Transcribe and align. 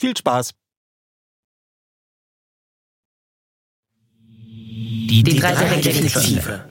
Viel 0.00 0.16
Spaß! 0.16 0.52
Die, 4.16 5.22
die 5.22 5.36
drei 5.36 5.52
Detektive. 5.76 6.70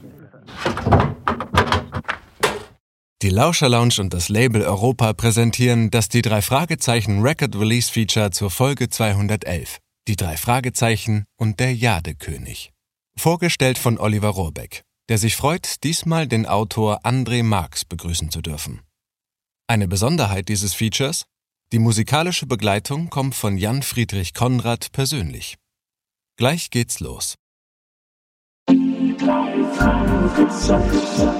Die 3.22 3.30
Lauscher 3.30 3.69
Lounge 3.69 3.97
und 4.00 4.16
das 4.16 4.30
Label 4.30 4.63
Europa 4.63 5.13
präsentieren 5.13 5.91
das 5.91 6.09
Die 6.09 6.23
drei 6.23 6.41
Fragezeichen 6.41 7.22
Record 7.22 7.55
Release 7.55 7.91
Feature 7.91 8.31
zur 8.31 8.50
Folge 8.50 8.89
211. 8.89 9.78
Die 10.07 10.16
drei 10.16 10.35
Fragezeichen 10.35 11.25
und 11.38 11.59
der 11.59 11.75
Jadekönig. 11.75 12.72
Vorgestellt 13.16 13.78
von 13.78 14.00
Oliver 14.00 14.29
Rohrbeck, 14.29 14.81
der 15.07 15.19
sich 15.19 15.35
freut, 15.35 15.84
diesmal 15.84 16.28
den 16.28 16.47
Autor 16.47 17.06
André 17.06 17.44
Marx 17.44 17.85
begrüßen 17.85 18.31
zu 18.31 18.41
dürfen. 18.41 18.81
Eine 19.68 19.88
Besonderheit 19.88 20.50
dieses 20.50 20.73
Features? 20.73 21.25
Die 21.72 21.78
musikalische 21.78 22.47
Begleitung 22.47 23.12
kommt 23.12 23.35
von 23.35 23.56
Jan 23.56 23.84
Friedrich 23.84 24.34
Konrad 24.34 24.91
persönlich. 24.91 25.56
Gleich 26.35 26.72
geht's 26.72 27.00
los. 27.00 27.35
Die 28.68 29.16
drei 29.16 29.66
Fragezeichen. 29.75 31.40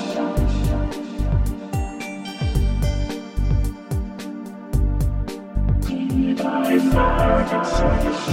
Die 6.41 6.47
drei 6.47 6.81
Fragezeichen. 6.81 8.31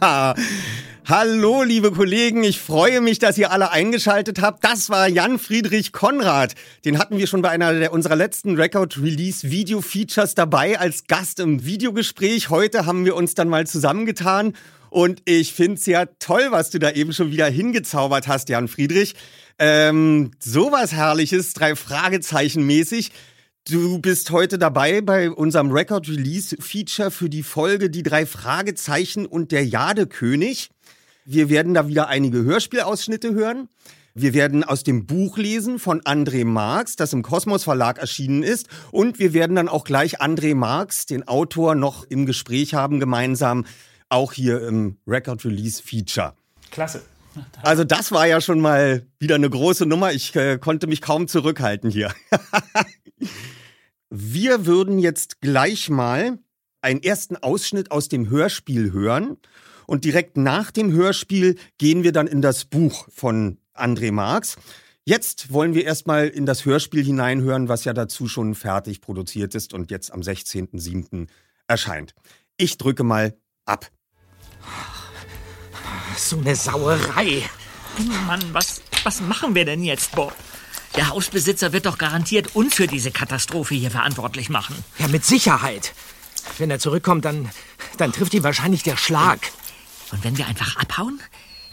Hallo, 1.06 1.62
liebe 1.62 1.90
Kollegen, 1.90 2.44
ich 2.44 2.60
freue 2.60 3.00
mich, 3.00 3.18
dass 3.18 3.38
ihr 3.38 3.50
alle 3.50 3.70
eingeschaltet 3.70 4.42
habt. 4.42 4.62
Das 4.62 4.90
war 4.90 5.08
Jan 5.08 5.38
Friedrich 5.38 5.92
Konrad. 5.92 6.54
Den 6.84 6.98
hatten 6.98 7.16
wir 7.16 7.26
schon 7.26 7.40
bei 7.40 7.48
einer 7.48 7.72
der 7.72 7.92
unserer 7.92 8.16
letzten 8.16 8.56
Record 8.56 8.98
Release 8.98 9.50
Video 9.50 9.80
Features 9.80 10.34
dabei 10.34 10.78
als 10.78 11.06
Gast 11.06 11.40
im 11.40 11.64
Videogespräch. 11.64 12.50
Heute 12.50 12.84
haben 12.84 13.06
wir 13.06 13.16
uns 13.16 13.34
dann 13.34 13.48
mal 13.48 13.66
zusammengetan 13.66 14.54
und 14.90 15.22
ich 15.24 15.54
finde 15.54 15.78
es 15.78 15.86
ja 15.86 16.04
toll, 16.18 16.48
was 16.50 16.70
du 16.70 16.78
da 16.78 16.90
eben 16.90 17.12
schon 17.14 17.30
wieder 17.30 17.46
hingezaubert 17.46 18.28
hast, 18.28 18.50
Jan 18.50 18.68
Friedrich. 18.68 19.14
Ähm, 19.58 20.32
sowas 20.38 20.92
Herrliches, 20.92 21.54
drei 21.54 21.74
Fragezeichen 21.74 22.66
mäßig. 22.66 23.12
Du 23.68 23.98
bist 23.98 24.30
heute 24.30 24.58
dabei 24.58 25.00
bei 25.00 25.28
unserem 25.28 25.72
Record 25.72 26.08
Release 26.08 26.56
Feature 26.60 27.10
für 27.10 27.28
die 27.28 27.42
Folge 27.42 27.90
Die 27.90 28.04
drei 28.04 28.24
Fragezeichen 28.24 29.26
und 29.26 29.50
der 29.50 29.66
Jadekönig. 29.66 30.70
Wir 31.24 31.48
werden 31.48 31.74
da 31.74 31.88
wieder 31.88 32.06
einige 32.06 32.44
Hörspielausschnitte 32.44 33.34
hören. 33.34 33.68
Wir 34.14 34.34
werden 34.34 34.62
aus 34.62 34.84
dem 34.84 35.04
Buch 35.04 35.36
lesen 35.36 35.80
von 35.80 36.00
André 36.02 36.44
Marx, 36.44 36.94
das 36.94 37.12
im 37.12 37.24
Kosmos 37.24 37.64
Verlag 37.64 37.98
erschienen 37.98 38.44
ist. 38.44 38.68
Und 38.92 39.18
wir 39.18 39.34
werden 39.34 39.56
dann 39.56 39.68
auch 39.68 39.82
gleich 39.82 40.20
André 40.22 40.54
Marx, 40.54 41.06
den 41.06 41.26
Autor, 41.26 41.74
noch 41.74 42.04
im 42.04 42.24
Gespräch 42.24 42.74
haben, 42.74 43.00
gemeinsam, 43.00 43.66
auch 44.08 44.32
hier 44.32 44.64
im 44.64 44.98
Record 45.08 45.44
Release 45.44 45.82
Feature. 45.82 46.34
Klasse. 46.70 47.02
Also 47.62 47.82
das 47.82 48.12
war 48.12 48.28
ja 48.28 48.40
schon 48.40 48.60
mal 48.60 49.04
wieder 49.18 49.34
eine 49.34 49.50
große 49.50 49.86
Nummer. 49.86 50.12
Ich 50.12 50.36
äh, 50.36 50.56
konnte 50.56 50.86
mich 50.86 51.02
kaum 51.02 51.26
zurückhalten 51.26 51.90
hier. 51.90 52.14
Wir 54.18 54.64
würden 54.64 54.98
jetzt 54.98 55.42
gleich 55.42 55.90
mal 55.90 56.38
einen 56.80 57.02
ersten 57.02 57.36
Ausschnitt 57.36 57.90
aus 57.90 58.08
dem 58.08 58.30
Hörspiel 58.30 58.90
hören. 58.90 59.36
Und 59.86 60.06
direkt 60.06 60.38
nach 60.38 60.70
dem 60.70 60.90
Hörspiel 60.90 61.58
gehen 61.76 62.02
wir 62.02 62.12
dann 62.12 62.26
in 62.26 62.40
das 62.40 62.64
Buch 62.64 63.06
von 63.10 63.58
André 63.74 64.12
Marx. 64.12 64.56
Jetzt 65.04 65.52
wollen 65.52 65.74
wir 65.74 65.84
erstmal 65.84 66.28
in 66.28 66.46
das 66.46 66.64
Hörspiel 66.64 67.04
hineinhören, 67.04 67.68
was 67.68 67.84
ja 67.84 67.92
dazu 67.92 68.26
schon 68.26 68.54
fertig 68.54 69.02
produziert 69.02 69.54
ist 69.54 69.74
und 69.74 69.90
jetzt 69.90 70.10
am 70.10 70.22
16.07. 70.22 71.26
erscheint. 71.68 72.14
Ich 72.56 72.78
drücke 72.78 73.04
mal 73.04 73.36
ab. 73.66 73.90
So 76.16 76.38
eine 76.38 76.56
Sauerei. 76.56 77.42
Mann, 78.26 78.42
was, 78.52 78.80
was 79.04 79.20
machen 79.20 79.54
wir 79.54 79.66
denn 79.66 79.84
jetzt, 79.84 80.12
Bob? 80.16 80.34
Der 80.94 81.08
Hausbesitzer 81.08 81.72
wird 81.72 81.86
doch 81.86 81.98
garantiert 81.98 82.54
uns 82.54 82.74
für 82.74 82.86
diese 82.86 83.10
Katastrophe 83.10 83.74
hier 83.74 83.90
verantwortlich 83.90 84.48
machen. 84.48 84.76
Ja, 84.98 85.08
mit 85.08 85.24
Sicherheit. 85.24 85.92
Wenn 86.58 86.70
er 86.70 86.78
zurückkommt, 86.78 87.24
dann, 87.24 87.50
dann 87.98 88.12
trifft 88.12 88.32
ihn 88.34 88.42
wahrscheinlich 88.44 88.82
der 88.82 88.96
Schlag. 88.96 89.50
Und 90.12 90.24
wenn 90.24 90.38
wir 90.38 90.46
einfach 90.46 90.76
abhauen? 90.76 91.20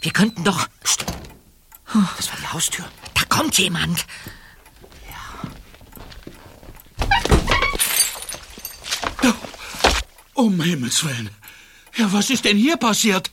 Wir 0.02 0.12
könnten 0.12 0.44
doch. 0.44 0.66
Psst. 0.82 1.06
Das 2.16 2.28
war 2.28 2.38
die 2.40 2.48
Haustür. 2.48 2.84
Da 3.14 3.22
kommt 3.28 3.56
jemand. 3.56 4.04
Um 10.34 10.60
Himmels 10.60 11.04
Willen. 11.04 11.30
Ja, 11.96 12.12
was 12.12 12.28
ist 12.28 12.44
denn 12.44 12.56
hier 12.56 12.76
passiert? 12.76 13.30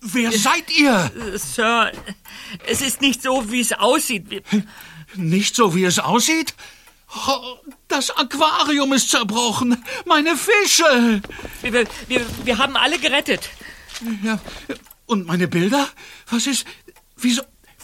Wer 0.00 0.32
seid 0.32 0.70
ihr? 0.76 1.10
Sir, 1.36 1.92
es 2.66 2.80
ist 2.80 3.00
nicht 3.00 3.22
so, 3.22 3.50
wie 3.50 3.60
es 3.60 3.72
aussieht. 3.72 4.42
Nicht 5.14 5.54
so, 5.54 5.74
wie 5.74 5.84
es 5.84 5.98
aussieht? 5.98 6.54
Oh, 7.26 7.56
Das 7.88 8.10
Aquarium 8.10 8.92
ist 8.92 9.10
zerbrochen. 9.10 9.82
Meine 10.06 10.36
Fische. 10.36 11.20
wir, 11.62 11.84
wir, 12.08 12.26
wir 12.44 12.58
haben 12.58 12.76
alle 12.76 12.98
gerettet. 12.98 13.50
Ja, 14.22 14.40
und 15.06 15.26
meine 15.26 15.48
Bilder? 15.48 15.88
Was 16.30 16.46
ist... 16.46 16.64
Wieso... 17.16 17.42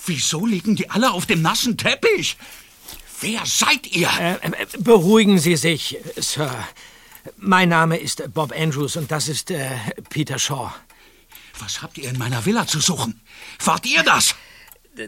Wieso 0.09 0.47
liegen 0.47 0.77
die 0.77 0.89
alle 0.89 1.11
auf 1.11 1.27
dem 1.27 1.43
nassen 1.43 1.77
Teppich? 1.77 2.37
Wer 3.21 3.45
seid 3.45 3.89
ihr? 3.89 4.09
Äh, 4.21 4.35
äh, 4.35 4.67
beruhigen 4.79 5.39
Sie 5.41 5.57
sich, 5.57 5.99
Sir. 6.17 6.55
Mein 7.37 7.71
Name 7.71 7.97
ist 7.97 8.23
Bob 8.33 8.53
Andrews 8.57 8.95
und 8.97 9.11
das 9.11 9.27
ist 9.27 9.51
äh, 9.51 9.71
Peter 10.09 10.39
Shaw. 10.39 10.71
Was 11.59 11.83
habt 11.83 11.99
ihr 11.99 12.09
in 12.09 12.19
meiner 12.19 12.45
Villa 12.45 12.67
zu 12.67 12.81
suchen? 12.81 13.21
Wart 13.65 13.87
ihr 13.87 14.03
das? 14.03 14.35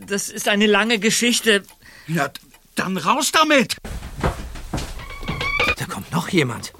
Das 0.06 0.28
ist 0.28 0.48
eine 0.48 0.66
lange 0.66 0.98
Geschichte. 0.98 1.64
Ja, 2.06 2.30
dann 2.74 2.96
raus 2.96 3.32
damit. 3.32 3.76
Da 5.76 5.84
kommt 5.86 6.10
noch 6.12 6.28
jemand. 6.28 6.72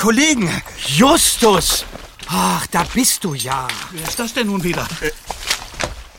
Kollegen! 0.00 0.50
Justus! 0.86 1.84
Ach, 2.26 2.66
da 2.68 2.84
bist 2.84 3.22
du 3.22 3.34
ja. 3.34 3.68
Wer 3.90 4.08
ist 4.08 4.18
das 4.18 4.32
denn 4.32 4.46
nun 4.46 4.64
wieder? 4.64 4.88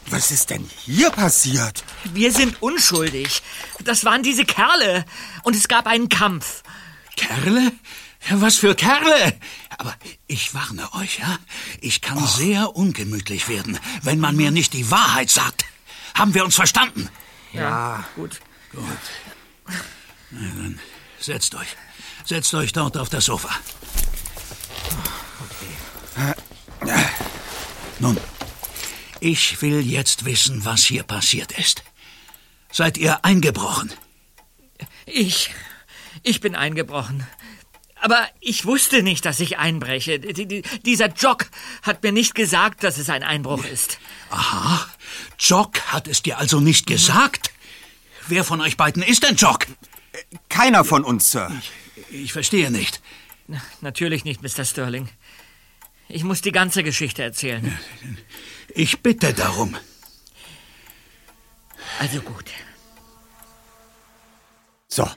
Was 0.06 0.30
ist 0.30 0.52
denn 0.52 0.70
hier 0.86 1.10
passiert? 1.10 1.84
Wir 2.14 2.32
sind 2.32 2.62
unschuldig. 2.62 3.42
Das 3.84 4.06
waren 4.06 4.22
diese 4.22 4.46
Kerle. 4.46 5.04
Und 5.42 5.56
es 5.56 5.68
gab 5.68 5.88
einen 5.88 6.10
Kampf. 6.10 6.62
Kerle? 7.16 7.72
Was 8.30 8.58
für 8.58 8.76
Kerle? 8.76 9.34
Aber 9.82 9.96
ich 10.28 10.54
warne 10.54 10.94
euch, 10.94 11.18
ja? 11.18 11.40
Ich 11.80 12.02
kann 12.02 12.28
sehr 12.28 12.76
ungemütlich 12.76 13.48
werden, 13.48 13.80
wenn 14.04 14.20
man 14.20 14.36
mir 14.36 14.52
nicht 14.52 14.74
die 14.74 14.92
Wahrheit 14.92 15.32
sagt. 15.32 15.66
Haben 16.14 16.36
wir 16.36 16.46
uns 16.46 16.54
verstanden? 16.54 17.10
Ja. 17.52 18.06
Gut. 18.16 18.40
Setzt 21.20 21.56
euch. 21.56 21.76
Setzt 22.26 22.54
euch 22.54 22.74
dort 22.74 22.96
auf 22.96 23.10
das 23.10 23.26
Sofa. 23.26 23.50
Nun, 27.98 28.20
ich 29.20 29.64
will 29.64 29.82
jetzt 29.82 30.26
wissen, 30.26 30.64
was 30.64 30.84
hier 30.84 31.02
passiert 31.02 31.54
ist. 31.54 31.84
Seid 32.72 33.00
ihr 33.00 33.26
eingebrochen? 33.26 33.92
Ich. 35.08 35.50
Ich 36.22 36.40
bin 36.40 36.56
eingebrochen. 36.56 37.26
Aber 38.02 38.28
ich 38.40 38.66
wusste 38.66 39.04
nicht, 39.04 39.26
dass 39.26 39.40
ich 39.40 39.60
einbreche. 39.60 40.20
Die, 40.20 40.48
die, 40.48 40.64
dieser 40.84 41.08
Jock 41.10 41.46
hat 41.84 42.02
mir 42.02 42.12
nicht 42.12 42.34
gesagt, 42.34 42.84
dass 42.84 42.98
es 42.98 43.10
ein 43.10 43.22
Einbruch 43.22 43.64
ist. 43.64 44.00
Aha. 44.32 44.88
Jock 45.38 45.80
hat 45.82 46.08
es 46.08 46.24
dir 46.24 46.40
also 46.40 46.60
nicht 46.60 46.88
gesagt? 46.88 47.52
Wer 48.28 48.44
von 48.44 48.60
euch 48.60 48.76
beiden 48.76 49.04
ist 49.04 49.24
denn 49.24 49.36
Jock? 49.36 49.68
Keiner 50.50 50.84
von 50.84 51.04
uns, 51.04 51.32
Sir. 51.32 51.52
Ich 52.10 52.34
verstehe 52.34 52.72
nicht. 52.72 53.02
Natürlich 53.82 54.24
nicht, 54.24 54.42
Mr. 54.42 54.66
Sterling. 54.66 55.08
Ich 56.10 56.24
muss 56.24 56.42
die 56.42 56.52
ganze 56.52 56.84
Geschichte 56.84 57.22
erzählen. 57.22 57.78
Ich 58.74 59.02
bitte 59.02 59.34
darum. 59.34 59.78
Also 62.00 62.22
gut. 62.22 62.46
So. 64.88 65.08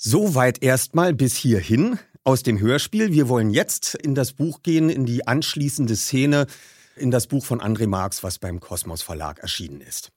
Soweit 0.00 0.62
erstmal 0.62 1.12
bis 1.12 1.34
hierhin 1.34 1.98
aus 2.22 2.44
dem 2.44 2.60
Hörspiel. 2.60 3.10
Wir 3.10 3.28
wollen 3.28 3.50
jetzt 3.50 3.96
in 3.96 4.14
das 4.14 4.32
Buch 4.32 4.62
gehen, 4.62 4.90
in 4.90 5.06
die 5.06 5.26
anschließende 5.26 5.96
Szene, 5.96 6.46
in 6.94 7.10
das 7.10 7.26
Buch 7.26 7.44
von 7.44 7.60
André 7.60 7.88
Marx, 7.88 8.22
was 8.22 8.38
beim 8.38 8.60
Kosmos 8.60 9.02
Verlag 9.02 9.40
erschienen 9.40 9.80
ist. 9.80 10.12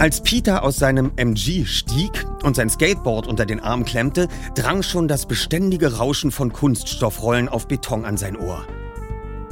Als 0.00 0.20
Peter 0.22 0.64
aus 0.64 0.78
seinem 0.78 1.12
MG 1.14 1.64
stieg 1.64 2.26
und 2.42 2.56
sein 2.56 2.70
Skateboard 2.70 3.28
unter 3.28 3.46
den 3.46 3.60
Arm 3.60 3.84
klemmte, 3.84 4.26
drang 4.56 4.82
schon 4.82 5.06
das 5.06 5.26
beständige 5.26 5.98
Rauschen 5.98 6.32
von 6.32 6.52
Kunststoffrollen 6.52 7.48
auf 7.48 7.68
Beton 7.68 8.04
an 8.04 8.16
sein 8.16 8.36
Ohr. 8.36 8.66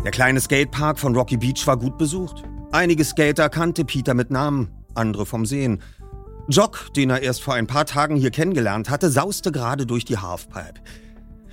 Der 0.05 0.12
kleine 0.12 0.41
Skatepark 0.41 0.99
von 0.99 1.17
Rocky 1.17 1.37
Beach 1.37 1.67
war 1.67 1.77
gut 1.77 1.99
besucht. 1.99 2.45
Einige 2.71 3.05
Skater 3.05 3.49
kannte 3.49 3.85
Peter 3.85 4.15
mit 4.15 4.31
Namen, 4.31 4.71
andere 4.95 5.27
vom 5.27 5.45
Sehen. 5.45 5.83
Jock, 6.49 6.95
den 6.95 7.11
er 7.11 7.23
erst 7.23 7.43
vor 7.43 7.55
ein 7.55 7.67
paar 7.67 7.85
Tagen 7.85 8.15
hier 8.15 8.31
kennengelernt 8.31 8.91
hatte, 8.91 9.11
sauste 9.11 9.50
gerade 9.50 9.87
durch 9.87 10.05
die 10.05 10.19
Halfpipe. 10.19 10.81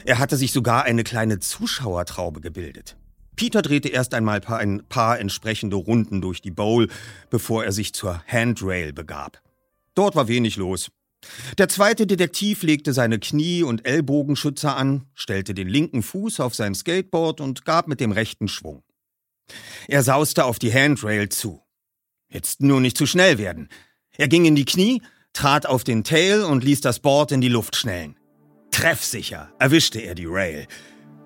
Er 0.06 0.20
hatte 0.20 0.38
sich 0.38 0.52
sogar 0.52 0.84
eine 0.84 1.04
kleine 1.04 1.40
Zuschauertraube 1.40 2.40
gebildet. 2.40 2.96
Peter 3.36 3.62
drehte 3.64 3.90
erst 3.90 4.14
einmal 4.14 4.42
ein 4.46 4.84
paar 4.88 5.20
entsprechende 5.20 5.76
Runden 5.76 6.22
durch 6.22 6.42
die 6.42 6.52
Bowl, 6.52 6.88
bevor 7.32 7.66
er 7.66 7.72
sich 7.72 7.94
zur 7.94 8.22
Handrail 8.28 8.94
begab. 8.94 9.42
Dort 9.96 10.16
war 10.16 10.28
wenig 10.28 10.56
los. 10.56 10.92
Der 11.58 11.70
zweite 11.70 12.08
Detektiv 12.08 12.64
legte 12.64 12.94
seine 12.94 13.20
Knie- 13.20 13.64
und 13.64 13.88
Ellbogenschützer 13.88 14.76
an, 14.76 15.08
stellte 15.14 15.54
den 15.54 15.68
linken 15.68 16.04
Fuß 16.04 16.40
auf 16.40 16.56
sein 16.56 16.76
Skateboard 16.76 17.42
und 17.42 17.66
gab 17.66 17.88
mit 17.88 18.00
dem 18.00 18.12
rechten 18.12 18.48
Schwung. 18.48 18.84
Er 19.88 20.04
sauste 20.04 20.46
auf 20.46 20.60
die 20.60 20.74
Handrail 20.74 21.30
zu. 21.30 21.62
Jetzt 22.30 22.62
nur 22.62 22.82
nicht 22.82 22.98
zu 22.98 23.06
schnell 23.06 23.38
werden. 23.38 23.70
Er 24.18 24.28
ging 24.28 24.46
in 24.46 24.56
die 24.56 24.66
Knie, 24.66 25.02
trat 25.34 25.66
auf 25.66 25.84
den 25.84 26.04
Tail 26.04 26.44
und 26.44 26.64
ließ 26.64 26.82
das 26.82 27.00
Board 27.00 27.32
in 27.32 27.42
die 27.42 27.50
Luft 27.50 27.76
schnellen. 27.76 28.18
Treffsicher 28.72 29.52
erwischte 29.60 30.00
er 30.00 30.16
die 30.16 30.26
Rail. 30.26 30.68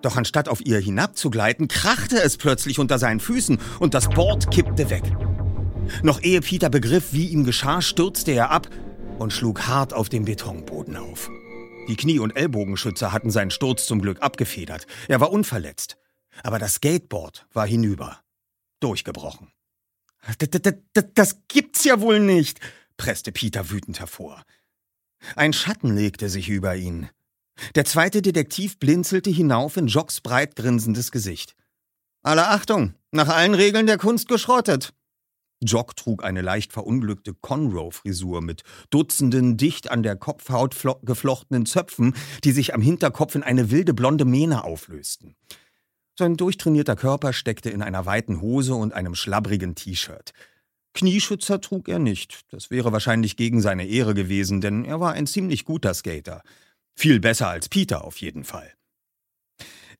Doch 0.02 0.18
anstatt 0.18 0.48
auf 0.48 0.66
ihr 0.66 0.80
hinabzugleiten, 0.80 1.68
krachte 1.68 2.22
es 2.22 2.38
plötzlich 2.38 2.80
unter 2.80 3.00
seinen 3.00 3.20
Füßen 3.20 3.60
und 3.80 3.94
das 3.94 4.10
Board 4.10 4.52
kippte 4.52 4.90
weg. 4.90 5.04
Noch 6.04 6.22
ehe 6.22 6.42
Peter 6.42 6.70
begriff, 6.70 7.12
wie 7.12 7.28
ihm 7.28 7.44
geschah, 7.44 7.82
stürzte 7.82 8.32
er 8.32 8.52
ab 8.52 8.70
und 9.20 9.34
schlug 9.34 9.68
hart 9.68 9.94
auf 9.94 10.10
dem 10.10 10.26
Betonboden 10.26 10.96
auf. 10.96 11.30
Die 11.88 11.96
Knie- 11.96 12.20
und 12.20 12.36
Ellbogenschützer 12.36 13.12
hatten 13.12 13.32
seinen 13.32 13.52
Sturz 13.52 13.86
zum 13.86 14.02
Glück 14.02 14.22
abgefedert. 14.22 14.88
Er 15.08 15.20
war 15.20 15.32
unverletzt. 15.32 15.98
Aber 16.44 16.60
das 16.60 16.76
Skateboard 16.76 17.48
war 17.52 17.68
hinüber. 17.68 18.20
Durchgebrochen. 18.80 19.52
Das 21.16 21.38
gibt's 21.48 21.84
ja 21.84 22.00
wohl 22.02 22.20
nicht, 22.20 22.60
presste 22.98 23.32
Peter 23.32 23.70
wütend 23.70 24.00
hervor. 24.00 24.44
Ein 25.36 25.54
Schatten 25.54 25.96
legte 25.96 26.30
sich 26.30 26.50
über 26.50 26.76
ihn. 26.76 27.10
Der 27.76 27.86
zweite 27.86 28.22
Detektiv 28.22 28.80
blinzelte 28.80 29.30
hinauf 29.30 29.76
in 29.76 29.88
Jocks 29.88 30.22
breit 30.22 30.56
grinsendes 30.56 31.12
Gesicht. 31.12 31.56
Alle 32.22 32.48
Achtung, 32.48 32.94
nach 33.12 33.28
allen 33.28 33.54
Regeln 33.54 33.86
der 33.86 33.98
Kunst 33.98 34.28
geschrottet. 34.28 34.94
Jock 35.62 35.96
trug 35.96 36.24
eine 36.24 36.42
leicht 36.42 36.72
verunglückte 36.72 37.34
Conroe-Frisur 37.34 38.42
mit 38.42 38.64
Dutzenden 38.90 39.58
dicht 39.58 39.92
an 39.92 40.04
der 40.04 40.16
Kopfhaut 40.16 40.74
flo- 40.74 41.00
geflochtenen 41.04 41.66
Zöpfen, 41.66 42.16
die 42.44 42.52
sich 42.52 42.74
am 42.74 42.82
Hinterkopf 42.82 43.36
in 43.36 43.44
eine 43.44 43.70
wilde 43.70 43.94
blonde 43.94 44.26
Mähne 44.26 44.64
auflösten. 44.64 45.36
Sein 46.18 46.38
durchtrainierter 46.38 46.96
Körper 46.96 47.34
steckte 47.34 47.70
in 47.70 47.82
einer 47.82 48.06
weiten 48.06 48.42
Hose 48.42 48.76
und 48.76 48.94
einem 48.94 49.16
schlabbrigen 49.16 49.76
T-Shirt. 49.76 50.32
Knieschützer 50.94 51.62
trug 51.62 51.88
er 51.88 52.00
nicht. 52.00 52.42
Das 52.52 52.72
wäre 52.72 52.92
wahrscheinlich 52.92 53.38
gegen 53.38 53.62
seine 53.62 53.86
Ehre 53.86 54.14
gewesen, 54.14 54.60
denn 54.60 54.86
er 54.86 55.00
war 55.00 55.14
ein 55.14 55.28
ziemlich 55.28 55.66
guter 55.66 55.94
Skater. 55.94 56.42
Viel 56.96 57.20
besser 57.20 57.48
als 57.48 57.70
Peter 57.70 58.04
auf 58.04 58.18
jeden 58.18 58.44
Fall. 58.44 58.74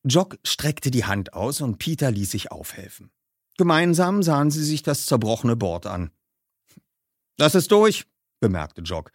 Jock 0.04 0.38
streckte 0.44 0.92
die 0.92 1.06
Hand 1.06 1.34
aus 1.34 1.62
und 1.62 1.78
Peter 1.78 2.12
ließ 2.12 2.32
sich 2.32 2.52
aufhelfen. 2.52 3.12
Gemeinsam 3.60 4.24
sahen 4.24 4.52
sie 4.52 4.64
sich 4.64 4.84
das 4.84 5.06
zerbrochene 5.06 5.58
Board 5.58 5.86
an. 5.86 6.12
Das 7.36 7.56
ist 7.56 7.74
durch, 7.74 8.06
bemerkte 8.40 8.84
Jock. 8.84 9.12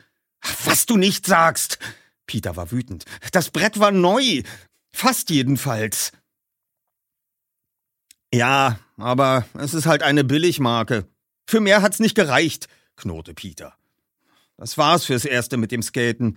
Was 0.64 0.84
du 0.84 0.98
nicht 0.98 1.24
sagst! 1.24 1.78
Peter 2.26 2.54
war 2.54 2.70
wütend. 2.70 3.06
Das 3.32 3.48
Brett 3.48 3.80
war 3.80 3.90
neu. 3.90 4.42
Fast 4.92 5.30
jedenfalls. 5.30 6.12
Ja, 8.34 8.78
aber 8.98 9.46
es 9.54 9.72
ist 9.72 9.86
halt 9.86 10.02
eine 10.02 10.24
Billigmarke. 10.24 11.08
Für 11.46 11.60
mehr 11.60 11.80
hat's 11.80 11.98
nicht 11.98 12.14
gereicht, 12.14 12.68
knurrte 12.96 13.32
Peter. 13.32 13.74
Das 14.58 14.76
war's 14.76 15.06
fürs 15.06 15.24
Erste 15.24 15.56
mit 15.56 15.72
dem 15.72 15.80
Skaten. 15.80 16.36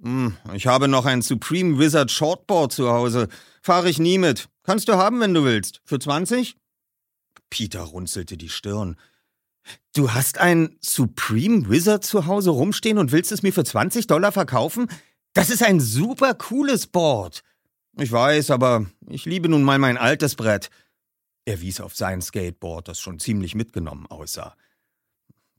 Hm, 0.00 0.36
ich 0.54 0.68
habe 0.68 0.86
noch 0.86 1.06
ein 1.06 1.22
Supreme 1.22 1.80
Wizard 1.80 2.12
Shortboard 2.12 2.72
zu 2.72 2.92
Hause. 2.92 3.26
Fahre 3.62 3.90
ich 3.90 3.98
nie 3.98 4.18
mit. 4.18 4.48
Kannst 4.62 4.86
du 4.88 4.92
haben, 4.92 5.18
wenn 5.18 5.34
du 5.34 5.42
willst. 5.42 5.80
Für 5.84 5.98
20? 5.98 6.56
Peter 7.52 7.82
runzelte 7.82 8.38
die 8.38 8.48
Stirn. 8.48 8.96
Du 9.94 10.14
hast 10.14 10.38
ein 10.38 10.78
Supreme 10.80 11.68
Wizard 11.68 12.02
zu 12.02 12.24
Hause 12.24 12.48
rumstehen 12.48 12.96
und 12.96 13.12
willst 13.12 13.30
es 13.30 13.42
mir 13.42 13.52
für 13.52 13.62
20 13.62 14.06
Dollar 14.06 14.32
verkaufen? 14.32 14.88
Das 15.34 15.50
ist 15.50 15.62
ein 15.62 15.78
super 15.78 16.32
cooles 16.32 16.86
Board. 16.86 17.42
Ich 17.98 18.10
weiß, 18.10 18.50
aber 18.52 18.86
ich 19.06 19.26
liebe 19.26 19.50
nun 19.50 19.64
mal 19.64 19.78
mein 19.78 19.98
altes 19.98 20.34
Brett. 20.34 20.70
Er 21.44 21.60
wies 21.60 21.82
auf 21.82 21.94
sein 21.94 22.22
Skateboard, 22.22 22.88
das 22.88 23.00
schon 23.00 23.18
ziemlich 23.18 23.54
mitgenommen 23.54 24.06
aussah. 24.06 24.56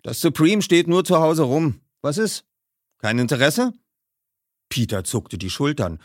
Das 0.02 0.20
Supreme 0.20 0.64
steht 0.64 0.88
nur 0.88 1.06
zu 1.06 1.20
Hause 1.20 1.44
rum. 1.44 1.80
Was 2.02 2.18
ist? 2.18 2.44
Kein 2.98 3.20
Interesse? 3.20 3.72
Peter 4.68 5.04
zuckte 5.04 5.38
die 5.38 5.52
Schultern. 5.52 6.00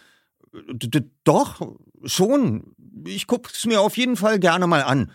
D 0.53 1.01
doch, 1.25 1.79
schon. 2.05 2.75
Ich 3.07 3.27
guck's 3.27 3.65
mir 3.65 3.81
auf 3.81 3.97
jeden 3.97 4.19
Fall 4.19 4.39
gerne 4.39 4.67
mal 4.67 4.83
an. 4.83 5.13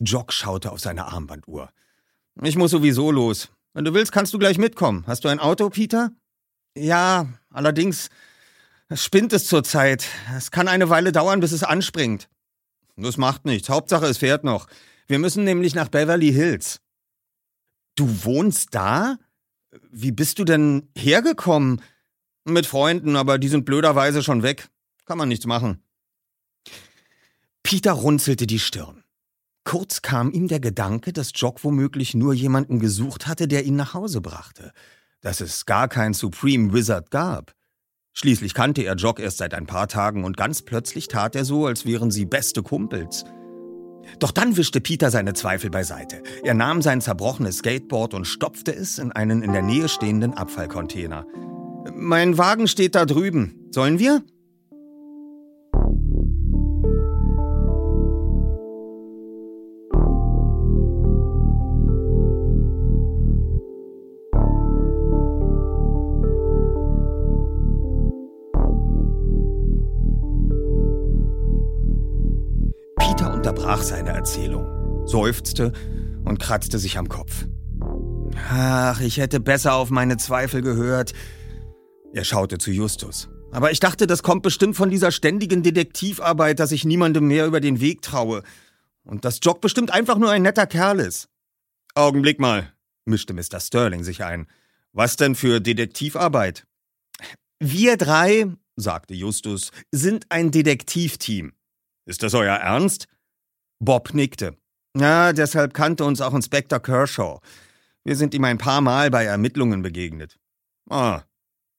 Jock 0.00 0.32
schaute 0.32 0.70
auf 0.70 0.80
seine 0.80 1.06
Armbanduhr. 1.06 1.70
Ich 2.42 2.56
muss 2.56 2.70
sowieso 2.70 3.10
los. 3.10 3.50
Wenn 3.74 3.84
du 3.84 3.94
willst, 3.94 4.12
kannst 4.12 4.32
du 4.32 4.38
gleich 4.38 4.58
mitkommen. 4.58 5.04
Hast 5.06 5.24
du 5.24 5.28
ein 5.28 5.40
Auto, 5.40 5.68
Peter? 5.70 6.10
Ja, 6.76 7.26
allerdings 7.50 8.08
spinnt 8.94 9.32
es 9.32 9.46
zurzeit. 9.46 10.06
Es 10.36 10.50
kann 10.50 10.68
eine 10.68 10.88
Weile 10.88 11.12
dauern, 11.12 11.40
bis 11.40 11.52
es 11.52 11.64
anspringt. 11.64 12.28
Das 12.96 13.16
macht 13.16 13.44
nichts. 13.44 13.68
Hauptsache, 13.68 14.06
es 14.06 14.18
fährt 14.18 14.44
noch. 14.44 14.66
Wir 15.06 15.18
müssen 15.18 15.44
nämlich 15.44 15.74
nach 15.74 15.88
Beverly 15.88 16.32
Hills. 16.32 16.80
Du 17.94 18.24
wohnst 18.24 18.74
da? 18.74 19.18
Wie 19.90 20.12
bist 20.12 20.38
du 20.38 20.44
denn 20.44 20.88
hergekommen? 20.96 21.82
Mit 22.44 22.66
Freunden, 22.66 23.16
aber 23.16 23.38
die 23.38 23.48
sind 23.48 23.64
blöderweise 23.64 24.22
schon 24.22 24.42
weg. 24.42 24.68
Kann 25.04 25.18
man 25.18 25.28
nichts 25.28 25.46
machen. 25.46 25.82
Peter 27.62 27.92
runzelte 27.92 28.46
die 28.46 28.58
Stirn. 28.58 29.04
Kurz 29.68 30.00
kam 30.00 30.30
ihm 30.30 30.48
der 30.48 30.60
Gedanke, 30.60 31.12
dass 31.12 31.32
Jock 31.34 31.62
womöglich 31.62 32.14
nur 32.14 32.32
jemanden 32.32 32.78
gesucht 32.78 33.26
hatte, 33.26 33.46
der 33.46 33.66
ihn 33.66 33.76
nach 33.76 33.92
Hause 33.92 34.22
brachte. 34.22 34.72
Dass 35.20 35.42
es 35.42 35.66
gar 35.66 35.88
kein 35.88 36.14
Supreme 36.14 36.72
Wizard 36.72 37.10
gab. 37.10 37.52
Schließlich 38.14 38.54
kannte 38.54 38.82
er 38.84 38.94
Jock 38.94 39.20
erst 39.20 39.36
seit 39.36 39.52
ein 39.52 39.66
paar 39.66 39.86
Tagen 39.86 40.24
und 40.24 40.38
ganz 40.38 40.62
plötzlich 40.62 41.08
tat 41.08 41.36
er 41.36 41.44
so, 41.44 41.66
als 41.66 41.84
wären 41.84 42.10
sie 42.10 42.24
beste 42.24 42.62
Kumpels. 42.62 43.26
Doch 44.18 44.30
dann 44.30 44.56
wischte 44.56 44.80
Peter 44.80 45.10
seine 45.10 45.34
Zweifel 45.34 45.68
beiseite. 45.68 46.22
Er 46.44 46.54
nahm 46.54 46.80
sein 46.80 47.02
zerbrochenes 47.02 47.58
Skateboard 47.58 48.14
und 48.14 48.26
stopfte 48.26 48.74
es 48.74 48.98
in 48.98 49.12
einen 49.12 49.42
in 49.42 49.52
der 49.52 49.60
Nähe 49.60 49.90
stehenden 49.90 50.32
Abfallcontainer. 50.32 51.26
Mein 51.94 52.38
Wagen 52.38 52.68
steht 52.68 52.94
da 52.94 53.04
drüben. 53.04 53.68
Sollen 53.70 53.98
wir? 53.98 54.22
Unterbrach 73.48 73.82
seine 73.82 74.10
Erzählung, 74.10 75.06
seufzte 75.06 75.72
und 76.26 76.38
kratzte 76.38 76.78
sich 76.78 76.98
am 76.98 77.08
Kopf. 77.08 77.46
Ach, 78.50 79.00
ich 79.00 79.16
hätte 79.16 79.40
besser 79.40 79.72
auf 79.72 79.88
meine 79.88 80.18
Zweifel 80.18 80.60
gehört. 80.60 81.14
Er 82.12 82.24
schaute 82.24 82.58
zu 82.58 82.70
Justus. 82.70 83.30
Aber 83.50 83.70
ich 83.72 83.80
dachte, 83.80 84.06
das 84.06 84.22
kommt 84.22 84.42
bestimmt 84.42 84.76
von 84.76 84.90
dieser 84.90 85.10
ständigen 85.12 85.62
Detektivarbeit, 85.62 86.60
dass 86.60 86.72
ich 86.72 86.84
niemandem 86.84 87.26
mehr 87.26 87.46
über 87.46 87.60
den 87.60 87.80
Weg 87.80 88.02
traue. 88.02 88.42
Und 89.04 89.24
dass 89.24 89.40
Jock 89.42 89.62
bestimmt 89.62 89.94
einfach 89.94 90.18
nur 90.18 90.30
ein 90.30 90.42
netter 90.42 90.66
Kerl 90.66 91.00
ist. 91.00 91.30
Augenblick 91.94 92.38
mal, 92.40 92.70
mischte 93.06 93.32
Mr. 93.32 93.60
Sterling 93.60 94.04
sich 94.04 94.24
ein. 94.24 94.46
Was 94.92 95.16
denn 95.16 95.34
für 95.34 95.62
Detektivarbeit? 95.62 96.66
Wir 97.60 97.96
drei, 97.96 98.44
sagte 98.76 99.14
Justus, 99.14 99.70
sind 99.90 100.26
ein 100.28 100.50
Detektivteam. 100.50 101.54
Ist 102.04 102.22
das 102.22 102.34
euer 102.34 102.56
Ernst? 102.56 103.08
Bob 103.80 104.14
nickte. 104.14 104.56
Ja, 104.96 105.32
deshalb 105.32 105.74
kannte 105.74 106.04
uns 106.04 106.20
auch 106.20 106.34
Inspektor 106.34 106.80
Kershaw. 106.80 107.40
Wir 108.04 108.16
sind 108.16 108.34
ihm 108.34 108.44
ein 108.44 108.58
paar 108.58 108.80
Mal 108.80 109.10
bei 109.10 109.24
Ermittlungen 109.24 109.82
begegnet. 109.82 110.38
Ah, 110.88 111.22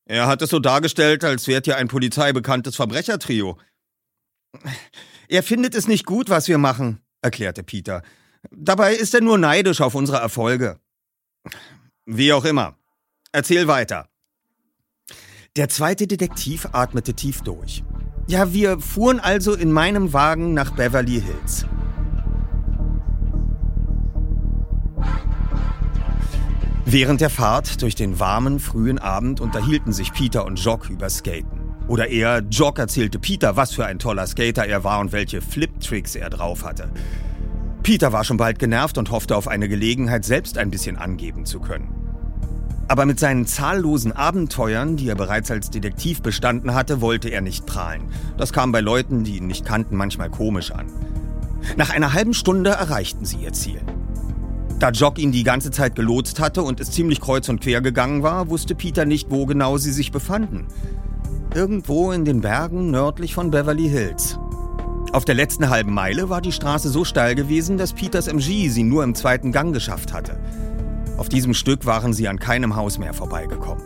er 0.06 0.26
hat 0.26 0.42
es 0.42 0.50
so 0.50 0.60
dargestellt, 0.60 1.24
als 1.24 1.48
wärt 1.48 1.68
ihr 1.68 1.78
ein 1.78 1.88
polizeibekanntes 1.88 2.76
Verbrechertrio. 2.76 3.58
Er 5.28 5.44
findet 5.44 5.76
es 5.76 5.88
nicht 5.88 6.06
gut, 6.06 6.30
was 6.30 6.48
wir 6.48 6.58
machen, 6.58 7.00
erklärte 7.22 7.64
Peter. 7.64 8.02
Dabei 8.50 8.96
ist 8.96 9.14
er 9.14 9.22
nur 9.22 9.38
neidisch 9.38 9.82
auf 9.82 9.94
unsere 9.94 10.18
Erfolge. 10.18 10.80
Wie 12.08 12.34
auch 12.34 12.46
immer. 12.46 12.76
Erzähl 13.32 13.68
weiter. 13.68 14.10
Der 15.56 15.70
zweite 15.70 16.08
Detektiv 16.08 16.68
atmete 16.72 17.14
tief 17.14 17.42
durch. 17.42 17.84
Ja, 18.28 18.52
wir 18.52 18.80
fuhren 18.80 19.20
also 19.20 19.54
in 19.54 19.72
meinem 19.72 20.14
Wagen 20.14 20.56
nach 20.56 20.72
Beverly 20.72 21.22
Hills. 21.22 21.68
Während 26.92 27.22
der 27.22 27.30
Fahrt 27.30 27.84
durch 27.84 27.94
den 27.94 28.20
warmen, 28.20 28.60
frühen 28.60 28.98
Abend 28.98 29.42
unterhielten 29.42 29.94
sich 29.94 30.12
Peter 30.12 30.44
und 30.44 30.56
Jock 30.56 30.90
über 30.90 31.08
Skaten. 31.08 31.76
Oder 31.88 32.08
eher, 32.08 32.42
Jock 32.50 32.80
erzählte 32.80 33.20
Peter, 33.20 33.56
was 33.56 33.76
für 33.76 33.86
ein 33.86 34.00
toller 34.00 34.26
Skater 34.26 34.66
er 34.66 34.84
war 34.84 35.00
und 35.00 35.12
welche 35.12 35.40
Flip-Tricks 35.40 36.16
er 36.16 36.32
drauf 36.32 36.64
hatte. 36.64 36.90
Peter 37.84 38.12
war 38.12 38.24
schon 38.24 38.38
bald 38.38 38.58
genervt 38.58 38.98
und 38.98 39.12
hoffte 39.12 39.36
auf 39.36 39.48
eine 39.48 39.70
Gelegenheit, 39.70 40.26
selbst 40.26 40.58
ein 40.58 40.72
bisschen 40.72 40.98
angeben 40.98 41.46
zu 41.46 41.60
können. 41.60 41.94
Aber 42.88 43.06
mit 43.06 43.20
seinen 43.20 43.46
zahllosen 43.46 44.12
Abenteuern, 44.12 44.98
die 44.98 45.10
er 45.10 45.16
bereits 45.16 45.52
als 45.52 45.70
Detektiv 45.70 46.24
bestanden 46.24 46.74
hatte, 46.74 47.02
wollte 47.02 47.30
er 47.30 47.42
nicht 47.42 47.68
prahlen. 47.68 48.10
Das 48.36 48.52
kam 48.52 48.72
bei 48.72 48.82
Leuten, 48.82 49.24
die 49.24 49.38
ihn 49.38 49.46
nicht 49.46 49.64
kannten, 49.64 49.96
manchmal 49.96 50.32
komisch 50.32 50.72
an. 50.72 50.88
Nach 51.78 51.92
einer 51.92 52.14
halben 52.14 52.34
Stunde 52.34 52.72
erreichten 52.72 53.26
sie 53.26 53.38
ihr 53.38 53.54
Ziel. 53.54 53.80
Da 54.80 54.92
Jock 54.92 55.20
ihn 55.20 55.34
die 55.34 55.44
ganze 55.44 55.72
Zeit 55.72 55.96
gelotst 55.96 56.40
hatte 56.40 56.64
und 56.64 56.80
es 56.80 56.92
ziemlich 56.92 57.20
kreuz 57.20 57.50
und 57.50 57.60
quer 57.60 57.82
gegangen 57.82 58.24
war, 58.24 58.50
wusste 58.50 58.76
Peter 58.76 59.04
nicht, 59.04 59.30
wo 59.30 59.46
genau 59.46 59.78
sie 59.78 59.92
sich 59.92 60.14
befanden. 60.14 60.68
Irgendwo 61.54 62.14
in 62.14 62.24
den 62.24 62.40
Bergen 62.40 62.90
nördlich 62.90 63.34
von 63.34 63.52
Beverly 63.52 63.90
Hills. 63.90 64.40
Auf 65.12 65.26
der 65.26 65.36
letzten 65.36 65.70
halben 65.70 65.94
Meile 65.94 66.30
war 66.30 66.40
die 66.40 66.54
Straße 66.54 66.90
so 66.90 67.04
steil 67.04 67.36
gewesen, 67.36 67.78
dass 67.78 67.94
Peters 67.94 68.28
MG 68.28 68.70
sie 68.70 68.84
nur 68.84 69.04
im 69.04 69.16
zweiten 69.16 69.52
Gang 69.52 69.74
geschafft 69.74 70.14
hatte. 70.14 70.40
Auf 71.18 71.28
diesem 71.28 71.54
Stück 71.54 71.86
waren 71.86 72.14
sie 72.14 72.30
an 72.30 72.40
keinem 72.40 72.78
Haus 72.78 73.00
mehr 73.00 73.14
vorbeigekommen. 73.14 73.84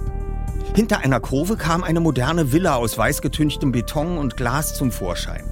Hinter 0.76 1.00
einer 1.00 1.20
Kurve 1.20 1.56
kam 1.56 1.84
eine 1.84 2.02
moderne 2.02 2.52
Villa 2.52 2.76
aus 2.76 2.98
weißgetünchtem 2.98 3.72
Beton 3.72 4.20
und 4.20 4.38
Glas 4.38 4.76
zum 4.76 4.92
Vorschein. 4.92 5.44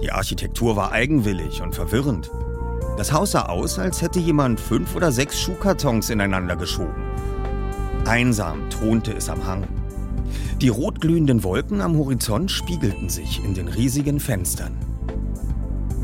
Die 0.00 0.12
Architektur 0.12 0.76
war 0.76 0.92
eigenwillig 0.92 1.60
und 1.60 1.74
verwirrend. 1.74 2.30
Das 2.96 3.12
Haus 3.12 3.32
sah 3.32 3.46
aus, 3.46 3.78
als 3.78 4.02
hätte 4.02 4.20
jemand 4.20 4.60
fünf 4.60 4.94
oder 4.94 5.10
sechs 5.10 5.40
Schuhkartons 5.40 6.10
ineinander 6.10 6.54
geschoben. 6.54 7.02
Einsam 8.06 8.70
thronte 8.70 9.12
es 9.12 9.28
am 9.28 9.44
Hang. 9.46 9.66
Die 10.60 10.68
rotglühenden 10.68 11.42
Wolken 11.42 11.80
am 11.80 11.96
Horizont 11.98 12.50
spiegelten 12.50 13.08
sich 13.08 13.44
in 13.44 13.54
den 13.54 13.66
riesigen 13.66 14.20
Fenstern. 14.20 14.76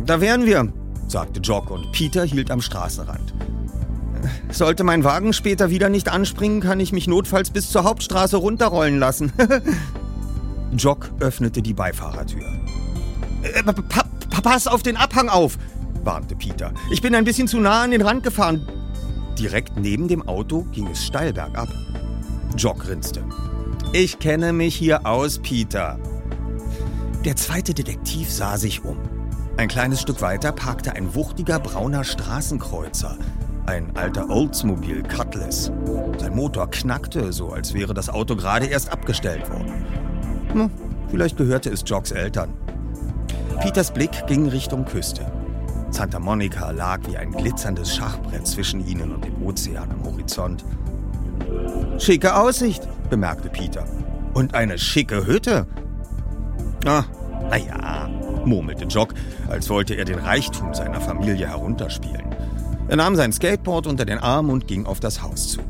Da 0.04 0.20
wären 0.20 0.46
wir, 0.46 0.72
sagte 1.06 1.40
Jock 1.40 1.70
und 1.70 1.92
Peter 1.92 2.24
hielt 2.24 2.50
am 2.50 2.60
Straßenrand. 2.60 3.34
Sollte 4.50 4.82
mein 4.82 5.04
Wagen 5.04 5.32
später 5.32 5.70
wieder 5.70 5.88
nicht 5.88 6.08
anspringen, 6.08 6.60
kann 6.60 6.80
ich 6.80 6.92
mich 6.92 7.06
notfalls 7.06 7.50
bis 7.50 7.70
zur 7.70 7.84
Hauptstraße 7.84 8.36
runterrollen 8.36 8.98
lassen. 8.98 9.32
Jock 10.76 11.10
öffnete 11.20 11.62
die 11.62 11.74
Beifahrertür. 11.74 12.42
Äh, 13.42 13.62
pa 13.62 14.04
pass 14.42 14.66
auf 14.66 14.82
den 14.82 14.96
Abhang 14.96 15.28
auf, 15.28 15.58
warnte 16.04 16.36
Peter. 16.36 16.72
Ich 16.90 17.02
bin 17.02 17.14
ein 17.14 17.24
bisschen 17.24 17.48
zu 17.48 17.58
nah 17.60 17.82
an 17.82 17.90
den 17.90 18.02
Rand 18.02 18.22
gefahren. 18.22 18.66
Direkt 19.38 19.78
neben 19.78 20.08
dem 20.08 20.26
Auto 20.26 20.66
ging 20.72 20.86
es 20.88 21.04
steil 21.04 21.32
bergab. 21.32 21.68
Jock 22.56 22.80
grinste. 22.80 23.24
Ich 23.92 24.18
kenne 24.18 24.52
mich 24.52 24.76
hier 24.76 25.06
aus, 25.06 25.38
Peter. 25.38 25.98
Der 27.24 27.36
zweite 27.36 27.74
Detektiv 27.74 28.30
sah 28.30 28.56
sich 28.56 28.84
um. 28.84 28.96
Ein 29.56 29.68
kleines 29.68 30.00
Stück 30.00 30.22
weiter 30.22 30.52
parkte 30.52 30.94
ein 30.94 31.14
wuchtiger 31.14 31.58
brauner 31.58 32.04
Straßenkreuzer, 32.04 33.18
Ein 33.66 33.94
alter 33.94 34.28
Oldsmobile 34.30 35.02
Cutlass. 35.02 35.70
Sein 36.18 36.34
Motor 36.34 36.70
knackte, 36.70 37.32
so 37.32 37.50
als 37.50 37.74
wäre 37.74 37.94
das 37.94 38.08
Auto 38.08 38.36
gerade 38.36 38.66
erst 38.66 38.90
abgestellt 38.90 39.48
worden. 39.50 39.84
Hm, 40.52 40.70
vielleicht 41.08 41.36
gehörte 41.36 41.70
es 41.70 41.82
Jocks 41.84 42.10
Eltern. 42.10 42.54
Peters 43.60 43.92
Blick 43.92 44.26
ging 44.26 44.48
Richtung 44.48 44.84
Küste. 44.86 45.30
Santa 45.90 46.18
Monica 46.18 46.70
lag 46.70 47.00
wie 47.08 47.16
ein 47.16 47.32
glitzerndes 47.32 47.94
Schachbrett 47.94 48.46
zwischen 48.46 48.86
ihnen 48.86 49.12
und 49.12 49.24
dem 49.24 49.42
Ozean 49.42 49.90
am 49.90 50.04
Horizont. 50.04 50.64
Schicke 51.98 52.34
Aussicht, 52.36 52.86
bemerkte 53.10 53.48
Peter. 53.48 53.84
Und 54.32 54.54
eine 54.54 54.78
schicke 54.78 55.26
Hütte. 55.26 55.66
Ah, 56.86 57.04
naja, 57.50 58.08
murmelte 58.44 58.84
Jock, 58.84 59.14
als 59.48 59.68
wollte 59.68 59.94
er 59.94 60.04
den 60.04 60.20
Reichtum 60.20 60.72
seiner 60.72 61.00
Familie 61.00 61.48
herunterspielen. 61.48 62.24
Er 62.88 62.96
nahm 62.96 63.16
sein 63.16 63.32
Skateboard 63.32 63.86
unter 63.86 64.04
den 64.04 64.18
Arm 64.18 64.50
und 64.50 64.66
ging 64.66 64.86
auf 64.86 65.00
das 65.00 65.22
Haus 65.22 65.48
zu. 65.48 65.60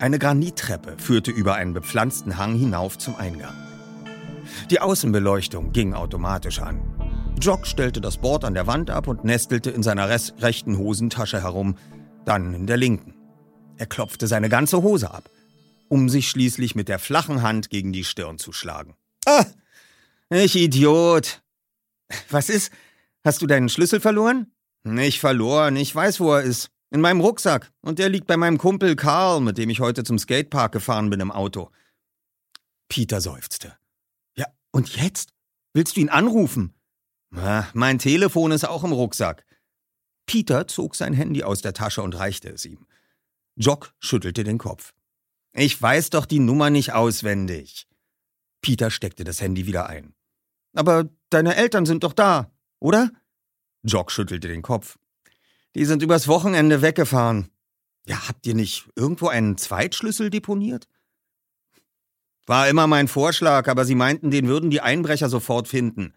Eine 0.00 0.18
Granittreppe 0.18 0.94
führte 0.98 1.30
über 1.30 1.54
einen 1.54 1.74
bepflanzten 1.74 2.38
Hang 2.38 2.54
hinauf 2.56 2.98
zum 2.98 3.16
Eingang. 3.16 3.54
Die 4.70 4.80
Außenbeleuchtung 4.80 5.72
ging 5.72 5.94
automatisch 5.94 6.60
an. 6.60 6.80
Jock 7.38 7.66
stellte 7.66 8.00
das 8.00 8.18
Board 8.18 8.44
an 8.44 8.54
der 8.54 8.66
Wand 8.66 8.90
ab 8.90 9.06
und 9.06 9.24
nestelte 9.24 9.70
in 9.70 9.82
seiner 9.82 10.08
rechten 10.08 10.76
Hosentasche 10.76 11.42
herum, 11.42 11.76
dann 12.24 12.52
in 12.52 12.66
der 12.66 12.76
linken. 12.76 13.14
Er 13.76 13.86
klopfte 13.86 14.26
seine 14.26 14.48
ganze 14.48 14.82
Hose 14.82 15.10
ab, 15.10 15.30
um 15.88 16.08
sich 16.08 16.28
schließlich 16.28 16.74
mit 16.74 16.88
der 16.88 16.98
flachen 16.98 17.42
Hand 17.42 17.70
gegen 17.70 17.92
die 17.92 18.04
Stirn 18.04 18.38
zu 18.38 18.52
schlagen. 18.52 18.94
Ah, 19.24 19.44
ich 20.30 20.56
Idiot. 20.56 21.42
Was 22.28 22.48
ist? 22.48 22.72
Hast 23.24 23.40
du 23.40 23.46
deinen 23.46 23.68
Schlüssel 23.68 24.00
verloren? 24.00 24.52
Nicht 24.82 25.20
verloren, 25.20 25.76
ich 25.76 25.94
weiß, 25.94 26.20
wo 26.20 26.34
er 26.34 26.42
ist. 26.42 26.70
In 26.90 27.00
meinem 27.00 27.20
Rucksack. 27.20 27.70
Und 27.82 27.98
der 27.98 28.08
liegt 28.08 28.26
bei 28.26 28.36
meinem 28.36 28.58
Kumpel 28.58 28.96
Karl, 28.96 29.40
mit 29.40 29.58
dem 29.58 29.70
ich 29.70 29.80
heute 29.80 30.04
zum 30.04 30.18
Skatepark 30.18 30.72
gefahren 30.72 31.10
bin 31.10 31.20
im 31.20 31.30
Auto. 31.30 31.70
Peter 32.88 33.20
seufzte. 33.20 33.76
Ja, 34.36 34.46
und 34.72 34.96
jetzt? 34.96 35.34
Willst 35.74 35.96
du 35.96 36.00
ihn 36.00 36.08
anrufen? 36.08 36.74
Na, 37.30 37.68
mein 37.74 37.98
Telefon 37.98 38.52
ist 38.52 38.64
auch 38.64 38.84
im 38.84 38.92
Rucksack. 38.92 39.44
Peter 40.26 40.66
zog 40.66 40.94
sein 40.94 41.14
Handy 41.14 41.42
aus 41.42 41.62
der 41.62 41.72
Tasche 41.72 42.02
und 42.02 42.18
reichte 42.18 42.48
es 42.48 42.64
ihm. 42.64 42.86
Jock 43.56 43.94
schüttelte 43.98 44.44
den 44.44 44.58
Kopf. 44.58 44.94
Ich 45.52 45.80
weiß 45.80 46.10
doch 46.10 46.26
die 46.26 46.38
Nummer 46.38 46.70
nicht 46.70 46.92
auswendig. 46.92 47.88
Peter 48.60 48.90
steckte 48.90 49.24
das 49.24 49.40
Handy 49.40 49.66
wieder 49.66 49.88
ein. 49.88 50.14
Aber 50.74 51.08
deine 51.30 51.56
Eltern 51.56 51.86
sind 51.86 52.04
doch 52.04 52.12
da, 52.12 52.50
oder? 52.78 53.10
Jock 53.82 54.12
schüttelte 54.12 54.48
den 54.48 54.62
Kopf. 54.62 54.98
Die 55.74 55.84
sind 55.84 56.02
übers 56.02 56.28
Wochenende 56.28 56.82
weggefahren. 56.82 57.50
Ja, 58.06 58.28
habt 58.28 58.46
ihr 58.46 58.54
nicht 58.54 58.88
irgendwo 58.96 59.28
einen 59.28 59.58
Zweitschlüssel 59.58 60.30
deponiert? 60.30 60.88
War 62.46 62.68
immer 62.68 62.86
mein 62.86 63.08
Vorschlag, 63.08 63.68
aber 63.68 63.84
sie 63.84 63.94
meinten, 63.94 64.30
den 64.30 64.48
würden 64.48 64.70
die 64.70 64.80
Einbrecher 64.80 65.28
sofort 65.28 65.68
finden. 65.68 66.14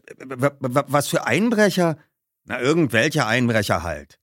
Was 0.00 1.08
für 1.08 1.26
Einbrecher? 1.26 1.98
Na, 2.44 2.60
irgendwelche 2.60 3.26
Einbrecher 3.26 3.82
halt. 3.82 4.18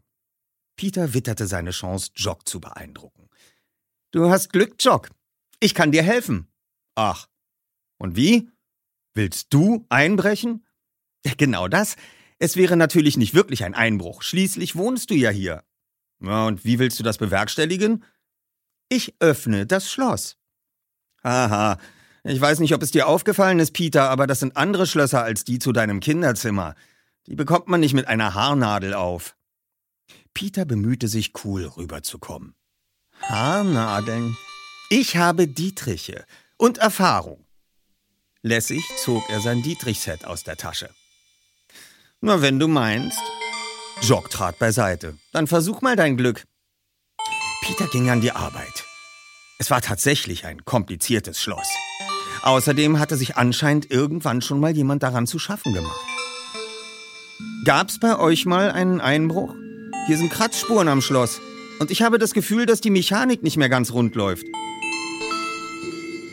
Peter 0.76 1.14
witterte 1.14 1.48
seine 1.48 1.72
Chance, 1.72 2.12
Jock 2.16 2.48
zu 2.48 2.60
beeindrucken. 2.60 3.30
Du 4.12 4.30
hast 4.30 4.52
Glück, 4.52 4.76
Jock. 4.80 5.10
Ich 5.60 5.74
kann 5.74 5.92
dir 5.92 6.04
helfen. 6.04 6.48
Ach. 6.96 7.28
Und 7.98 8.16
wie? 8.16 8.50
Willst 9.14 9.54
du 9.54 9.86
einbrechen? 9.90 10.66
Genau 11.38 11.68
das. 11.68 11.96
Es 12.38 12.56
wäre 12.56 12.78
natürlich 12.78 13.18
nicht 13.18 13.34
wirklich 13.34 13.66
ein 13.66 13.74
Einbruch. 13.74 14.22
Schließlich 14.22 14.76
wohnst 14.76 15.10
du 15.10 15.16
ja 15.16 15.30
hier. 15.30 15.64
Ja, 16.22 16.46
und 16.46 16.64
wie 16.64 16.80
willst 16.80 17.00
du 17.00 17.04
das 17.04 17.18
bewerkstelligen? 17.18 18.06
Ich 18.88 19.16
öffne 19.20 19.66
das 19.66 19.92
Schloss. 19.92 20.38
Aha, 21.22 21.78
ich 22.24 22.40
weiß 22.40 22.60
nicht, 22.60 22.74
ob 22.74 22.84
es 22.84 22.92
dir 22.92 23.08
aufgefallen 23.08 23.60
ist, 23.60 23.72
Peter, 23.72 24.10
aber 24.10 24.28
das 24.28 24.40
sind 24.40 24.58
andere 24.58 24.86
Schlösser 24.88 25.24
als 25.24 25.44
die 25.44 25.60
zu 25.60 25.72
deinem 25.72 26.00
Kinderzimmer. 26.00 26.76
Die 27.28 27.36
bekommt 27.36 27.68
man 27.68 27.80
nicht 27.80 27.94
mit 27.94 28.08
einer 28.08 28.34
Haarnadel 28.34 28.94
auf. 28.94 29.36
Peter 30.34 30.66
bemühte 30.66 31.08
sich, 31.08 31.34
cool 31.44 31.66
rüberzukommen. 31.66 32.56
Haarnadeln? 33.22 34.38
Ich 34.90 35.18
habe 35.18 35.48
Dietriche 35.48 36.26
und 36.58 36.78
Erfahrung. 36.78 37.46
Lässig 38.42 38.84
zog 38.98 39.30
er 39.30 39.42
sein 39.42 39.62
Dietrich-Set 39.62 40.26
aus 40.26 40.44
der 40.44 40.56
Tasche. 40.56 40.90
Na, 42.22 42.42
wenn 42.42 42.60
du 42.60 42.68
meinst. 42.68 43.20
Jock 44.02 44.30
trat 44.30 44.58
beiseite. 44.60 45.18
Dann 45.32 45.48
versuch 45.48 45.82
mal 45.82 45.96
dein 45.96 46.18
Glück. 46.18 46.46
Peter 47.62 47.88
ging 47.88 48.10
an 48.10 48.22
die 48.22 48.32
Arbeit. 48.32 48.86
Es 49.60 49.70
war 49.70 49.82
tatsächlich 49.82 50.46
ein 50.46 50.64
kompliziertes 50.64 51.42
Schloss. 51.42 51.68
Außerdem 52.44 53.00
hatte 53.00 53.18
sich 53.18 53.36
anscheinend 53.36 53.92
irgendwann 53.92 54.42
schon 54.42 54.60
mal 54.60 54.76
jemand 54.76 55.04
daran 55.04 55.28
zu 55.28 55.40
schaffen 55.40 55.74
gemacht. 55.74 56.00
Gab's 57.66 58.00
bei 58.00 58.18
euch 58.18 58.46
mal 58.46 58.72
einen 58.72 59.02
Einbruch? 59.02 59.54
Hier 60.08 60.18
sind 60.18 60.32
Kratzspuren 60.32 60.88
am 60.88 61.02
Schloss. 61.02 61.42
Und 61.80 61.92
ich 61.92 62.02
habe 62.02 62.18
das 62.18 62.34
Gefühl, 62.34 62.66
dass 62.66 62.82
die 62.82 62.90
Mechanik 62.90 63.44
nicht 63.44 63.58
mehr 63.58 63.70
ganz 63.70 63.92
rund 63.92 64.16
läuft. 64.16 64.46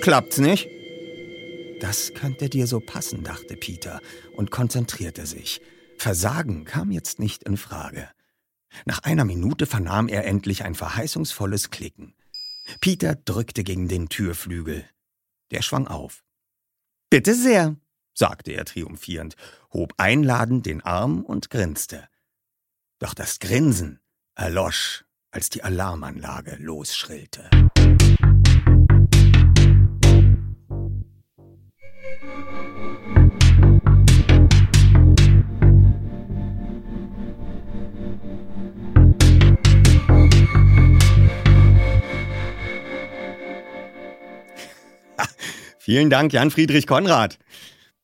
Klappt's 0.01 0.39
nicht? 0.39 0.69
Das 1.81 2.15
könnte 2.15 2.49
dir 2.49 2.67
so 2.67 2.81
passen, 2.81 3.23
dachte 3.23 3.57
Peter 3.57 4.01
und 4.37 4.51
konzentrierte 4.51 5.27
sich. 5.27 5.61
Versagen 5.99 6.65
kam 6.65 6.91
jetzt 6.91 7.19
nicht 7.19 7.43
in 7.43 7.57
Frage. 7.57 8.09
Nach 8.85 9.01
einer 9.01 9.25
Minute 9.25 9.67
vernahm 9.67 10.09
er 10.09 10.25
endlich 10.25 10.65
ein 10.65 10.75
verheißungsvolles 10.75 11.71
Klicken. 11.71 12.15
Peter 12.81 13.15
drückte 13.15 13.63
gegen 13.63 13.89
den 13.89 14.09
Türflügel. 14.09 14.85
Der 15.51 15.63
schwang 15.63 15.87
auf. 15.87 16.25
Bitte 17.11 17.35
sehr, 17.35 17.77
sagte 18.15 18.53
er 18.53 18.65
triumphierend, 18.65 19.37
hob 19.73 19.95
einladend 19.97 20.67
den 20.67 20.83
Arm 20.83 21.23
und 21.23 21.51
grinste. 21.51 22.09
Doch 22.99 23.15
das 23.15 23.39
Grinsen 23.39 24.01
erlosch, 24.35 25.05
als 25.31 25.51
die 25.51 25.63
Alarmanlage 25.63 26.57
losschrillte. 26.57 27.51
Vielen 45.87 46.11
Dank, 46.11 46.33
Jan 46.33 46.51
Friedrich 46.51 46.89
Konrad. 46.89 47.39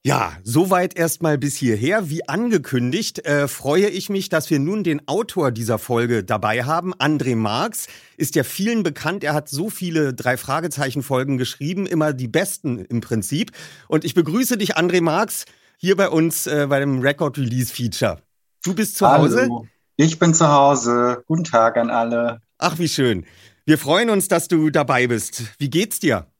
Ja, 0.04 0.34
soweit 0.44 0.96
erstmal 0.96 1.36
bis 1.36 1.56
hierher. 1.56 2.08
Wie 2.08 2.28
angekündigt, 2.28 3.26
äh, 3.26 3.48
freue 3.48 3.88
ich 3.88 4.08
mich, 4.08 4.28
dass 4.28 4.50
wir 4.50 4.60
nun 4.60 4.84
den 4.84 5.08
Autor 5.08 5.50
dieser 5.50 5.80
Folge 5.80 6.22
dabei 6.22 6.62
haben. 6.62 6.94
André 6.94 7.34
Marx 7.34 7.88
ist 8.16 8.36
ja 8.36 8.44
vielen 8.44 8.84
bekannt. 8.84 9.24
Er 9.24 9.34
hat 9.34 9.48
so 9.48 9.68
viele 9.68 10.14
drei 10.14 10.36
Fragezeichen 10.36 11.02
Folgen 11.02 11.38
geschrieben, 11.38 11.88
immer 11.88 12.12
die 12.12 12.28
besten 12.28 12.78
im 12.84 13.00
Prinzip. 13.00 13.50
Und 13.88 14.04
ich 14.04 14.14
begrüße 14.14 14.56
dich, 14.56 14.76
André 14.76 15.00
Marx, 15.00 15.44
hier 15.76 15.96
bei 15.96 16.08
uns 16.08 16.46
äh, 16.46 16.68
bei 16.68 16.78
dem 16.78 17.00
Record 17.00 17.36
Release 17.36 17.74
Feature. 17.74 18.22
Du 18.62 18.76
bist 18.76 18.96
zu 18.96 19.08
Hallo. 19.08 19.24
Hause? 19.24 19.48
Ich 19.96 20.20
bin 20.20 20.34
zu 20.34 20.46
Hause. 20.46 21.24
Guten 21.26 21.42
Tag 21.42 21.76
an 21.76 21.90
alle. 21.90 22.42
Ach, 22.58 22.78
wie 22.78 22.88
schön. 22.88 23.26
Wir 23.64 23.76
freuen 23.76 24.08
uns, 24.08 24.28
dass 24.28 24.46
du 24.46 24.70
dabei 24.70 25.08
bist. 25.08 25.42
Wie 25.58 25.68
geht's 25.68 25.98
dir? 25.98 26.31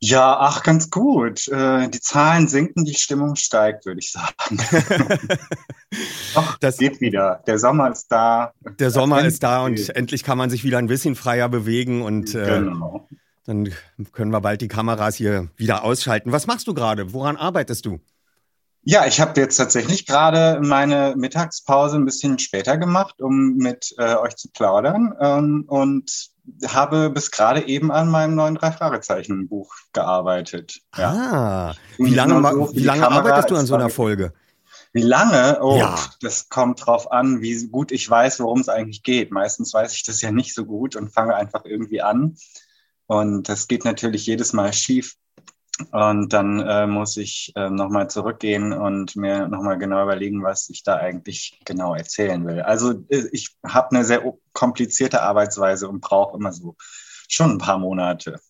Ja, 0.00 0.36
ach, 0.38 0.62
ganz 0.62 0.90
gut. 0.90 1.48
Äh, 1.48 1.88
die 1.88 2.00
Zahlen 2.00 2.46
sinken, 2.46 2.84
die 2.84 2.94
Stimmung 2.94 3.34
steigt, 3.36 3.84
würde 3.84 3.98
ich 4.00 4.12
sagen. 4.12 4.58
Doch, 6.34 6.56
Das- 6.58 6.76
geht 6.78 7.00
wieder. 7.00 7.42
Der 7.46 7.58
Sommer 7.58 7.90
ist 7.90 8.06
da. 8.08 8.52
Der 8.78 8.90
Sommer 8.90 9.24
ist 9.24 9.42
da 9.42 9.62
und 9.64 9.70
Endlich. 9.72 9.96
endlich 9.96 10.24
kann 10.24 10.38
man 10.38 10.50
sich 10.50 10.62
wieder 10.64 10.78
ein 10.78 10.86
bisschen 10.86 11.14
freier 11.16 11.48
bewegen 11.48 12.02
und 12.02 12.34
äh, 12.34 12.44
Genau. 12.60 13.08
dann 13.46 13.72
können 14.12 14.30
wir 14.30 14.40
bald 14.40 14.60
die 14.60 14.68
Kameras 14.68 15.16
hier 15.16 15.48
wieder 15.56 15.82
ausschalten. 15.84 16.30
Was 16.32 16.46
machst 16.46 16.66
du 16.68 16.74
gerade? 16.74 17.12
Woran 17.12 17.36
arbeitest 17.36 17.86
du? 17.86 17.98
Ja, 18.82 19.06
ich 19.06 19.20
habe 19.20 19.38
jetzt 19.40 19.56
tatsächlich 19.56 20.06
gerade 20.06 20.60
meine 20.62 21.14
Mittagspause 21.16 21.96
ein 21.96 22.04
bisschen 22.04 22.38
später 22.38 22.78
gemacht, 22.78 23.20
um 23.20 23.56
mit 23.56 23.94
äh, 23.98 24.14
euch 24.16 24.36
zu 24.36 24.48
plaudern 24.50 25.14
ähm, 25.20 25.64
und 25.66 26.30
habe 26.66 27.10
bis 27.10 27.30
gerade 27.30 27.66
eben 27.68 27.92
an 27.92 28.08
meinem 28.08 28.34
neuen 28.34 28.54
Drei-Fragezeichen-Buch 28.54 29.74
gearbeitet. 29.92 30.80
Ja. 30.96 31.10
Ah, 31.10 31.74
wie 31.98 32.14
lange, 32.14 32.40
so, 32.50 32.74
wie 32.74 32.80
lange 32.80 33.02
Kamera 33.02 33.20
arbeitest 33.20 33.50
du 33.50 33.56
an 33.56 33.66
so 33.66 33.74
einer 33.74 33.90
Folge? 33.90 34.32
Wie 34.92 35.02
lange? 35.02 35.58
Oh, 35.60 35.76
Ja. 35.76 35.98
das 36.22 36.48
kommt 36.48 36.86
drauf 36.86 37.12
an, 37.12 37.42
wie 37.42 37.68
gut 37.68 37.92
ich 37.92 38.08
weiß, 38.08 38.40
worum 38.40 38.60
es 38.60 38.68
eigentlich 38.68 39.02
geht. 39.02 39.30
Meistens 39.30 39.74
weiß 39.74 39.92
ich 39.92 40.04
das 40.04 40.22
ja 40.22 40.32
nicht 40.32 40.54
so 40.54 40.64
gut 40.64 40.96
und 40.96 41.12
fange 41.12 41.34
einfach 41.34 41.64
irgendwie 41.64 42.00
an. 42.00 42.36
Und 43.06 43.48
das 43.48 43.68
geht 43.68 43.84
natürlich 43.84 44.26
jedes 44.26 44.52
Mal 44.52 44.72
schief. 44.72 45.14
Und 45.92 46.32
dann 46.32 46.60
äh, 46.60 46.86
muss 46.86 47.16
ich 47.16 47.52
äh, 47.54 47.70
nochmal 47.70 48.10
zurückgehen 48.10 48.72
und 48.72 49.16
mir 49.16 49.48
nochmal 49.48 49.78
genau 49.78 50.02
überlegen, 50.02 50.42
was 50.42 50.68
ich 50.70 50.82
da 50.82 50.96
eigentlich 50.96 51.60
genau 51.64 51.94
erzählen 51.94 52.44
will. 52.46 52.60
Also 52.60 53.04
äh, 53.08 53.24
ich 53.32 53.56
habe 53.64 53.90
eine 53.90 54.04
sehr 54.04 54.22
komplizierte 54.52 55.22
Arbeitsweise 55.22 55.88
und 55.88 56.00
brauche 56.00 56.36
immer 56.36 56.52
so 56.52 56.76
schon 57.28 57.52
ein 57.52 57.58
paar 57.58 57.78
Monate. 57.78 58.40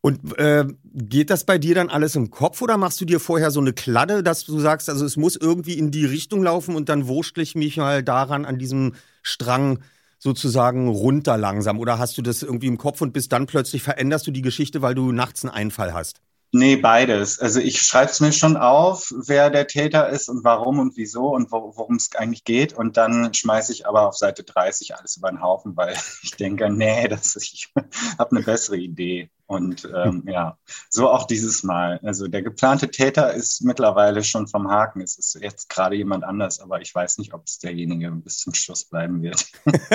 Und 0.00 0.36
äh, 0.36 0.64
geht 0.92 1.30
das 1.30 1.44
bei 1.44 1.58
dir 1.58 1.76
dann 1.76 1.88
alles 1.88 2.16
im 2.16 2.30
Kopf 2.30 2.60
oder 2.60 2.76
machst 2.76 3.00
du 3.00 3.04
dir 3.04 3.20
vorher 3.20 3.52
so 3.52 3.60
eine 3.60 3.72
Kladde, 3.72 4.24
dass 4.24 4.44
du 4.44 4.58
sagst, 4.58 4.90
also 4.90 5.04
es 5.04 5.16
muss 5.16 5.36
irgendwie 5.36 5.78
in 5.78 5.92
die 5.92 6.04
Richtung 6.04 6.42
laufen 6.42 6.74
und 6.74 6.88
dann 6.88 7.06
wurschtel 7.06 7.44
ich 7.44 7.54
mich 7.54 7.76
mal 7.76 8.02
daran 8.02 8.44
an 8.44 8.58
diesem 8.58 8.94
Strang 9.22 9.78
sozusagen 10.18 10.88
runter 10.88 11.38
langsam? 11.38 11.78
Oder 11.78 12.00
hast 12.00 12.18
du 12.18 12.22
das 12.22 12.42
irgendwie 12.42 12.66
im 12.66 12.78
Kopf 12.78 13.00
und 13.00 13.12
bis 13.12 13.28
dann 13.28 13.46
plötzlich 13.46 13.84
veränderst 13.84 14.26
du 14.26 14.32
die 14.32 14.42
Geschichte, 14.42 14.82
weil 14.82 14.96
du 14.96 15.12
nachts 15.12 15.44
einen 15.44 15.54
Einfall 15.54 15.94
hast? 15.94 16.20
Nee, 16.54 16.76
beides. 16.76 17.38
Also 17.38 17.60
ich 17.60 17.80
schreibe 17.80 18.10
es 18.10 18.20
mir 18.20 18.30
schon 18.30 18.58
auf, 18.58 19.10
wer 19.26 19.48
der 19.48 19.66
Täter 19.66 20.10
ist 20.10 20.28
und 20.28 20.44
warum 20.44 20.80
und 20.80 20.98
wieso 20.98 21.28
und 21.34 21.50
wo, 21.50 21.72
worum 21.74 21.96
es 21.96 22.14
eigentlich 22.14 22.44
geht. 22.44 22.74
Und 22.74 22.98
dann 22.98 23.32
schmeiße 23.32 23.72
ich 23.72 23.86
aber 23.86 24.06
auf 24.06 24.18
Seite 24.18 24.44
30 24.44 24.94
alles 24.94 25.16
über 25.16 25.30
den 25.30 25.40
Haufen, 25.40 25.74
weil 25.78 25.94
ich 26.22 26.32
denke, 26.32 26.68
nee, 26.68 27.08
das, 27.08 27.36
ich 27.36 27.72
habe 28.18 28.36
eine 28.36 28.44
bessere 28.44 28.76
Idee. 28.76 29.30
Und 29.46 29.88
ähm, 29.94 30.24
ja, 30.26 30.58
so 30.90 31.08
auch 31.08 31.26
dieses 31.26 31.62
Mal. 31.62 32.00
Also 32.02 32.28
der 32.28 32.42
geplante 32.42 32.90
Täter 32.90 33.32
ist 33.32 33.64
mittlerweile 33.64 34.22
schon 34.22 34.46
vom 34.46 34.70
Haken. 34.70 35.00
Es 35.00 35.16
ist 35.16 35.38
jetzt 35.40 35.70
gerade 35.70 35.96
jemand 35.96 36.22
anders, 36.22 36.60
aber 36.60 36.82
ich 36.82 36.94
weiß 36.94 37.16
nicht, 37.16 37.32
ob 37.32 37.44
es 37.46 37.60
derjenige 37.60 38.10
bis 38.10 38.38
zum 38.38 38.52
Schluss 38.52 38.84
bleiben 38.84 39.22
wird. 39.22 39.46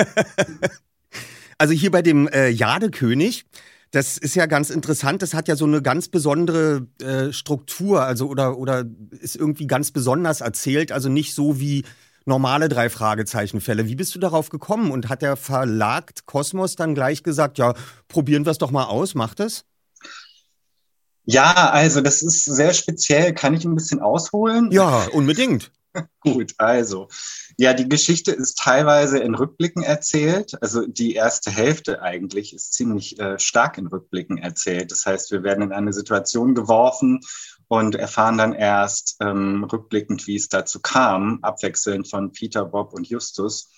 also 1.58 1.72
hier 1.72 1.92
bei 1.92 2.02
dem 2.02 2.26
äh, 2.28 2.48
Jadekönig, 2.48 3.46
das 3.90 4.18
ist 4.18 4.34
ja 4.34 4.46
ganz 4.46 4.70
interessant. 4.70 5.22
Das 5.22 5.34
hat 5.34 5.48
ja 5.48 5.56
so 5.56 5.64
eine 5.64 5.82
ganz 5.82 6.08
besondere 6.08 6.86
äh, 7.00 7.32
Struktur, 7.32 8.02
also 8.02 8.28
oder, 8.28 8.58
oder 8.58 8.84
ist 9.20 9.36
irgendwie 9.36 9.66
ganz 9.66 9.90
besonders 9.90 10.40
erzählt. 10.40 10.92
Also 10.92 11.08
nicht 11.08 11.34
so 11.34 11.58
wie 11.58 11.84
normale 12.26 12.68
drei 12.68 12.90
Fragezeichenfälle. 12.90 13.86
Wie 13.86 13.94
bist 13.96 14.14
du 14.14 14.18
darauf 14.18 14.50
gekommen? 14.50 14.90
Und 14.90 15.08
hat 15.08 15.22
der 15.22 15.36
Verlag 15.36 16.26
Kosmos 16.26 16.76
dann 16.76 16.94
gleich 16.94 17.22
gesagt, 17.22 17.58
ja, 17.58 17.74
probieren 18.08 18.44
wir 18.44 18.50
es 18.50 18.58
doch 18.58 18.70
mal 18.70 18.84
aus, 18.84 19.14
macht 19.14 19.40
es? 19.40 19.64
Ja, 21.24 21.70
also 21.70 22.00
das 22.00 22.22
ist 22.22 22.44
sehr 22.44 22.72
speziell. 22.72 23.34
Kann 23.34 23.54
ich 23.54 23.64
ein 23.64 23.74
bisschen 23.74 24.00
ausholen? 24.00 24.70
Ja, 24.70 25.06
unbedingt. 25.12 25.72
Gut, 26.20 26.54
also 26.58 27.08
ja, 27.56 27.74
die 27.74 27.88
Geschichte 27.88 28.32
ist 28.32 28.58
teilweise 28.58 29.18
in 29.18 29.34
Rückblicken 29.34 29.82
erzählt. 29.82 30.60
Also 30.60 30.86
die 30.86 31.14
erste 31.14 31.50
Hälfte 31.50 32.02
eigentlich 32.02 32.54
ist 32.54 32.74
ziemlich 32.74 33.18
äh, 33.18 33.38
stark 33.38 33.78
in 33.78 33.86
Rückblicken 33.86 34.38
erzählt. 34.38 34.92
Das 34.92 35.06
heißt, 35.06 35.30
wir 35.30 35.42
werden 35.42 35.62
in 35.62 35.72
eine 35.72 35.92
Situation 35.92 36.54
geworfen 36.54 37.20
und 37.68 37.94
erfahren 37.94 38.38
dann 38.38 38.52
erst 38.52 39.16
ähm, 39.20 39.64
rückblickend, 39.64 40.26
wie 40.26 40.36
es 40.36 40.48
dazu 40.48 40.80
kam, 40.80 41.38
abwechselnd 41.42 42.08
von 42.08 42.32
Peter, 42.32 42.64
Bob 42.64 42.94
und 42.94 43.08
Justus. 43.08 43.70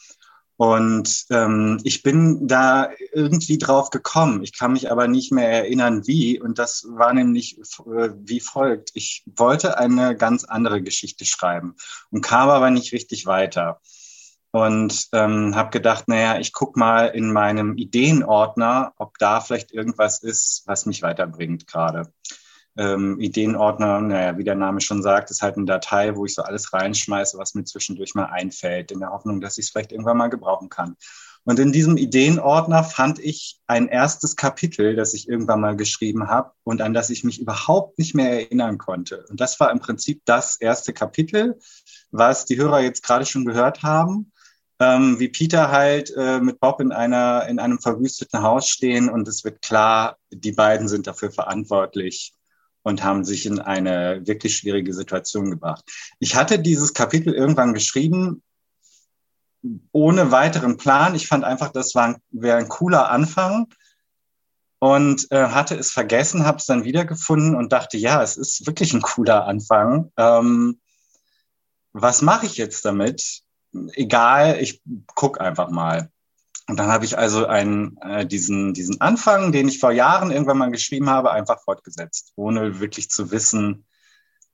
Und 0.61 1.25
ähm, 1.31 1.81
ich 1.85 2.03
bin 2.03 2.47
da 2.47 2.91
irgendwie 3.15 3.57
drauf 3.57 3.89
gekommen. 3.89 4.43
Ich 4.43 4.59
kann 4.59 4.75
mich 4.75 4.91
aber 4.91 5.09
nicht 5.09 5.33
mehr 5.33 5.51
erinnern, 5.51 6.07
wie. 6.07 6.39
Und 6.39 6.59
das 6.59 6.87
war 6.87 7.15
nämlich 7.15 7.57
äh, 7.59 8.11
wie 8.15 8.41
folgt. 8.41 8.91
Ich 8.93 9.25
wollte 9.25 9.79
eine 9.79 10.15
ganz 10.15 10.45
andere 10.45 10.83
Geschichte 10.83 11.25
schreiben 11.25 11.77
und 12.11 12.21
kam 12.21 12.51
aber 12.51 12.69
nicht 12.69 12.93
richtig 12.93 13.25
weiter. 13.25 13.81
Und 14.51 15.09
ähm, 15.13 15.57
habe 15.57 15.71
gedacht, 15.71 16.09
naja, 16.09 16.39
ich 16.39 16.53
guck 16.53 16.77
mal 16.77 17.07
in 17.07 17.33
meinem 17.33 17.79
Ideenordner, 17.79 18.93
ob 18.99 19.17
da 19.17 19.41
vielleicht 19.41 19.73
irgendwas 19.73 20.23
ist, 20.23 20.65
was 20.67 20.85
mich 20.85 21.01
weiterbringt 21.01 21.67
gerade 21.69 22.13
ähm, 22.77 23.19
Ideenordner, 23.21 24.01
naja, 24.01 24.39
wie 24.39 24.45
der 24.45 24.55
Name 24.55 24.81
schon 24.81 25.03
sagt, 25.03 25.31
ist 25.31 25.43
halt 25.43 25.57
eine 25.57 25.67
Datei, 25.67 26.17
wo 26.17 26.25
ich 26.25 26.35
so 26.35 26.43
alles 26.43 26.73
reinschmeiße, 26.73 27.39
was 27.39 27.55
mir 27.55 27.65
zwischendurch 27.65 28.15
mal 28.15 28.27
einfällt, 28.27 28.93
in 28.93 29.01
der 29.01 29.11
Hoffnung, 29.11 29.41
dass 29.41 29.59
ich 29.59 29.67
es 29.67 29.71
vielleicht 29.71 29.93
irgendwann 29.93 30.17
mal 30.17 30.29
gebrauchen 30.29 30.69
kann. 30.69 30.97
Und 31.45 31.59
in 31.59 31.73
diesem 31.73 31.97
Ideenordner 31.97 32.85
fand 32.85 33.19
ich 33.19 33.59
ein 33.67 33.89
erstes 33.89 34.37
Kapitel, 34.37 34.95
das 34.95 35.15
ich 35.15 35.29
irgendwann 35.29 35.61
mal 35.61 35.75
geschrieben 35.75 36.29
habe 36.29 36.53
und 36.65 36.83
an 36.83 36.93
das 36.93 37.09
ich 37.11 37.25
mich 37.25 37.41
überhaupt 37.41 37.99
nicht 37.99 38.15
mehr 38.15 38.31
erinnern 38.31 38.77
konnte. 38.77 39.25
Und 39.29 39.41
das 39.41 39.59
war 39.59 39.71
im 39.71 39.81
Prinzip 39.81 40.23
das 40.27 40.61
erste 40.61 40.93
Kapitel, 40.93 41.59
was 42.11 42.45
die 42.45 42.59
Hörer 42.59 42.81
jetzt 42.81 43.03
gerade 43.03 43.25
schon 43.25 43.47
gehört 43.47 43.83
haben. 43.83 44.33
Ähm, 44.79 45.19
wie 45.19 45.29
Peter 45.29 45.71
halt 45.71 46.13
äh, 46.17 46.41
mit 46.41 46.59
Bob 46.59 46.81
in 46.81 46.91
einer 46.91 47.47
in 47.49 47.59
einem 47.59 47.81
verwüsteten 47.81 48.43
Haus 48.43 48.67
stehen 48.67 49.11
und 49.11 49.29
es 49.29 49.45
wird 49.45 49.61
klar, 49.61 50.17
die 50.31 50.53
beiden 50.53 50.89
sind 50.89 51.07
dafür 51.07 51.31
verantwortlich, 51.31 52.33
und 52.83 53.05
haben 53.05 53.25
sich 53.25 53.47
in 53.47 53.59
eine 53.59 54.27
wirklich 54.27 54.57
schwierige 54.57 54.95
Situation 54.95 55.51
gebracht. 55.51 55.85
Ich 56.19 56.35
hatte 56.35 56.59
dieses 56.59 56.95
Kapitel 56.95 57.35
irgendwann 57.35 57.75
geschrieben, 57.75 58.43
ohne 59.93 60.31
weiteren 60.31 60.77
Plan. 60.77 61.15
Ich 61.15 61.27
fand 61.27 61.45
einfach, 61.45 61.71
das 61.71 61.95
war, 61.95 62.19
wäre 62.31 62.57
ein 62.57 62.69
cooler 62.69 63.11
Anfang 63.11 63.67
und 64.79 65.31
äh, 65.31 65.49
hatte 65.49 65.77
es 65.77 65.91
vergessen, 65.91 66.47
habe 66.47 66.59
es 66.59 66.67
dann 66.67 66.85
wiedergefunden 66.85 67.55
und 67.55 67.73
dachte, 67.73 67.99
ja, 67.99 68.23
es 68.23 68.37
ist 68.37 68.67
wirklich 68.67 68.95
ein 68.95 69.03
cooler 69.03 69.47
Anfang. 69.47 70.11
Ähm, 70.17 70.81
was 71.93 72.23
mache 72.23 72.47
ich 72.47 72.57
jetzt 72.57 72.85
damit? 72.85 73.43
Egal, 73.93 74.59
ich 74.61 74.83
guck 75.15 75.41
einfach 75.41 75.71
mal. 75.71 76.11
Und 76.71 76.77
dann 76.77 76.87
habe 76.87 77.05
ich 77.05 77.19
also 77.19 77.47
einen, 77.47 77.97
äh, 77.97 78.25
diesen, 78.25 78.75
diesen 78.75 79.01
Anfang, 79.01 79.51
den 79.51 79.67
ich 79.67 79.81
vor 79.81 79.91
Jahren 79.91 80.31
irgendwann 80.31 80.59
mal 80.59 80.71
geschrieben 80.71 81.11
habe, 81.11 81.33
einfach 81.33 81.61
fortgesetzt, 81.65 82.33
ohne 82.37 82.79
wirklich 82.79 83.11
zu 83.11 83.33
wissen, 83.33 83.87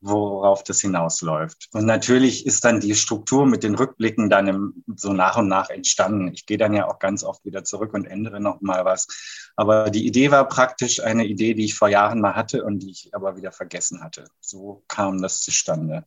worauf 0.01 0.65
das 0.65 0.81
hinausläuft. 0.81 1.69
Und 1.75 1.85
natürlich 1.85 2.47
ist 2.47 2.65
dann 2.65 2.81
die 2.81 2.95
Struktur 2.95 3.45
mit 3.45 3.63
den 3.63 3.75
Rückblicken 3.75 4.31
dann 4.31 4.49
im, 4.49 4.85
so 4.97 5.13
nach 5.13 5.37
und 5.37 5.49
nach 5.49 5.69
entstanden. 5.69 6.33
Ich 6.33 6.47
gehe 6.47 6.57
dann 6.57 6.73
ja 6.73 6.89
auch 6.89 7.01
ganz 7.01 7.23
oft 7.23 7.45
wieder 7.45 7.65
zurück 7.65 7.93
und 7.93 8.07
ändere 8.07 8.41
noch 8.41 8.63
mal 8.63 8.87
was. 8.87 9.07
Aber 9.55 9.91
die 9.91 10.07
Idee 10.07 10.31
war 10.31 10.49
praktisch 10.49 11.03
eine 11.03 11.27
Idee, 11.27 11.53
die 11.53 11.67
ich 11.67 11.75
vor 11.75 11.89
Jahren 11.89 12.23
mal 12.23 12.35
hatte 12.35 12.65
und 12.65 12.79
die 12.79 12.93
ich 12.93 13.11
aber 13.15 13.37
wieder 13.37 13.53
vergessen 13.53 14.03
hatte. 14.03 14.25
So 14.41 14.85
kam 14.89 15.21
das 15.21 15.43
zustande. 15.43 16.07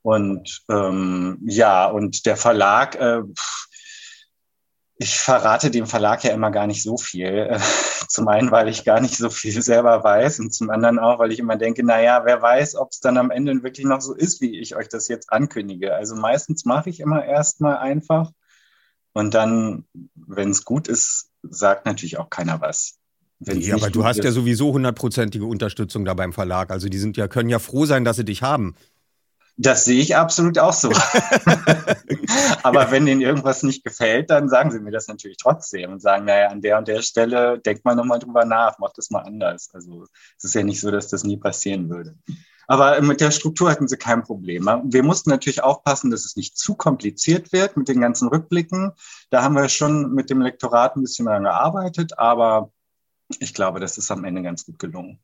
Und 0.00 0.62
ähm, 0.70 1.40
ja, 1.44 1.88
und 1.88 2.24
der 2.24 2.38
Verlag, 2.38 2.94
äh, 2.94 3.20
pff, 3.22 3.68
ich 4.96 5.18
verrate 5.18 5.70
dem 5.70 5.86
Verlag 5.86 6.22
ja 6.24 6.32
immer 6.32 6.50
gar 6.50 6.66
nicht 6.66 6.82
so 6.82 6.96
viel. 6.96 7.56
Zum 8.08 8.28
einen, 8.28 8.50
weil 8.50 8.68
ich 8.68 8.84
gar 8.84 9.00
nicht 9.00 9.16
so 9.16 9.30
viel 9.30 9.62
selber 9.62 10.04
weiß 10.04 10.38
und 10.38 10.52
zum 10.52 10.68
anderen 10.68 10.98
auch, 10.98 11.18
weil 11.18 11.32
ich 11.32 11.38
immer 11.38 11.56
denke, 11.56 11.82
na 11.82 12.02
ja, 12.02 12.24
wer 12.26 12.42
weiß, 12.42 12.76
ob 12.76 12.90
es 12.92 13.00
dann 13.00 13.16
am 13.16 13.30
Ende 13.30 13.62
wirklich 13.62 13.86
noch 13.86 14.02
so 14.02 14.14
ist, 14.14 14.42
wie 14.42 14.60
ich 14.60 14.76
euch 14.76 14.88
das 14.88 15.08
jetzt 15.08 15.32
ankündige. 15.32 15.94
Also 15.94 16.14
meistens 16.14 16.66
mache 16.66 16.90
ich 16.90 17.00
immer 17.00 17.24
erstmal 17.24 17.78
einfach 17.78 18.30
und 19.14 19.32
dann, 19.32 19.84
wenn 20.14 20.50
es 20.50 20.64
gut 20.64 20.86
ist, 20.86 21.30
sagt 21.42 21.86
natürlich 21.86 22.18
auch 22.18 22.28
keiner 22.28 22.60
was. 22.60 22.98
Ja, 23.40 23.76
aber 23.76 23.90
du 23.90 24.04
hast 24.04 24.18
ist, 24.18 24.24
ja 24.24 24.32
sowieso 24.32 24.72
hundertprozentige 24.72 25.44
Unterstützung 25.44 26.04
da 26.04 26.14
beim 26.14 26.32
Verlag. 26.32 26.70
Also 26.70 26.88
die 26.88 26.98
sind 26.98 27.16
ja, 27.16 27.28
können 27.28 27.48
ja 27.48 27.58
froh 27.58 27.86
sein, 27.86 28.04
dass 28.04 28.16
sie 28.16 28.24
dich 28.24 28.42
haben. 28.42 28.74
Das 29.56 29.84
sehe 29.84 30.00
ich 30.00 30.16
absolut 30.16 30.58
auch 30.58 30.72
so. 30.72 30.90
Aber 32.62 32.90
wenn 32.90 33.06
Ihnen 33.06 33.20
irgendwas 33.20 33.62
nicht 33.62 33.84
gefällt, 33.84 34.30
dann 34.30 34.48
sagen 34.48 34.72
Sie 34.72 34.80
mir 34.80 34.90
das 34.90 35.06
natürlich 35.06 35.36
trotzdem 35.36 35.92
und 35.92 36.02
sagen, 36.02 36.24
naja, 36.24 36.48
an 36.48 36.60
der 36.60 36.78
und 36.78 36.88
der 36.88 37.02
Stelle 37.02 37.60
denkt 37.60 37.84
mal 37.84 37.94
nochmal 37.94 38.18
drüber 38.18 38.44
nach, 38.44 38.78
macht 38.78 38.98
das 38.98 39.10
mal 39.10 39.20
anders. 39.20 39.70
Also 39.72 40.06
es 40.38 40.44
ist 40.44 40.54
ja 40.54 40.64
nicht 40.64 40.80
so, 40.80 40.90
dass 40.90 41.08
das 41.08 41.22
nie 41.22 41.36
passieren 41.36 41.88
würde. 41.88 42.16
Aber 42.66 43.00
mit 43.02 43.20
der 43.20 43.30
Struktur 43.30 43.70
hatten 43.70 43.88
sie 43.88 43.96
kein 43.96 44.22
Problem. 44.22 44.64
Wir 44.84 45.02
mussten 45.02 45.30
natürlich 45.30 45.62
aufpassen, 45.62 46.10
dass 46.10 46.24
es 46.24 46.36
nicht 46.36 46.56
zu 46.56 46.74
kompliziert 46.74 47.52
wird 47.52 47.76
mit 47.76 47.88
den 47.88 48.00
ganzen 48.00 48.28
Rückblicken. 48.28 48.92
Da 49.30 49.42
haben 49.42 49.54
wir 49.54 49.68
schon 49.68 50.12
mit 50.14 50.30
dem 50.30 50.40
Lektorat 50.40 50.96
ein 50.96 51.02
bisschen 51.02 51.26
daran 51.26 51.44
gearbeitet, 51.44 52.18
aber 52.18 52.72
ich 53.38 53.54
glaube, 53.54 53.80
das 53.80 53.98
ist 53.98 54.10
am 54.10 54.24
Ende 54.24 54.42
ganz 54.42 54.64
gut 54.64 54.78
gelungen. 54.78 55.20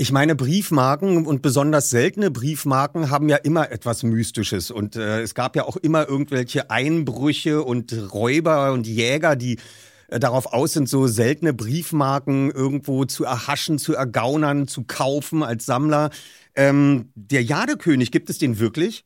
Ich 0.00 0.12
meine, 0.12 0.36
Briefmarken 0.36 1.26
und 1.26 1.42
besonders 1.42 1.90
seltene 1.90 2.30
Briefmarken 2.30 3.10
haben 3.10 3.28
ja 3.28 3.36
immer 3.36 3.72
etwas 3.72 4.04
Mystisches. 4.04 4.70
Und 4.70 4.94
äh, 4.94 5.22
es 5.22 5.34
gab 5.34 5.56
ja 5.56 5.64
auch 5.64 5.76
immer 5.76 6.08
irgendwelche 6.08 6.70
Einbrüche 6.70 7.64
und 7.64 7.92
Räuber 8.12 8.72
und 8.72 8.86
Jäger, 8.86 9.34
die 9.34 9.58
äh, 10.06 10.20
darauf 10.20 10.52
aus 10.52 10.74
sind, 10.74 10.88
so 10.88 11.08
seltene 11.08 11.52
Briefmarken 11.52 12.52
irgendwo 12.52 13.06
zu 13.06 13.24
erhaschen, 13.24 13.80
zu 13.80 13.92
ergaunern, 13.92 14.68
zu 14.68 14.84
kaufen 14.84 15.42
als 15.42 15.66
Sammler. 15.66 16.10
Ähm, 16.54 17.10
der 17.16 17.42
Jadekönig, 17.42 18.12
gibt 18.12 18.30
es 18.30 18.38
den 18.38 18.60
wirklich? 18.60 19.04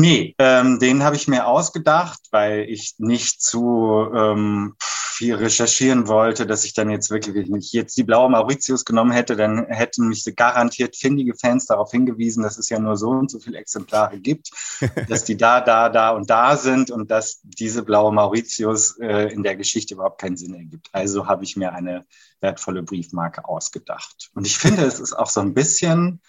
Nee, 0.00 0.36
ähm, 0.38 0.78
den 0.78 1.02
habe 1.02 1.16
ich 1.16 1.26
mir 1.26 1.48
ausgedacht, 1.48 2.20
weil 2.30 2.60
ich 2.70 2.94
nicht 2.98 3.42
zu 3.42 4.08
ähm, 4.14 4.76
viel 4.78 5.34
recherchieren 5.34 6.06
wollte, 6.06 6.46
dass 6.46 6.64
ich 6.64 6.72
dann 6.72 6.88
jetzt 6.88 7.10
wirklich, 7.10 7.34
wenn 7.34 7.58
ich 7.58 7.72
jetzt 7.72 7.96
die 7.96 8.04
blaue 8.04 8.30
Mauritius 8.30 8.84
genommen 8.84 9.10
hätte, 9.10 9.34
dann 9.34 9.66
hätten 9.66 10.06
mich 10.06 10.24
garantiert 10.36 10.94
findige 10.94 11.34
Fans 11.34 11.66
darauf 11.66 11.90
hingewiesen, 11.90 12.44
dass 12.44 12.58
es 12.58 12.68
ja 12.68 12.78
nur 12.78 12.96
so 12.96 13.10
und 13.10 13.28
so 13.28 13.40
viele 13.40 13.58
Exemplare 13.58 14.20
gibt, 14.20 14.52
dass 15.08 15.24
die 15.24 15.36
da, 15.36 15.60
da, 15.60 15.88
da 15.88 16.10
und 16.10 16.30
da 16.30 16.56
sind 16.56 16.92
und 16.92 17.10
dass 17.10 17.40
diese 17.42 17.82
blaue 17.82 18.12
Mauritius 18.12 18.98
äh, 19.00 19.32
in 19.32 19.42
der 19.42 19.56
Geschichte 19.56 19.94
überhaupt 19.94 20.20
keinen 20.20 20.36
Sinn 20.36 20.54
ergibt. 20.54 20.90
Also 20.92 21.26
habe 21.26 21.42
ich 21.42 21.56
mir 21.56 21.72
eine 21.72 22.06
wertvolle 22.40 22.84
Briefmarke 22.84 23.48
ausgedacht. 23.48 24.30
Und 24.34 24.46
ich 24.46 24.58
finde, 24.58 24.84
es 24.84 25.00
ist 25.00 25.14
auch 25.14 25.28
so 25.28 25.40
ein 25.40 25.54
bisschen 25.54 26.20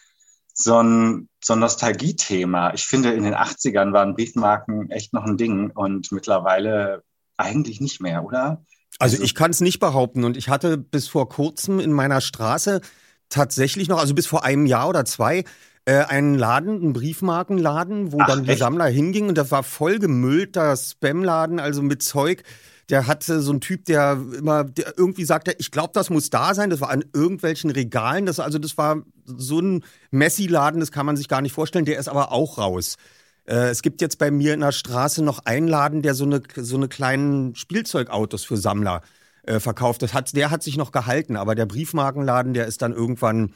so 0.62 0.78
ein, 0.82 1.30
so 1.42 1.54
ein 1.54 1.60
Nostalgie-Thema. 1.60 2.74
Ich 2.74 2.84
finde, 2.84 3.14
in 3.14 3.24
den 3.24 3.34
80ern 3.34 3.94
waren 3.94 4.14
Briefmarken 4.14 4.92
echt 4.92 5.14
noch 5.14 5.24
ein 5.24 5.38
Ding 5.38 5.72
und 5.72 6.12
mittlerweile 6.12 7.04
eigentlich 7.38 7.80
nicht 7.80 8.02
mehr, 8.02 8.26
oder? 8.26 8.62
Also, 9.00 9.16
also 9.16 9.24
ich 9.24 9.36
kann 9.36 9.52
es 9.52 9.62
nicht 9.62 9.80
behaupten 9.80 10.26
und 10.26 10.36
ich 10.36 10.50
hatte 10.50 10.78
bis 10.78 11.08
vor 11.08 11.30
kurzem 11.30 11.80
in 11.80 11.94
meiner 11.94 12.20
Straße 12.20 12.82
tatsächlich 13.30 13.88
noch, 13.88 14.00
also 14.00 14.14
bis 14.14 14.28
vor 14.28 14.44
einem 14.44 14.66
Jahr 14.66 14.90
oder 14.90 15.06
zwei, 15.06 15.46
äh, 15.86 16.04
einen 16.04 16.38
Laden, 16.38 16.82
einen 16.82 16.94
Briefmarkenladen, 16.94 18.12
wo 18.12 18.18
Ach, 18.20 18.28
dann 18.28 18.44
die? 18.44 18.56
Sammler 18.56 18.88
hingingen 18.88 19.30
und 19.30 19.38
das 19.38 19.52
war 19.52 19.64
voll 19.64 19.98
gemüllt, 20.00 20.58
das 20.58 20.92
Spamladen, 20.92 21.62
also 21.62 21.82
mit 21.82 22.04
Zeug 22.04 22.44
der 22.90 23.06
hatte 23.08 23.42
so 23.42 23.54
ein 23.54 23.62
Typ, 23.62 23.86
der 23.86 24.20
immer 24.38 24.64
der 24.64 24.98
irgendwie 24.98 25.26
sagte, 25.26 25.56
ich 25.60 25.72
glaube, 25.72 25.92
das 25.94 26.10
muss 26.10 26.30
da 26.30 26.56
sein. 26.56 26.70
Das 26.70 26.82
war 26.82 26.90
an 26.90 27.06
irgendwelchen 27.14 27.70
Regalen. 27.70 28.26
Das, 28.26 28.40
also 28.40 28.58
das 28.58 28.78
war 28.78 29.04
so 29.26 29.60
ein 29.60 29.84
Messi-Laden, 30.12 30.80
das 30.80 30.92
kann 30.92 31.06
man 31.06 31.16
sich 31.16 31.28
gar 31.28 31.42
nicht 31.42 31.54
vorstellen. 31.54 31.86
Der 31.86 32.00
ist 32.00 32.08
aber 32.08 32.32
auch 32.32 32.58
raus. 32.58 32.98
Äh, 33.46 33.70
es 33.70 33.84
gibt 33.84 34.02
jetzt 34.02 34.18
bei 34.18 34.32
mir 34.32 34.54
in 34.54 34.62
der 34.62 34.72
Straße 34.72 35.24
noch 35.24 35.40
einen 35.46 35.68
Laden, 35.68 36.02
der 36.02 36.16
so 36.16 36.24
eine, 36.24 36.42
so 36.56 36.78
eine 36.78 36.88
kleinen 36.88 37.56
Spielzeugautos 37.56 38.44
für 38.44 38.58
Sammler 38.58 39.02
äh, 39.44 39.60
verkauft. 39.60 40.02
Das 40.02 40.14
hat, 40.14 40.36
der 40.36 40.50
hat 40.50 40.64
sich 40.64 40.76
noch 40.76 40.92
gehalten, 40.92 41.36
aber 41.36 41.54
der 41.54 41.68
Briefmarkenladen, 41.68 42.54
der 42.54 42.66
ist 42.66 42.82
dann 42.82 42.94
irgendwann 42.94 43.54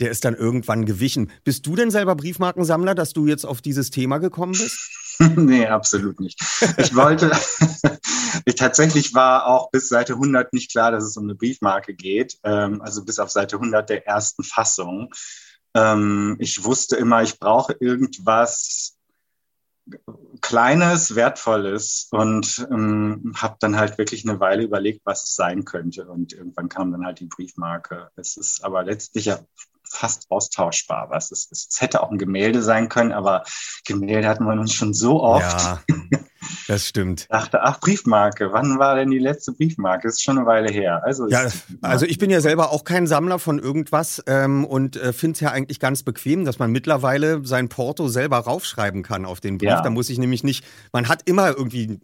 der 0.00 0.10
ist 0.10 0.24
dann 0.24 0.34
irgendwann 0.34 0.86
gewichen. 0.86 1.30
Bist 1.44 1.66
du 1.66 1.76
denn 1.76 1.90
selber 1.90 2.16
Briefmarkensammler, 2.16 2.94
dass 2.94 3.12
du 3.12 3.26
jetzt 3.26 3.44
auf 3.44 3.60
dieses 3.60 3.90
Thema 3.90 4.16
gekommen 4.16 4.52
bist? 4.52 4.99
nee, 5.36 5.66
absolut 5.66 6.18
nicht. 6.18 6.40
Ich 6.78 6.94
wollte, 6.96 7.30
ich 8.46 8.54
tatsächlich 8.54 9.12
war 9.12 9.46
auch 9.46 9.70
bis 9.70 9.88
Seite 9.88 10.14
100 10.14 10.52
nicht 10.54 10.70
klar, 10.70 10.92
dass 10.92 11.04
es 11.04 11.16
um 11.16 11.24
eine 11.24 11.34
Briefmarke 11.34 11.94
geht, 11.94 12.38
ähm, 12.42 12.80
also 12.80 13.04
bis 13.04 13.18
auf 13.18 13.30
Seite 13.30 13.56
100 13.56 13.90
der 13.90 14.06
ersten 14.06 14.42
Fassung. 14.44 15.12
Ähm, 15.74 16.36
ich 16.40 16.64
wusste 16.64 16.96
immer, 16.96 17.22
ich 17.22 17.38
brauche 17.38 17.74
irgendwas 17.78 18.96
Kleines, 20.40 21.16
Wertvolles 21.16 22.08
und 22.12 22.66
ähm, 22.70 23.32
habe 23.36 23.56
dann 23.60 23.76
halt 23.76 23.98
wirklich 23.98 24.26
eine 24.26 24.40
Weile 24.40 24.62
überlegt, 24.62 25.02
was 25.04 25.24
es 25.24 25.34
sein 25.34 25.64
könnte. 25.64 26.06
Und 26.06 26.32
irgendwann 26.32 26.68
kam 26.68 26.92
dann 26.92 27.04
halt 27.04 27.20
die 27.20 27.26
Briefmarke. 27.26 28.10
Es 28.14 28.36
ist 28.36 28.62
aber 28.64 28.84
letztlich 28.84 29.26
ja 29.26 29.40
fast 29.90 30.30
austauschbar. 30.30 31.10
Was 31.10 31.30
es, 31.30 31.48
es 31.50 31.80
hätte 31.80 32.02
auch 32.02 32.10
ein 32.10 32.18
Gemälde 32.18 32.62
sein 32.62 32.88
können, 32.88 33.12
aber 33.12 33.44
Gemälde 33.84 34.28
hatten 34.28 34.44
wir 34.44 34.52
uns 34.52 34.72
schon 34.72 34.94
so 34.94 35.22
oft. 35.22 35.42
Ja, 35.42 35.82
das 36.70 36.86
stimmt. 36.86 37.26
Dachte, 37.32 37.64
ach, 37.64 37.80
Briefmarke, 37.80 38.52
wann 38.52 38.78
war 38.78 38.94
denn 38.94 39.10
die 39.10 39.18
letzte 39.18 39.50
Briefmarke? 39.50 40.06
Das 40.06 40.14
ist 40.14 40.22
schon 40.22 40.38
eine 40.38 40.46
Weile 40.46 40.70
her. 40.70 41.02
Also, 41.04 41.26
ja, 41.26 41.48
also 41.82 42.06
ich 42.06 42.16
bin 42.18 42.30
ja 42.30 42.40
selber 42.40 42.70
auch 42.70 42.84
kein 42.84 43.08
Sammler 43.08 43.40
von 43.40 43.58
irgendwas 43.58 44.22
ähm, 44.28 44.64
und 44.64 44.94
äh, 44.94 45.12
finde 45.12 45.34
es 45.34 45.40
ja 45.40 45.50
eigentlich 45.50 45.80
ganz 45.80 46.04
bequem, 46.04 46.44
dass 46.44 46.60
man 46.60 46.70
mittlerweile 46.70 47.44
sein 47.44 47.68
Porto 47.68 48.06
selber 48.06 48.38
raufschreiben 48.38 49.02
kann 49.02 49.24
auf 49.24 49.40
den 49.40 49.58
Brief. 49.58 49.68
Ja. 49.68 49.82
Da 49.82 49.90
muss 49.90 50.10
ich 50.10 50.18
nämlich 50.18 50.44
nicht, 50.44 50.64
man 50.92 51.08
hat 51.08 51.22
immer 51.24 51.48
irgendwie 51.48 51.98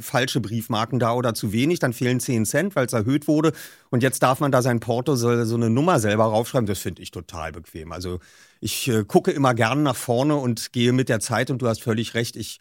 falsche 0.00 0.40
Briefmarken 0.40 0.98
da 0.98 1.12
oder 1.12 1.32
zu 1.32 1.52
wenig, 1.52 1.78
dann 1.78 1.92
fehlen 1.92 2.18
10 2.18 2.46
Cent, 2.46 2.74
weil 2.74 2.86
es 2.86 2.92
erhöht 2.92 3.28
wurde. 3.28 3.52
Und 3.90 4.02
jetzt 4.02 4.24
darf 4.24 4.40
man 4.40 4.50
da 4.50 4.60
sein 4.60 4.80
Porto 4.80 5.14
so, 5.14 5.44
so 5.44 5.54
eine 5.54 5.70
Nummer 5.70 6.00
selber 6.00 6.24
raufschreiben. 6.24 6.66
Das 6.66 6.80
finde 6.80 7.00
ich 7.00 7.12
total 7.12 7.52
bequem. 7.52 7.92
Also 7.92 8.18
ich 8.58 8.88
äh, 8.88 9.04
gucke 9.04 9.30
immer 9.30 9.54
gern 9.54 9.84
nach 9.84 9.94
vorne 9.94 10.34
und 10.34 10.72
gehe 10.72 10.92
mit 10.92 11.08
der 11.08 11.20
Zeit 11.20 11.48
und 11.48 11.62
du 11.62 11.68
hast 11.68 11.80
völlig 11.80 12.14
recht, 12.14 12.34
ich 12.34 12.58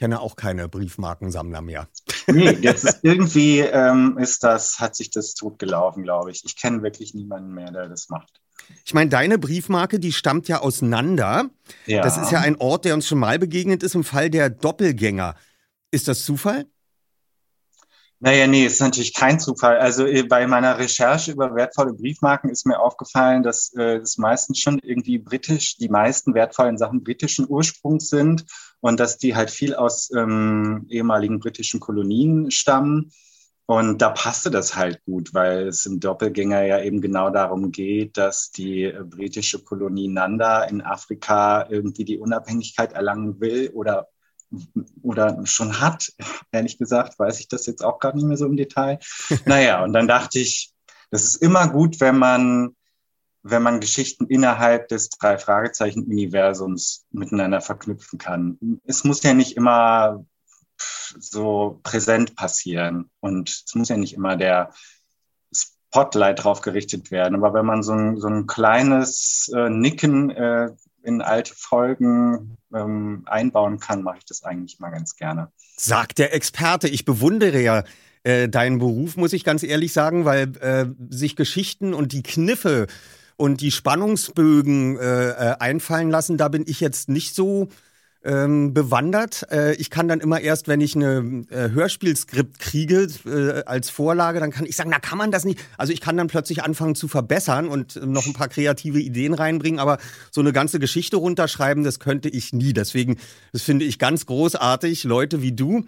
kenne 0.00 0.20
auch 0.20 0.34
keine 0.34 0.66
Briefmarkensammler 0.66 1.60
mehr. 1.60 1.86
Nee, 2.26 2.52
jetzt 2.62 2.84
ist 2.84 3.00
irgendwie 3.02 3.58
ähm, 3.58 4.16
ist 4.18 4.42
das, 4.42 4.78
hat 4.78 4.96
sich 4.96 5.10
das 5.10 5.34
totgelaufen, 5.34 6.04
glaube 6.04 6.30
ich. 6.30 6.42
Ich 6.46 6.56
kenne 6.56 6.82
wirklich 6.82 7.12
niemanden 7.12 7.52
mehr, 7.52 7.70
der 7.70 7.86
das 7.86 8.08
macht. 8.08 8.40
Ich 8.86 8.94
meine, 8.94 9.10
deine 9.10 9.38
Briefmarke, 9.38 10.00
die 10.00 10.12
stammt 10.12 10.48
ja 10.48 10.60
auseinander. 10.60 11.50
Ja. 11.84 12.02
Das 12.02 12.16
ist 12.16 12.32
ja 12.32 12.40
ein 12.40 12.56
Ort, 12.56 12.86
der 12.86 12.94
uns 12.94 13.06
schon 13.06 13.18
mal 13.18 13.38
begegnet 13.38 13.82
ist 13.82 13.94
im 13.94 14.02
Fall 14.02 14.30
der 14.30 14.48
Doppelgänger. 14.48 15.34
Ist 15.90 16.08
das 16.08 16.24
Zufall? 16.24 16.64
Naja, 18.20 18.46
nee, 18.46 18.64
ist 18.64 18.80
natürlich 18.80 19.12
kein 19.12 19.38
Zufall. 19.38 19.78
Also 19.78 20.06
äh, 20.06 20.22
bei 20.22 20.46
meiner 20.46 20.78
Recherche 20.78 21.32
über 21.32 21.54
wertvolle 21.54 21.92
Briefmarken 21.92 22.48
ist 22.48 22.64
mir 22.64 22.80
aufgefallen, 22.80 23.42
dass 23.42 23.74
äh, 23.76 23.96
es 23.96 24.16
meistens 24.16 24.60
schon 24.60 24.78
irgendwie 24.82 25.18
britisch, 25.18 25.76
die 25.76 25.90
meisten 25.90 26.32
wertvollen 26.32 26.78
Sachen 26.78 27.02
britischen 27.02 27.46
Ursprungs 27.46 28.08
sind 28.08 28.46
und 28.80 29.00
dass 29.00 29.18
die 29.18 29.36
halt 29.36 29.50
viel 29.50 29.74
aus 29.74 30.10
ähm, 30.14 30.86
ehemaligen 30.88 31.38
britischen 31.40 31.80
Kolonien 31.80 32.50
stammen. 32.50 33.12
Und 33.66 34.02
da 34.02 34.10
passte 34.10 34.50
das 34.50 34.74
halt 34.74 35.00
gut, 35.04 35.32
weil 35.32 35.68
es 35.68 35.86
im 35.86 36.00
Doppelgänger 36.00 36.62
ja 36.64 36.82
eben 36.82 37.00
genau 37.00 37.30
darum 37.30 37.70
geht, 37.70 38.16
dass 38.16 38.50
die 38.50 38.84
äh, 38.84 39.04
britische 39.04 39.62
Kolonie 39.62 40.08
Nanda 40.08 40.64
in 40.64 40.82
Afrika 40.82 41.68
irgendwie 41.70 42.04
die 42.04 42.18
Unabhängigkeit 42.18 42.92
erlangen 42.92 43.40
will 43.40 43.70
oder 43.72 44.08
oder 45.02 45.40
schon 45.44 45.80
hat. 45.80 46.12
Ehrlich 46.52 46.78
gesagt, 46.78 47.18
weiß 47.18 47.40
ich 47.40 47.48
das 47.48 47.66
jetzt 47.66 47.84
auch 47.84 47.98
gar 47.98 48.14
nicht 48.14 48.26
mehr 48.26 48.36
so 48.36 48.46
im 48.46 48.56
Detail. 48.56 48.98
naja, 49.46 49.84
und 49.84 49.92
dann 49.92 50.08
dachte 50.08 50.40
ich, 50.40 50.72
das 51.10 51.24
ist 51.24 51.36
immer 51.36 51.68
gut, 51.68 52.00
wenn 52.00 52.18
man, 52.18 52.76
wenn 53.42 53.62
man 53.62 53.80
Geschichten 53.80 54.26
innerhalb 54.26 54.88
des 54.88 55.08
drei 55.10 55.38
Fragezeichen 55.38 56.04
Universums 56.04 57.06
miteinander 57.10 57.60
verknüpfen 57.60 58.18
kann. 58.18 58.58
Es 58.84 59.04
muss 59.04 59.22
ja 59.22 59.34
nicht 59.34 59.56
immer 59.56 60.24
so 61.18 61.80
präsent 61.82 62.36
passieren 62.36 63.10
und 63.20 63.48
es 63.66 63.74
muss 63.74 63.88
ja 63.88 63.96
nicht 63.96 64.14
immer 64.14 64.36
der 64.36 64.72
Spotlight 65.52 66.44
drauf 66.44 66.60
gerichtet 66.60 67.10
werden. 67.10 67.34
Aber 67.34 67.54
wenn 67.54 67.66
man 67.66 67.82
so 67.82 67.92
ein, 67.92 68.18
so 68.18 68.28
ein 68.28 68.46
kleines 68.46 69.50
äh, 69.54 69.68
Nicken 69.68 70.30
äh, 70.30 70.70
in 71.02 71.22
alte 71.22 71.54
Folgen 71.54 72.58
ähm, 72.74 73.22
einbauen 73.26 73.78
kann, 73.80 74.02
mache 74.02 74.18
ich 74.18 74.24
das 74.26 74.44
eigentlich 74.44 74.78
mal 74.80 74.90
ganz 74.90 75.16
gerne. 75.16 75.50
Sagt 75.76 76.18
der 76.18 76.34
Experte. 76.34 76.88
Ich 76.88 77.04
bewundere 77.04 77.60
ja 77.60 77.84
äh, 78.22 78.48
deinen 78.48 78.78
Beruf, 78.78 79.16
muss 79.16 79.32
ich 79.32 79.44
ganz 79.44 79.62
ehrlich 79.62 79.92
sagen, 79.92 80.26
weil 80.26 80.56
äh, 80.58 80.86
sich 81.08 81.36
Geschichten 81.36 81.94
und 81.94 82.12
die 82.12 82.22
Kniffe 82.22 82.86
und 83.40 83.62
die 83.62 83.70
Spannungsbögen 83.70 84.98
äh, 84.98 85.30
äh 85.30 85.56
einfallen 85.60 86.10
lassen, 86.10 86.36
da 86.36 86.48
bin 86.48 86.64
ich 86.66 86.78
jetzt 86.78 87.08
nicht 87.08 87.34
so 87.34 87.68
ähm, 88.22 88.74
bewandert. 88.74 89.46
Äh, 89.50 89.76
ich 89.76 89.88
kann 89.88 90.08
dann 90.08 90.20
immer 90.20 90.42
erst, 90.42 90.68
wenn 90.68 90.82
ich 90.82 90.94
eine 90.94 91.46
äh, 91.48 91.70
Hörspielskript 91.70 92.58
kriege 92.58 93.08
äh, 93.24 93.64
als 93.64 93.88
Vorlage, 93.88 94.40
dann 94.40 94.50
kann 94.50 94.66
ich 94.66 94.76
sagen, 94.76 94.90
na 94.90 94.98
kann 94.98 95.16
man 95.16 95.30
das 95.30 95.46
nicht. 95.46 95.58
Also 95.78 95.94
ich 95.94 96.02
kann 96.02 96.18
dann 96.18 96.26
plötzlich 96.26 96.62
anfangen 96.62 96.94
zu 96.94 97.08
verbessern 97.08 97.68
und 97.68 97.96
äh, 97.96 98.04
noch 98.04 98.26
ein 98.26 98.34
paar 98.34 98.48
kreative 98.48 99.00
Ideen 99.00 99.32
reinbringen, 99.32 99.80
aber 99.80 99.96
so 100.30 100.42
eine 100.42 100.52
ganze 100.52 100.78
Geschichte 100.78 101.16
runterschreiben, 101.16 101.82
das 101.82 101.98
könnte 101.98 102.28
ich 102.28 102.52
nie. 102.52 102.74
Deswegen, 102.74 103.16
das 103.54 103.62
finde 103.62 103.86
ich 103.86 103.98
ganz 103.98 104.26
großartig, 104.26 105.04
Leute 105.04 105.40
wie 105.40 105.52
du, 105.52 105.86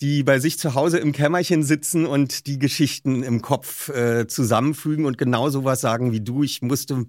die 0.00 0.22
bei 0.22 0.38
sich 0.38 0.58
zu 0.58 0.74
Hause 0.74 0.98
im 0.98 1.12
Kämmerchen 1.12 1.62
sitzen 1.62 2.06
und 2.06 2.46
die 2.46 2.58
Geschichten 2.58 3.22
im 3.22 3.42
Kopf 3.42 3.88
äh, 3.88 4.26
zusammenfügen 4.26 5.04
und 5.04 5.18
genau 5.18 5.48
sowas 5.48 5.80
sagen 5.80 6.12
wie 6.12 6.20
du. 6.20 6.42
Ich 6.42 6.62
musste 6.62 7.06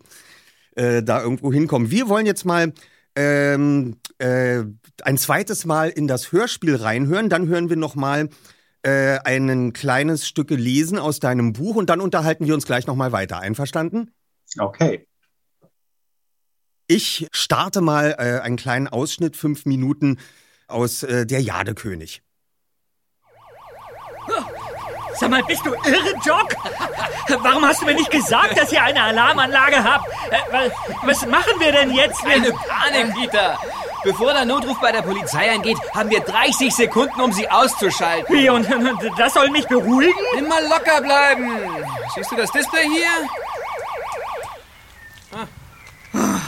äh, 0.76 1.02
da 1.02 1.22
irgendwo 1.22 1.52
hinkommen. 1.52 1.92
Wir 1.92 2.10
wollen 2.10 2.26
jetzt 2.26 2.46
mal 2.46 2.74
ähm, 3.16 3.98
äh, 4.18 4.64
ein 5.04 5.18
zweites 5.18 5.66
Mal 5.66 5.90
in 5.90 6.08
das 6.08 6.32
Hörspiel 6.32 6.76
reinhören. 6.76 7.30
Dann 7.30 7.48
hören 7.48 7.70
wir 7.70 7.78
noch 7.78 7.96
mal 7.96 8.30
äh, 8.84 9.20
ein 9.24 9.74
kleines 9.74 10.28
Stück 10.28 10.50
lesen 10.50 11.00
aus 11.00 11.20
deinem 11.20 11.54
Buch 11.54 11.76
und 11.76 11.90
dann 11.90 12.02
unterhalten 12.02 12.46
wir 12.46 12.54
uns 12.54 12.66
gleich 12.66 12.88
noch 12.88 12.96
mal 12.96 13.12
weiter. 13.12 13.40
Einverstanden? 13.40 14.12
Okay. 14.58 15.08
Ich 16.88 17.28
starte 17.32 17.82
mal 17.82 18.16
äh, 18.18 18.42
einen 18.42 18.58
kleinen 18.58 18.88
Ausschnitt, 18.88 19.38
fünf 19.38 19.66
Minuten 19.66 20.20
aus 20.68 21.04
äh, 21.04 21.26
Der 21.26 21.42
Jadekönig. 21.42 22.22
Sag 25.16 25.30
mal, 25.30 25.44
bist 25.44 25.66
du 25.66 25.74
irre, 25.74 26.14
Jock? 26.26 26.56
Warum 27.42 27.66
hast 27.66 27.82
du 27.82 27.86
mir 27.86 27.96
nicht 27.96 28.12
gesagt, 28.12 28.58
dass 28.58 28.72
ihr 28.72 28.84
eine 28.84 29.02
Alarmanlage 29.02 29.84
habt? 29.84 30.08
Äh, 30.32 30.70
was 31.04 31.26
machen 31.26 31.54
wir 31.60 31.72
denn 31.72 31.92
jetzt? 31.92 32.24
Keine 32.24 32.52
Panik, 32.52 33.14
Peter. 33.16 33.58
Bevor 34.04 34.34
der 34.34 34.46
Notruf 34.46 34.80
bei 34.82 34.92
der 34.92 35.02
Polizei 35.02 35.50
eingeht, 35.50 35.78
haben 35.94 36.10
wir 36.10 36.20
30 36.20 36.74
Sekunden, 36.74 37.22
um 37.22 37.32
sie 37.32 37.50
auszuschalten. 37.50 38.36
Wie, 38.36 38.50
und, 38.50 38.68
das 39.18 39.34
soll 39.34 39.50
mich 39.50 39.66
beruhigen? 39.68 40.14
Immer 40.38 40.62
locker 40.62 41.02
bleiben. 41.02 41.50
Siehst 42.14 42.32
du 42.32 42.36
das 42.36 42.52
Display 42.52 42.88
hier? 42.90 43.08
Ah. 46.14 46.40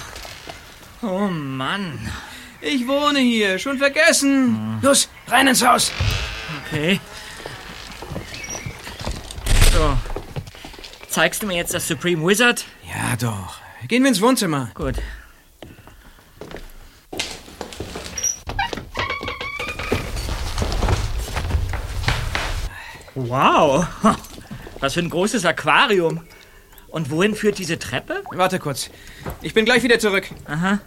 Oh 1.02 1.28
Mann. 1.30 2.12
Ich 2.62 2.88
wohne 2.88 3.20
hier, 3.20 3.60
schon 3.60 3.78
vergessen. 3.78 4.80
Los, 4.82 5.08
rein 5.28 5.48
ins 5.48 5.66
Haus. 5.66 5.92
Okay. 6.68 7.00
So. 9.76 9.98
Zeigst 11.10 11.44
du 11.44 11.48
mir 11.48 11.58
jetzt 11.58 11.74
das 11.74 11.86
Supreme 11.86 12.26
Wizard? 12.26 12.64
Ja, 12.88 13.18
doch. 13.18 13.58
Gehen 13.90 14.04
wir 14.04 14.08
ins 14.08 14.22
Wohnzimmer. 14.22 14.72
Gut. 14.74 14.96
Wow. 23.16 23.86
Was 24.80 24.94
für 24.94 25.02
ein 25.02 25.10
großes 25.10 25.44
Aquarium. 25.44 26.22
Und 26.88 27.10
wohin 27.12 27.36
führt 27.36 27.58
diese 27.58 27.78
Treppe? 27.78 28.24
Warte 28.32 28.60
kurz. 28.60 28.90
Ich 29.42 29.54
bin 29.54 29.66
gleich 29.66 29.84
wieder 29.84 30.00
zurück. 30.00 30.30
Aha. 30.46 30.80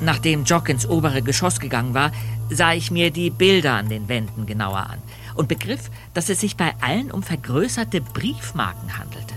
Nachdem 0.00 0.44
Jock 0.44 0.68
ins 0.68 0.86
obere 0.86 1.22
Geschoss 1.22 1.58
gegangen 1.58 1.94
war, 1.94 2.12
sah 2.50 2.72
ich 2.74 2.90
mir 2.90 3.10
die 3.10 3.30
Bilder 3.30 3.74
an 3.74 3.88
den 3.88 4.08
Wänden 4.08 4.46
genauer 4.46 4.86
an 4.90 5.02
und 5.34 5.48
begriff, 5.48 5.90
dass 6.14 6.28
es 6.28 6.40
sich 6.40 6.56
bei 6.56 6.74
allen 6.80 7.10
um 7.10 7.22
vergrößerte 7.22 8.00
Briefmarken 8.00 8.98
handelte. 8.98 9.34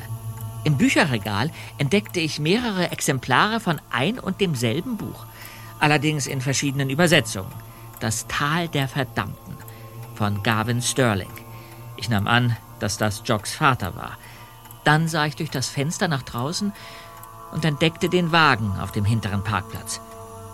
Im 0.66 0.78
Bücherregal 0.78 1.50
entdeckte 1.78 2.20
ich 2.20 2.40
mehrere 2.40 2.92
Exemplare 2.92 3.60
von 3.60 3.80
ein 3.90 4.20
und 4.20 4.42
demselben 4.42 4.98
Buch, 4.98 5.26
allerdings 5.80 6.28
in 6.28 6.42
verschiedenen 6.42 6.90
Übersetzungen. 6.90 7.52
Das 8.02 8.28
Tal 8.28 8.68
der 8.68 8.88
Verdammten 8.88 9.56
von 10.16 10.44
Gavin 10.44 10.82
Sterling. 10.82 11.32
Ich 11.96 12.10
nahm 12.10 12.28
an, 12.28 12.58
dass 12.80 12.98
das 12.98 13.24
Jocks 13.26 13.54
Vater 13.54 13.96
war. 13.96 14.18
Dann 14.84 15.08
sah 15.08 15.26
ich 15.26 15.36
durch 15.36 15.50
das 15.50 15.70
Fenster 15.70 16.08
nach 16.08 16.24
draußen 16.24 16.74
und 17.52 17.66
entdeckte 17.66 18.10
den 18.10 18.32
Wagen 18.32 18.74
auf 18.80 18.92
dem 18.92 19.06
hinteren 19.06 19.44
Parkplatz. 19.44 20.02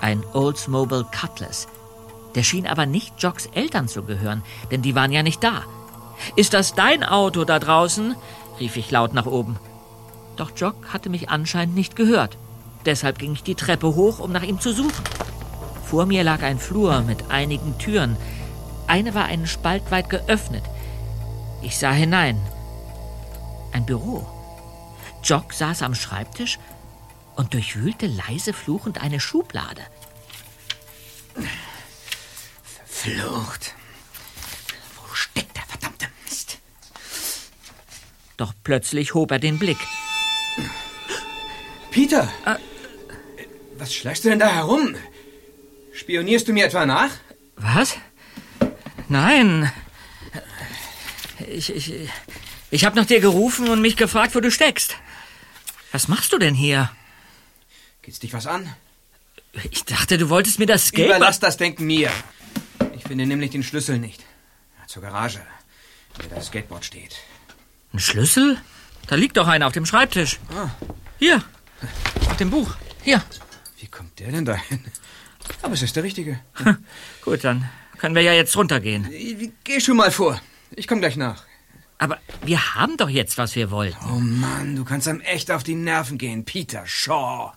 Ein 0.02 0.24
Oldsmobile 0.34 1.06
Cutlass. 1.12 1.68
Der 2.36 2.44
schien 2.44 2.68
aber 2.68 2.86
nicht 2.86 3.22
Jocks 3.22 3.46
Eltern 3.48 3.88
zu 3.88 4.04
gehören, 4.04 4.44
denn 4.72 4.82
die 4.82 4.96
waren 4.96 5.12
ja 5.12 5.24
nicht 5.24 5.44
da. 5.44 5.64
Ist 6.36 6.54
das 6.54 6.76
dein 6.76 7.04
Auto 7.04 7.46
da 7.46 7.60
draußen? 7.60 8.16
rief 8.60 8.78
ich 8.78 8.92
laut 8.92 9.14
nach 9.14 9.26
oben. 9.26 9.58
Doch 10.36 10.52
Jock 10.56 10.94
hatte 10.94 11.10
mich 11.10 11.30
anscheinend 11.30 11.76
nicht 11.76 11.96
gehört. 11.96 12.38
Deshalb 12.86 13.20
ging 13.20 13.34
ich 13.34 13.44
die 13.44 13.56
Treppe 13.56 13.96
hoch, 13.96 14.20
um 14.20 14.32
nach 14.32 14.44
ihm 14.44 14.60
zu 14.60 14.72
suchen. 14.72 15.04
Vor 15.84 16.06
mir 16.06 16.24
lag 16.24 16.44
ein 16.44 16.60
Flur 16.60 17.02
mit 17.02 17.32
einigen 17.32 17.78
Türen. 17.78 18.18
Eine 18.88 19.14
war 19.16 19.26
einen 19.26 19.48
Spalt 19.48 19.92
weit 19.92 20.10
geöffnet. 20.10 20.64
Ich 21.62 21.78
sah 21.78 21.92
hinein. 21.92 22.40
Ein 23.72 23.86
Büro. 23.86 24.28
Jock 25.24 25.54
saß 25.54 25.82
am 25.82 25.96
Schreibtisch 25.96 26.60
und 27.36 27.54
durchwühlte 27.54 28.08
leise 28.08 28.54
fluchend 28.54 29.02
eine 29.02 29.20
Schublade. 29.20 29.82
Flucht. 32.86 33.74
Wo 34.96 35.14
steckt 35.14 35.56
der 35.56 35.64
verdammte 35.64 36.08
Mist? 36.26 36.60
Doch 38.38 38.54
plötzlich 38.64 39.14
hob 39.14 39.32
er 39.32 39.40
den 39.40 39.60
Blick. 39.60 39.78
Peter! 41.92 42.30
Was 43.78 43.94
schleichst 43.94 44.26
du 44.26 44.30
denn 44.30 44.40
da 44.40 44.50
herum? 44.50 44.96
Spionierst 45.94 46.48
du 46.48 46.54
mir 46.54 46.66
etwa 46.66 46.86
nach? 46.86 47.12
Was? 47.56 47.98
Nein. 49.08 49.72
Ich, 51.48 51.74
ich, 51.74 51.94
ich 52.72 52.86
habe 52.86 52.96
nach 52.96 53.06
dir 53.06 53.20
gerufen 53.20 53.70
und 53.70 53.82
mich 53.82 53.98
gefragt, 53.98 54.36
wo 54.36 54.40
du 54.40 54.52
steckst. 54.52 54.96
Was 55.92 56.08
machst 56.08 56.34
du 56.34 56.38
denn 56.38 56.56
hier? 56.56 56.90
Geht's 58.06 58.20
dich 58.20 58.34
was 58.34 58.46
an? 58.46 58.72
Ich 59.72 59.84
dachte, 59.84 60.20
du 60.20 60.30
wolltest 60.30 60.60
mir 60.60 60.68
das 60.68 60.88
Skateboard... 60.88 61.18
Überlass 61.18 61.40
das 61.40 61.58
Denken 61.58 61.88
mir. 61.88 62.12
Ich 62.96 63.04
finde 63.04 63.26
nämlich 63.26 63.50
den 63.50 63.64
Schlüssel 63.64 63.98
nicht. 63.98 64.24
Zur 64.86 65.02
Garage, 65.02 65.42
in 66.22 66.30
der 66.30 66.38
das 66.38 66.48
Skateboard 66.48 66.86
steht. 66.86 67.16
Ein 67.94 68.00
Schlüssel? 68.00 68.62
Da 69.08 69.16
liegt 69.16 69.38
doch 69.38 69.48
einer 69.48 69.66
auf 69.66 69.74
dem 69.74 69.88
Schreibtisch. 69.88 70.40
Hier, 71.18 71.44
auf 72.30 72.38
dem 72.38 72.52
Buch. 72.52 72.76
Hier. 73.04 73.24
Wie 73.80 73.88
kommt 73.88 74.20
der 74.20 74.32
denn 74.32 74.46
dahin? 74.46 74.86
Aber 75.64 75.74
es 75.74 75.82
ist 75.82 75.96
der 75.96 76.04
richtige. 76.04 76.40
Gut, 77.24 77.44
dann 77.44 77.68
können 77.98 78.14
wir 78.14 78.22
ja 78.22 78.34
jetzt 78.34 78.56
runtergehen. 78.56 79.52
Geh 79.64 79.80
schon 79.80 79.98
mal 79.98 80.12
vor. 80.12 80.40
Ich 80.76 80.88
komme 80.88 81.02
gleich 81.02 81.18
nach. 81.18 81.44
Aber 81.98 82.20
wir 82.44 82.76
haben 82.76 82.98
doch 82.98 83.10
jetzt, 83.10 83.40
was 83.40 83.56
wir 83.56 83.72
wollten. 83.72 83.98
Oh 84.06 84.20
Mann, 84.20 84.76
du 84.76 84.86
kannst 84.86 85.08
einem 85.08 85.22
echt 85.22 85.50
auf 85.50 85.64
die 85.64 85.76
Nerven 85.76 86.20
gehen, 86.20 86.46
Peter 86.46 86.86
Shaw. 86.86 87.54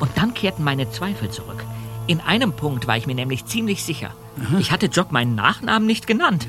Und 0.00 0.10
dann 0.16 0.34
kehrten 0.34 0.64
meine 0.64 0.90
Zweifel 0.90 1.30
zurück. 1.30 1.64
In 2.06 2.20
einem 2.20 2.52
Punkt 2.54 2.86
war 2.86 2.96
ich 2.96 3.06
mir 3.06 3.14
nämlich 3.14 3.44
ziemlich 3.46 3.84
sicher. 3.84 4.14
Ich 4.58 4.72
hatte 4.72 4.86
Jock 4.86 5.12
meinen 5.12 5.34
Nachnamen 5.34 5.86
nicht 5.86 6.06
genannt. 6.06 6.48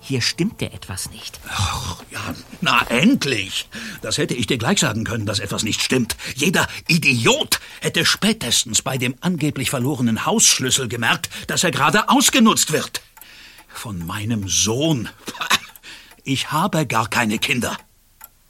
Hier 0.00 0.20
stimmte 0.20 0.72
etwas 0.72 1.10
nicht. 1.10 1.40
Ja, 2.12 2.34
na 2.60 2.80
endlich. 2.88 3.68
Das 4.02 4.18
hätte 4.18 4.34
ich 4.34 4.46
dir 4.46 4.56
gleich 4.56 4.78
sagen 4.78 5.02
können, 5.02 5.26
dass 5.26 5.40
etwas 5.40 5.64
nicht 5.64 5.82
stimmt. 5.82 6.16
Jeder 6.36 6.68
Idiot 6.86 7.58
hätte 7.80 8.06
spätestens 8.06 8.82
bei 8.82 8.98
dem 8.98 9.16
angeblich 9.20 9.68
verlorenen 9.68 10.24
Hausschlüssel 10.24 10.86
gemerkt, 10.86 11.28
dass 11.48 11.64
er 11.64 11.72
gerade 11.72 12.08
ausgenutzt 12.08 12.70
wird. 12.70 13.02
Von 13.76 14.04
meinem 14.06 14.48
Sohn. 14.48 15.08
Ich 16.24 16.50
habe 16.50 16.86
gar 16.86 17.08
keine 17.08 17.38
Kinder. 17.38 17.76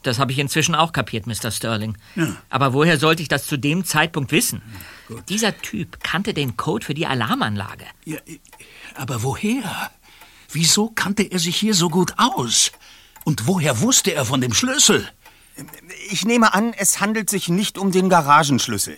Das 0.05 0.21
habe 0.21 0.31
ich 0.31 0.39
inzwischen 0.39 0.77
auch 0.77 0.93
kapiert, 0.93 1.27
Mr. 1.27 1.51
Sterling. 1.51 1.99
Ja. 2.15 2.37
Aber 2.49 2.73
woher 2.73 2.97
sollte 2.97 3.23
ich 3.23 3.29
das 3.29 3.45
zu 3.45 3.57
dem 3.57 3.85
Zeitpunkt 3.85 4.31
wissen? 4.31 4.63
Dieser 5.29 5.59
Typ 5.59 6.01
kannte 6.03 6.33
den 6.33 6.57
Code 6.57 6.87
für 6.87 6.95
die 6.95 7.09
Alarmanlage. 7.09 7.85
Ja, 8.05 8.19
aber 8.95 9.25
woher? 9.25 9.91
Wieso 10.53 10.91
kannte 10.91 11.25
er 11.25 11.41
sich 11.41 11.57
hier 11.57 11.75
so 11.75 11.91
gut 11.91 12.15
aus? 12.19 12.71
Und 13.25 13.49
woher 13.49 13.81
wusste 13.81 14.15
er 14.15 14.25
von 14.25 14.41
dem 14.41 14.55
Schlüssel? 14.55 15.11
Ich 16.09 16.25
nehme 16.25 16.55
an, 16.55 16.73
es 16.73 17.01
handelt 17.01 17.29
sich 17.31 17.49
nicht 17.49 17.79
um 17.79 17.91
den 17.91 18.09
Garagenschlüssel. 18.09 18.97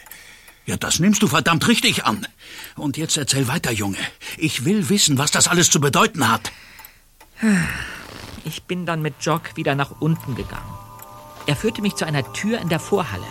Ja, 0.69 0.77
das 0.77 0.99
nimmst 0.99 1.23
du 1.23 1.29
verdammt 1.29 1.67
richtig 1.67 2.05
an. 2.05 2.27
Und 2.77 2.99
jetzt 2.99 3.17
erzähl 3.17 3.49
weiter, 3.49 3.73
Junge. 3.73 3.97
Ich 4.37 4.67
will 4.67 4.91
wissen, 4.91 5.17
was 5.17 5.31
das 5.31 5.49
alles 5.49 5.71
zu 5.71 5.81
bedeuten 5.81 6.29
hat. 6.29 6.53
Ich 8.45 8.65
bin 8.65 8.85
dann 8.85 9.01
mit 9.01 9.15
Jock 9.23 9.57
wieder 9.57 9.75
nach 9.75 10.03
unten 10.03 10.35
gegangen. 10.35 10.71
Er 11.47 11.57
führte 11.57 11.81
mich 11.81 11.95
zu 11.95 12.05
einer 12.05 12.35
Tür 12.35 12.61
in 12.61 12.69
der 12.69 12.81
Vorhalle. 12.81 13.25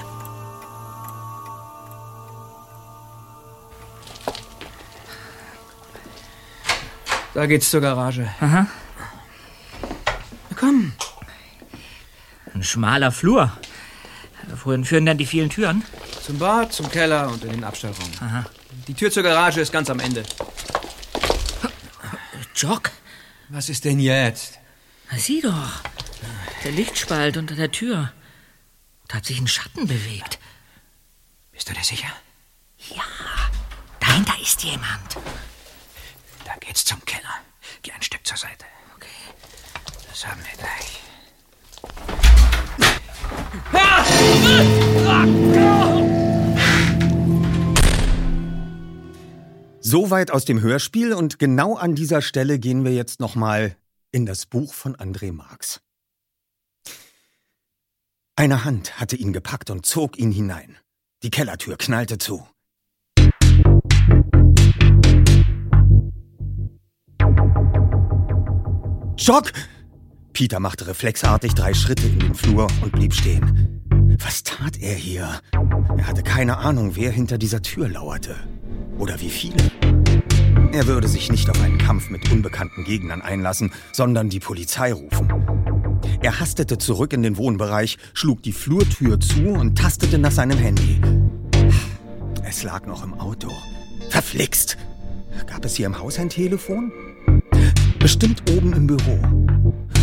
Da 7.36 7.46
geht's 7.46 7.70
zur 7.70 7.82
Garage. 7.82 8.28
Aha. 8.42 8.66
Na 10.50 10.56
komm. 10.60 10.92
Ein 12.56 12.64
schmaler 12.64 13.12
Flur. 13.12 13.52
Wohin 14.64 14.86
führen 14.86 15.06
denn 15.06 15.18
die 15.18 15.26
vielen 15.26 15.50
Türen? 15.50 15.84
Zum 16.26 16.40
Bad, 16.40 16.74
zum 16.74 16.90
Keller 16.90 17.30
und 17.30 17.44
in 17.44 17.52
den 17.52 17.64
Abstellraum. 17.64 18.12
Aha. 18.22 18.46
Die 18.88 18.94
Tür 18.94 19.12
zur 19.12 19.24
Garage 19.24 19.60
ist 19.62 19.72
ganz 19.72 19.90
am 19.90 20.00
Ende. 20.00 20.24
Jock, 22.56 22.92
Was 23.50 23.70
ist 23.70 23.86
denn 23.86 24.00
jetzt? 24.00 24.60
sieh 25.16 25.42
doch. 25.42 25.82
Der 26.64 26.72
Lichtspalt 26.72 27.38
unter 27.38 27.56
der 27.56 27.72
Tür. 27.72 28.12
Da 29.08 29.18
hat 29.18 29.26
sich 29.26 29.40
ein 29.40 29.48
Schatten 29.48 29.88
bewegt. 29.88 30.40
Bist 31.52 31.70
du 31.70 31.74
dir 31.74 31.84
sicher? 31.84 32.08
Ja, 32.90 33.04
dahinter 34.00 34.34
ist 34.42 34.64
jemand. 34.64 35.16
Da 36.46 36.54
geht's 36.60 36.84
zum 36.84 37.04
Keller. 37.06 37.36
Geh 37.84 37.92
ein 37.92 38.02
Stück 38.02 38.26
zur 38.26 38.38
Seite. 38.38 38.66
Okay. 38.96 39.08
Das 40.10 40.26
haben 40.26 40.42
wir 40.42 40.58
gleich. 40.58 41.00
Soweit 49.90 50.32
aus 50.32 50.44
dem 50.44 50.62
Hörspiel 50.62 51.14
und 51.14 51.40
genau 51.40 51.76
an 51.76 51.96
dieser 51.96 52.22
Stelle 52.22 52.60
gehen 52.60 52.84
wir 52.84 52.94
jetzt 52.94 53.22
nochmal 53.22 53.78
in 54.12 54.26
das 54.26 54.46
Buch 54.46 54.74
von 54.74 54.98
André 54.98 55.32
Marx. 55.32 55.80
Eine 58.36 58.66
Hand 58.66 59.00
hatte 59.00 59.16
ihn 59.16 59.32
gepackt 59.32 59.70
und 59.70 59.86
zog 59.86 60.20
ihn 60.20 60.32
hinein. 60.32 60.78
Die 61.24 61.30
Kellertür 61.30 61.78
knallte 61.78 62.18
zu. 62.18 62.46
Jock! 69.18 69.52
Peter 70.34 70.60
machte 70.60 70.86
reflexartig 70.88 71.56
drei 71.56 71.74
Schritte 71.74 72.08
in 72.08 72.20
den 72.20 72.36
Flur 72.36 72.68
und 72.82 72.92
blieb 72.92 73.14
stehen. 73.14 73.77
Was 74.20 74.44
tat 74.44 74.82
er 74.82 74.96
hier? 74.96 75.40
Er 75.98 76.08
hatte 76.08 76.24
keine 76.24 76.58
Ahnung, 76.58 76.96
wer 76.96 77.12
hinter 77.12 77.38
dieser 77.38 77.62
Tür 77.62 77.88
lauerte. 77.88 78.36
Oder 78.98 79.20
wie 79.22 79.30
viele. 79.30 79.58
Er 80.72 80.88
würde 80.88 81.08
sich 81.08 81.32
nicht 81.32 81.50
auf 81.50 81.62
einen 81.62 81.78
Kampf 81.78 82.10
mit 82.10 82.32
unbekannten 82.32 82.84
Gegnern 82.84 83.22
einlassen, 83.22 83.72
sondern 83.92 84.30
die 84.30 84.40
Polizei 84.40 84.92
rufen. 84.92 85.32
Er 86.22 86.40
hastete 86.40 86.78
zurück 86.78 87.14
in 87.14 87.22
den 87.22 87.38
Wohnbereich, 87.38 87.98
schlug 88.14 88.42
die 88.44 88.54
Flurtür 88.54 89.20
zu 89.20 89.50
und 89.50 89.78
tastete 89.78 90.18
nach 90.18 90.32
seinem 90.32 90.58
Handy. 90.58 91.00
Es 92.44 92.64
lag 92.64 92.86
noch 92.86 93.04
im 93.04 93.14
Auto. 93.14 93.52
Verflixt! 94.10 94.78
Gab 95.46 95.64
es 95.64 95.76
hier 95.76 95.86
im 95.86 96.00
Haus 96.00 96.18
ein 96.18 96.30
Telefon? 96.30 96.92
Bestimmt 98.00 98.50
oben 98.52 98.74
im 98.74 98.88
Büro. 98.88 99.20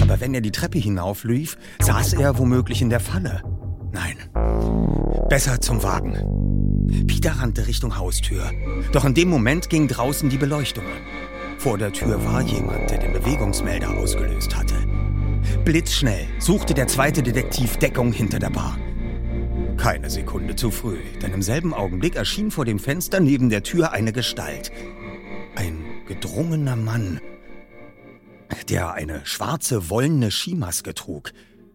Aber 0.02 0.20
wenn 0.20 0.34
er 0.34 0.40
die 0.40 0.52
Treppe 0.52 0.78
hinauflief, 0.78 1.56
saß 1.80 2.12
er 2.14 2.38
womöglich 2.38 2.82
in 2.82 2.90
der 2.90 3.00
Falle. 3.00 3.42
Nein. 3.94 4.16
Besser 5.28 5.60
zum 5.60 5.82
Wagen. 5.84 7.06
Peter 7.06 7.30
rannte 7.30 7.68
Richtung 7.68 7.96
Haustür. 7.96 8.50
Doch 8.92 9.04
in 9.04 9.14
dem 9.14 9.28
Moment 9.28 9.70
ging 9.70 9.86
draußen 9.86 10.28
die 10.28 10.36
Beleuchtung 10.36 10.84
an. 10.84 11.58
Vor 11.58 11.78
der 11.78 11.92
Tür 11.92 12.22
war 12.24 12.42
jemand, 12.42 12.90
der 12.90 12.98
den 12.98 13.12
Bewegungsmelder 13.12 13.96
ausgelöst 13.96 14.56
hatte. 14.56 14.74
Blitzschnell 15.64 16.26
suchte 16.40 16.74
der 16.74 16.88
zweite 16.88 17.22
Detektiv 17.22 17.76
Deckung 17.76 18.12
hinter 18.12 18.40
der 18.40 18.50
Bar. 18.50 18.76
Keine 19.76 20.10
Sekunde 20.10 20.56
zu 20.56 20.72
früh, 20.72 20.98
denn 21.22 21.32
im 21.32 21.42
selben 21.42 21.72
Augenblick 21.72 22.16
erschien 22.16 22.50
vor 22.50 22.64
dem 22.64 22.80
Fenster 22.80 23.20
neben 23.20 23.48
der 23.48 23.62
Tür 23.62 23.92
eine 23.92 24.12
Gestalt. 24.12 24.72
Ein 25.54 25.84
gedrungener 26.08 26.76
Mann, 26.76 27.20
der 28.68 28.92
eine 28.92 29.24
schwarze 29.24 29.88
wollene 29.88 30.32
Skimaske 30.32 30.94
trug. 30.94 31.32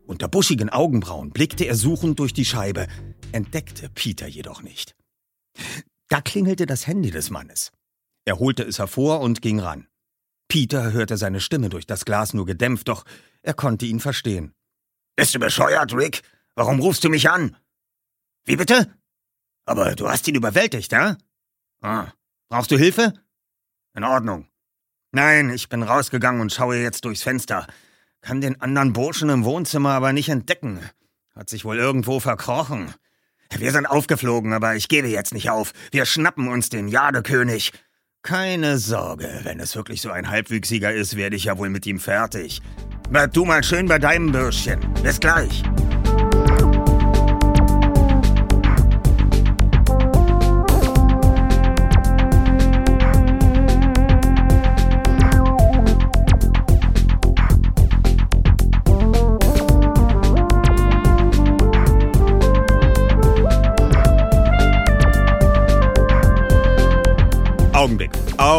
Unter 0.10 0.28
buschigen 0.28 0.72
Augenbrauen 0.72 1.30
blickte 1.30 1.66
er 1.66 1.76
suchend 1.76 2.18
durch 2.18 2.34
die 2.34 2.44
Scheibe, 2.44 2.88
entdeckte 3.32 3.90
Peter 3.90 4.26
jedoch 4.26 4.64
nicht. 4.64 4.96
Da 6.08 6.20
klingelte 6.20 6.66
das 6.66 6.88
Handy 6.88 7.12
des 7.12 7.30
Mannes. 7.30 7.72
Er 8.26 8.40
holte 8.40 8.64
es 8.64 8.80
hervor 8.80 9.20
und 9.20 9.44
ging 9.44 9.60
ran. 9.60 9.88
Peter 10.48 10.94
hörte 10.94 11.16
seine 11.16 11.40
Stimme 11.40 11.70
durch 11.70 11.86
das 11.86 12.06
Glas 12.06 12.34
nur 12.34 12.48
gedämpft, 12.48 12.88
doch 12.88 13.06
er 13.44 13.54
konnte 13.54 13.86
ihn 13.86 14.00
verstehen. 14.00 14.56
Bist 15.16 15.36
du 15.36 15.40
bescheuert, 15.40 15.94
Rick? 15.94 16.24
Warum 16.56 16.80
rufst 16.80 17.04
du 17.04 17.10
mich 17.10 17.30
an? 17.30 17.56
Wie 18.46 18.56
bitte? 18.56 18.92
Aber 19.66 19.94
du 19.94 20.10
hast 20.10 20.28
ihn 20.28 20.34
überwältigt, 20.34 20.92
ja? 20.92 21.18
Ah, 21.82 22.08
brauchst 22.50 22.72
du 22.72 22.80
Hilfe? 22.80 23.14
In 23.94 24.04
Ordnung. 24.04 24.50
Nein, 25.12 25.52
ich 25.52 25.70
bin 25.70 25.84
rausgegangen 25.84 26.42
und 26.42 26.52
schaue 26.52 26.78
jetzt 26.78 27.06
durchs 27.06 27.22
Fenster. 27.22 27.68
Kann 28.22 28.42
den 28.42 28.60
anderen 28.62 28.94
Burschen 28.94 29.30
im 29.30 29.46
Wohnzimmer 29.46 29.92
aber 29.92 30.14
nicht 30.14 30.30
entdecken. 30.30 30.80
Hat 31.36 31.50
sich 31.50 31.66
wohl 31.66 31.78
irgendwo 31.78 32.20
verkrochen. 32.20 32.94
Wir 33.58 33.72
sind 33.72 33.86
aufgeflogen, 33.86 34.54
aber 34.54 34.76
ich 34.76 34.90
gebe 34.90 35.08
jetzt 35.08 35.34
nicht 35.34 35.50
auf. 35.50 35.74
Wir 35.92 36.06
schnappen 36.06 36.48
uns 36.48 36.70
den 36.70 36.88
Jadekönig. 36.88 37.72
Keine 38.22 38.78
Sorge, 38.78 39.42
wenn 39.44 39.60
es 39.60 39.76
wirklich 39.76 40.02
so 40.02 40.12
ein 40.12 40.30
Halbwüchsiger 40.30 40.94
ist, 40.94 41.16
werde 41.16 41.36
ich 41.36 41.46
ja 41.46 41.58
wohl 41.58 41.70
mit 41.70 41.86
ihm 41.86 42.00
fertig. 42.00 42.62
Bleib 43.10 43.34
du 43.34 43.46
mal 43.46 43.64
schön 43.64 43.88
bei 43.88 43.98
deinem 43.98 44.32
Bürschchen. 44.32 44.80
Bis 45.02 45.20
gleich. 45.20 45.64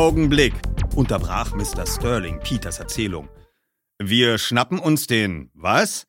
Augenblick, 0.01 0.55
unterbrach 0.97 1.55
Mr. 1.55 1.87
Sterling 1.87 2.41
Peters 2.41 2.79
Erzählung. 2.79 3.29
Wir 4.03 4.39
schnappen 4.39 4.79
uns 4.79 5.07
den, 5.07 5.51
was? 5.53 6.07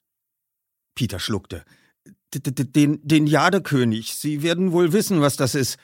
Peter 0.96 1.20
schluckte. 1.20 1.66
Den, 2.34 3.06
den 3.06 3.28
Jadekönig. 3.28 4.16
Sie 4.16 4.44
werden 4.44 4.72
wohl 4.72 4.94
wissen, 4.94 5.20
was 5.20 5.36
das 5.36 5.56
ist. 5.56 5.78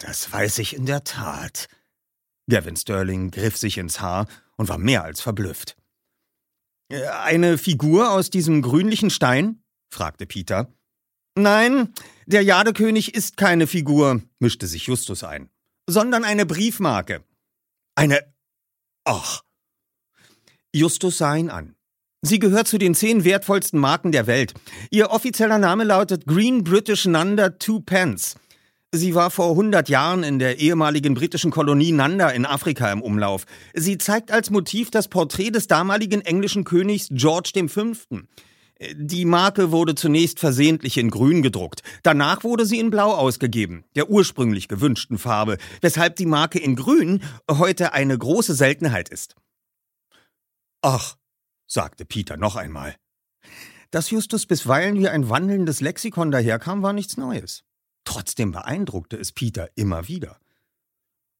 Das 0.00 0.30
weiß 0.30 0.58
ich 0.58 0.76
in 0.76 0.84
der 0.84 1.02
Tat. 1.02 1.68
Gavin 2.46 2.76
Sterling 2.76 3.30
griff 3.30 3.56
sich 3.56 3.78
ins 3.78 4.02
Haar 4.02 4.26
und 4.58 4.68
war 4.68 4.76
mehr 4.76 5.02
als 5.02 5.22
verblüfft. 5.22 5.78
Eine 7.22 7.56
Figur 7.56 8.10
aus 8.10 8.28
diesem 8.28 8.60
grünlichen 8.60 9.08
Stein? 9.08 9.62
fragte 9.90 10.26
Peter. 10.26 10.70
Nein, 11.38 11.94
der 12.26 12.42
Jadekönig 12.42 13.14
ist 13.14 13.38
keine 13.38 13.66
Figur, 13.66 14.20
mischte 14.40 14.66
sich 14.66 14.88
Justus 14.88 15.24
ein 15.24 15.48
sondern 15.88 16.22
eine 16.22 16.46
Briefmarke. 16.46 17.24
Eine. 17.96 18.20
Ach. 19.04 19.42
Justus 20.72 21.18
sah 21.18 21.34
ihn 21.34 21.50
an. 21.50 21.74
Sie 22.20 22.38
gehört 22.38 22.68
zu 22.68 22.78
den 22.78 22.94
zehn 22.94 23.24
wertvollsten 23.24 23.80
Marken 23.80 24.12
der 24.12 24.26
Welt. 24.26 24.52
Ihr 24.90 25.10
offizieller 25.10 25.58
Name 25.58 25.84
lautet 25.84 26.26
Green 26.26 26.62
British 26.62 27.06
Nanda 27.06 27.50
Two 27.50 27.80
Pence. 27.80 28.36
Sie 28.92 29.14
war 29.14 29.30
vor 29.30 29.50
100 29.50 29.88
Jahren 29.88 30.22
in 30.22 30.38
der 30.38 30.58
ehemaligen 30.58 31.14
britischen 31.14 31.50
Kolonie 31.50 31.92
Nanda 31.92 32.30
in 32.30 32.46
Afrika 32.46 32.90
im 32.90 33.02
Umlauf. 33.02 33.44
Sie 33.74 33.98
zeigt 33.98 34.30
als 34.30 34.50
Motiv 34.50 34.90
das 34.90 35.08
Porträt 35.08 35.50
des 35.50 35.68
damaligen 35.68 36.20
englischen 36.20 36.64
Königs 36.64 37.08
George 37.10 37.52
V. 37.68 37.92
Die 38.80 39.24
Marke 39.24 39.72
wurde 39.72 39.96
zunächst 39.96 40.38
versehentlich 40.38 40.98
in 40.98 41.10
grün 41.10 41.42
gedruckt. 41.42 41.82
Danach 42.04 42.44
wurde 42.44 42.64
sie 42.64 42.78
in 42.78 42.90
blau 42.90 43.12
ausgegeben, 43.12 43.84
der 43.96 44.08
ursprünglich 44.08 44.68
gewünschten 44.68 45.18
Farbe, 45.18 45.58
weshalb 45.80 46.14
die 46.16 46.26
Marke 46.26 46.60
in 46.60 46.76
grün 46.76 47.22
heute 47.50 47.92
eine 47.92 48.16
große 48.16 48.54
Seltenheit 48.54 49.08
ist. 49.08 49.34
Ach, 50.80 51.16
sagte 51.66 52.04
Peter 52.04 52.36
noch 52.36 52.54
einmal. 52.54 52.94
Dass 53.90 54.10
Justus 54.10 54.46
bisweilen 54.46 54.96
wie 54.98 55.08
ein 55.08 55.28
wandelndes 55.28 55.80
Lexikon 55.80 56.30
daherkam, 56.30 56.82
war 56.82 56.92
nichts 56.92 57.16
Neues. 57.16 57.64
Trotzdem 58.04 58.52
beeindruckte 58.52 59.16
es 59.16 59.32
Peter 59.32 59.70
immer 59.74 60.06
wieder. 60.06 60.38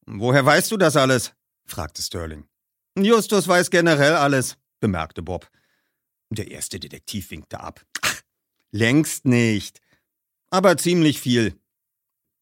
Woher 0.07 0.45
weißt 0.45 0.73
du 0.73 0.77
das 0.77 0.97
alles? 0.97 1.35
fragte 1.67 2.03
Sterling. 2.03 2.49
Justus 2.99 3.47
weiß 3.47 3.71
generell 3.71 4.17
alles, 4.17 4.57
bemerkte 4.81 5.23
Bob. 5.23 5.49
Der 6.31 6.51
erste 6.51 6.79
Detektiv 6.79 7.31
winkte 7.31 7.61
ab. 7.61 7.85
Ach, 8.03 8.21
längst 8.71 9.25
nicht. 9.25 9.81
Aber 10.51 10.77
ziemlich 10.77 11.21
viel. 11.21 11.55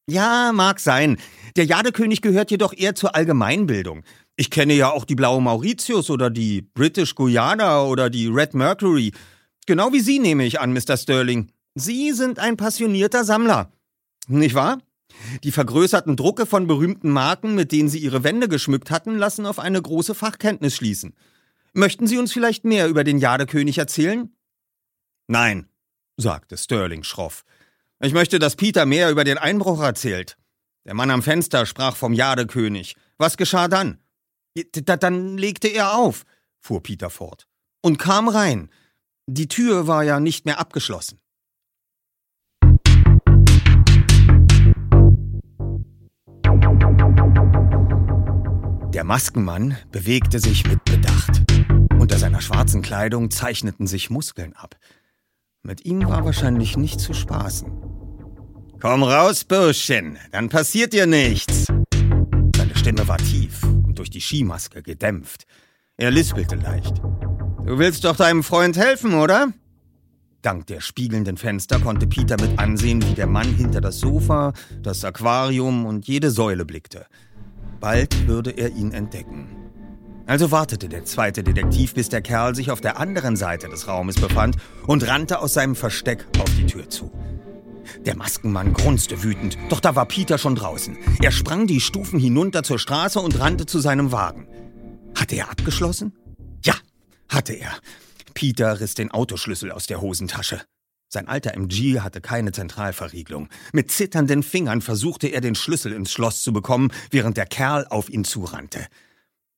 Ja, 0.08 0.52
mag 0.52 0.78
sein. 0.80 1.18
Der 1.56 1.64
Jadekönig 1.64 2.20
gehört 2.22 2.50
jedoch 2.50 2.72
eher 2.72 2.94
zur 2.94 3.14
Allgemeinbildung. 3.14 4.04
Ich 4.36 4.50
kenne 4.50 4.74
ja 4.74 4.90
auch 4.90 5.04
die 5.04 5.14
Blaue 5.14 5.40
Mauritius 5.40 6.10
oder 6.10 6.30
die 6.30 6.62
British 6.62 7.14
Guyana 7.14 7.84
oder 7.84 8.10
die 8.10 8.28
Red 8.28 8.54
Mercury. 8.54 9.12
Genau 9.66 9.92
wie 9.92 10.00
Sie 10.00 10.18
nehme 10.18 10.44
ich 10.44 10.60
an, 10.60 10.72
Mr. 10.72 10.96
Sterling. 10.96 11.50
Sie 11.74 12.12
sind 12.12 12.38
ein 12.38 12.56
passionierter 12.56 13.24
Sammler. 13.24 13.72
Nicht 14.28 14.54
wahr? 14.54 14.78
Die 15.42 15.52
vergrößerten 15.52 16.16
Drucke 16.16 16.46
von 16.46 16.66
berühmten 16.66 17.10
Marken, 17.10 17.54
mit 17.54 17.72
denen 17.72 17.88
Sie 17.88 17.98
Ihre 17.98 18.22
Wände 18.22 18.48
geschmückt 18.48 18.90
hatten, 18.90 19.16
lassen 19.16 19.46
auf 19.46 19.58
eine 19.58 19.80
große 19.80 20.14
Fachkenntnis 20.14 20.76
schließen. 20.76 21.14
Möchten 21.78 22.06
Sie 22.06 22.16
uns 22.16 22.32
vielleicht 22.32 22.64
mehr 22.64 22.88
über 22.88 23.04
den 23.04 23.18
Jadekönig 23.18 23.76
erzählen? 23.76 24.34
Nein, 25.26 25.68
sagte 26.16 26.56
Sterling 26.56 27.02
schroff. 27.02 27.44
Ich 28.00 28.14
möchte, 28.14 28.38
dass 28.38 28.56
Peter 28.56 28.86
mehr 28.86 29.10
über 29.10 29.24
den 29.24 29.36
Einbruch 29.36 29.82
erzählt. 29.82 30.38
Der 30.86 30.94
Mann 30.94 31.10
am 31.10 31.22
Fenster 31.22 31.66
sprach 31.66 31.94
vom 31.94 32.14
Jadekönig. 32.14 32.96
Was 33.18 33.36
geschah 33.36 33.68
dann? 33.68 33.98
D 34.56 34.64
dann 34.70 35.36
legte 35.36 35.68
er 35.68 35.98
auf, 35.98 36.24
fuhr 36.60 36.82
Peter 36.82 37.10
fort, 37.10 37.46
und 37.82 37.98
kam 37.98 38.28
rein. 38.28 38.70
Die 39.26 39.48
Tür 39.48 39.86
war 39.86 40.02
ja 40.02 40.18
nicht 40.18 40.46
mehr 40.46 40.58
abgeschlossen. 40.58 41.20
Der 48.94 49.04
Maskenmann 49.04 49.76
bewegte 49.92 50.38
sich 50.38 50.66
mit 50.66 50.82
Bedacht. 50.86 51.35
Unter 52.06 52.18
seiner 52.18 52.40
schwarzen 52.40 52.82
Kleidung 52.82 53.32
zeichneten 53.32 53.88
sich 53.88 54.10
Muskeln 54.10 54.52
ab. 54.54 54.76
Mit 55.64 55.84
ihm 55.84 56.06
war 56.06 56.24
wahrscheinlich 56.24 56.76
nicht 56.76 57.00
zu 57.00 57.14
spaßen. 57.14 57.68
Komm 58.80 59.02
raus, 59.02 59.42
Bürschchen, 59.42 60.16
dann 60.30 60.48
passiert 60.48 60.92
dir 60.92 61.06
nichts. 61.06 61.66
Seine 62.54 62.76
Stimme 62.76 63.08
war 63.08 63.18
tief 63.18 63.60
und 63.64 63.98
durch 63.98 64.08
die 64.08 64.20
Skimaske 64.20 64.84
gedämpft. 64.84 65.46
Er 65.96 66.12
lispelte 66.12 66.54
leicht. 66.54 66.96
Du 67.64 67.76
willst 67.76 68.04
doch 68.04 68.14
deinem 68.14 68.44
Freund 68.44 68.76
helfen, 68.76 69.14
oder? 69.14 69.48
Dank 70.42 70.68
der 70.68 70.80
spiegelnden 70.80 71.36
Fenster 71.36 71.80
konnte 71.80 72.06
Peter 72.06 72.40
mit 72.40 72.56
ansehen, 72.60 73.02
wie 73.02 73.14
der 73.14 73.26
Mann 73.26 73.52
hinter 73.52 73.80
das 73.80 73.98
Sofa, 73.98 74.52
das 74.80 75.04
Aquarium 75.04 75.84
und 75.84 76.06
jede 76.06 76.30
Säule 76.30 76.64
blickte. 76.64 77.06
Bald 77.80 78.28
würde 78.28 78.52
er 78.52 78.70
ihn 78.70 78.92
entdecken. 78.92 79.65
Also 80.26 80.50
wartete 80.50 80.88
der 80.88 81.04
zweite 81.04 81.44
Detektiv, 81.44 81.94
bis 81.94 82.08
der 82.08 82.20
Kerl 82.20 82.54
sich 82.56 82.72
auf 82.72 82.80
der 82.80 82.98
anderen 82.98 83.36
Seite 83.36 83.68
des 83.68 83.86
Raumes 83.86 84.16
befand 84.16 84.56
und 84.86 85.06
rannte 85.06 85.38
aus 85.38 85.54
seinem 85.54 85.76
Versteck 85.76 86.26
auf 86.40 86.50
die 86.56 86.66
Tür 86.66 86.90
zu. 86.90 87.12
Der 88.04 88.16
Maskenmann 88.16 88.72
grunzte 88.72 89.22
wütend, 89.22 89.56
doch 89.68 89.78
da 89.78 89.94
war 89.94 90.06
Peter 90.06 90.38
schon 90.38 90.56
draußen. 90.56 90.98
Er 91.22 91.30
sprang 91.30 91.68
die 91.68 91.80
Stufen 91.80 92.18
hinunter 92.18 92.64
zur 92.64 92.80
Straße 92.80 93.20
und 93.20 93.38
rannte 93.38 93.66
zu 93.66 93.78
seinem 93.78 94.10
Wagen. 94.10 94.48
Hatte 95.14 95.36
er 95.36 95.48
abgeschlossen? 95.48 96.12
Ja, 96.64 96.74
hatte 97.28 97.52
er. 97.52 97.70
Peter 98.34 98.80
riss 98.80 98.94
den 98.94 99.12
Autoschlüssel 99.12 99.70
aus 99.70 99.86
der 99.86 100.00
Hosentasche. 100.00 100.60
Sein 101.08 101.28
alter 101.28 101.54
MG 101.54 102.00
hatte 102.00 102.20
keine 102.20 102.50
Zentralverriegelung. 102.50 103.48
Mit 103.72 103.92
zitternden 103.92 104.42
Fingern 104.42 104.82
versuchte 104.82 105.28
er 105.28 105.40
den 105.40 105.54
Schlüssel 105.54 105.92
ins 105.92 106.10
Schloss 106.10 106.42
zu 106.42 106.52
bekommen, 106.52 106.90
während 107.10 107.36
der 107.36 107.46
Kerl 107.46 107.86
auf 107.86 108.08
ihn 108.08 108.24
zurannte. 108.24 108.86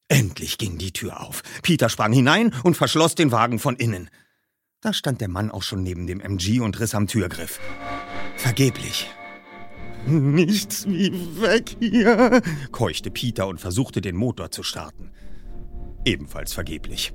Endlich 0.09 0.57
ging 0.59 0.79
die 0.79 0.93
Tür 0.93 1.21
auf. 1.21 1.43
Peter 1.63 1.89
sprang 1.89 2.13
hinein 2.13 2.55
und 2.65 2.77
verschloss 2.77 3.15
den 3.15 3.31
Wagen 3.31 3.59
von 3.59 3.77
innen. 3.77 4.11
Da 4.81 4.93
stand 4.93 5.21
der 5.21 5.29
Mann 5.29 5.51
auch 5.51 5.63
schon 5.63 5.83
neben 5.83 6.07
dem 6.07 6.21
MG 6.21 6.61
und 6.61 6.81
riss 6.81 6.95
am 6.95 7.07
Türgriff. 7.07 7.61
Vergeblich. 8.37 9.09
Nichts 10.07 10.87
wie 10.87 11.13
weg 11.41 11.77
hier, 11.81 12.41
keuchte 12.73 13.11
Peter 13.11 13.47
und 13.47 13.61
versuchte 13.61 14.01
den 14.01 14.17
Motor 14.17 14.51
zu 14.51 14.63
starten. 14.63 15.11
Ebenfalls 16.05 16.53
vergeblich. 16.53 17.13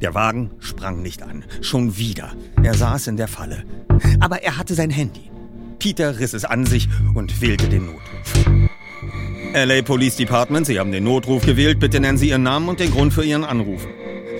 Der 0.00 0.14
Wagen 0.14 0.50
sprang 0.58 1.02
nicht 1.02 1.22
an. 1.22 1.44
Schon 1.60 1.96
wieder. 1.96 2.34
Er 2.62 2.74
saß 2.74 3.06
in 3.06 3.16
der 3.16 3.28
Falle. 3.28 3.64
Aber 4.20 4.42
er 4.42 4.58
hatte 4.58 4.74
sein 4.74 4.90
Handy. 4.90 5.30
Peter 5.78 6.18
riss 6.18 6.34
es 6.34 6.44
an 6.44 6.66
sich 6.66 6.88
und 7.14 7.40
wählte 7.40 7.68
den 7.68 7.86
Notruf. 7.86 8.70
LA 9.54 9.82
Police 9.82 10.16
Department, 10.16 10.66
Sie 10.66 10.78
haben 10.78 10.92
den 10.92 11.04
Notruf 11.04 11.44
gewählt. 11.44 11.80
Bitte 11.80 12.00
nennen 12.00 12.18
Sie 12.18 12.28
Ihren 12.28 12.42
Namen 12.42 12.68
und 12.68 12.80
den 12.80 12.90
Grund 12.90 13.12
für 13.12 13.24
Ihren 13.24 13.44
Anruf. 13.44 13.86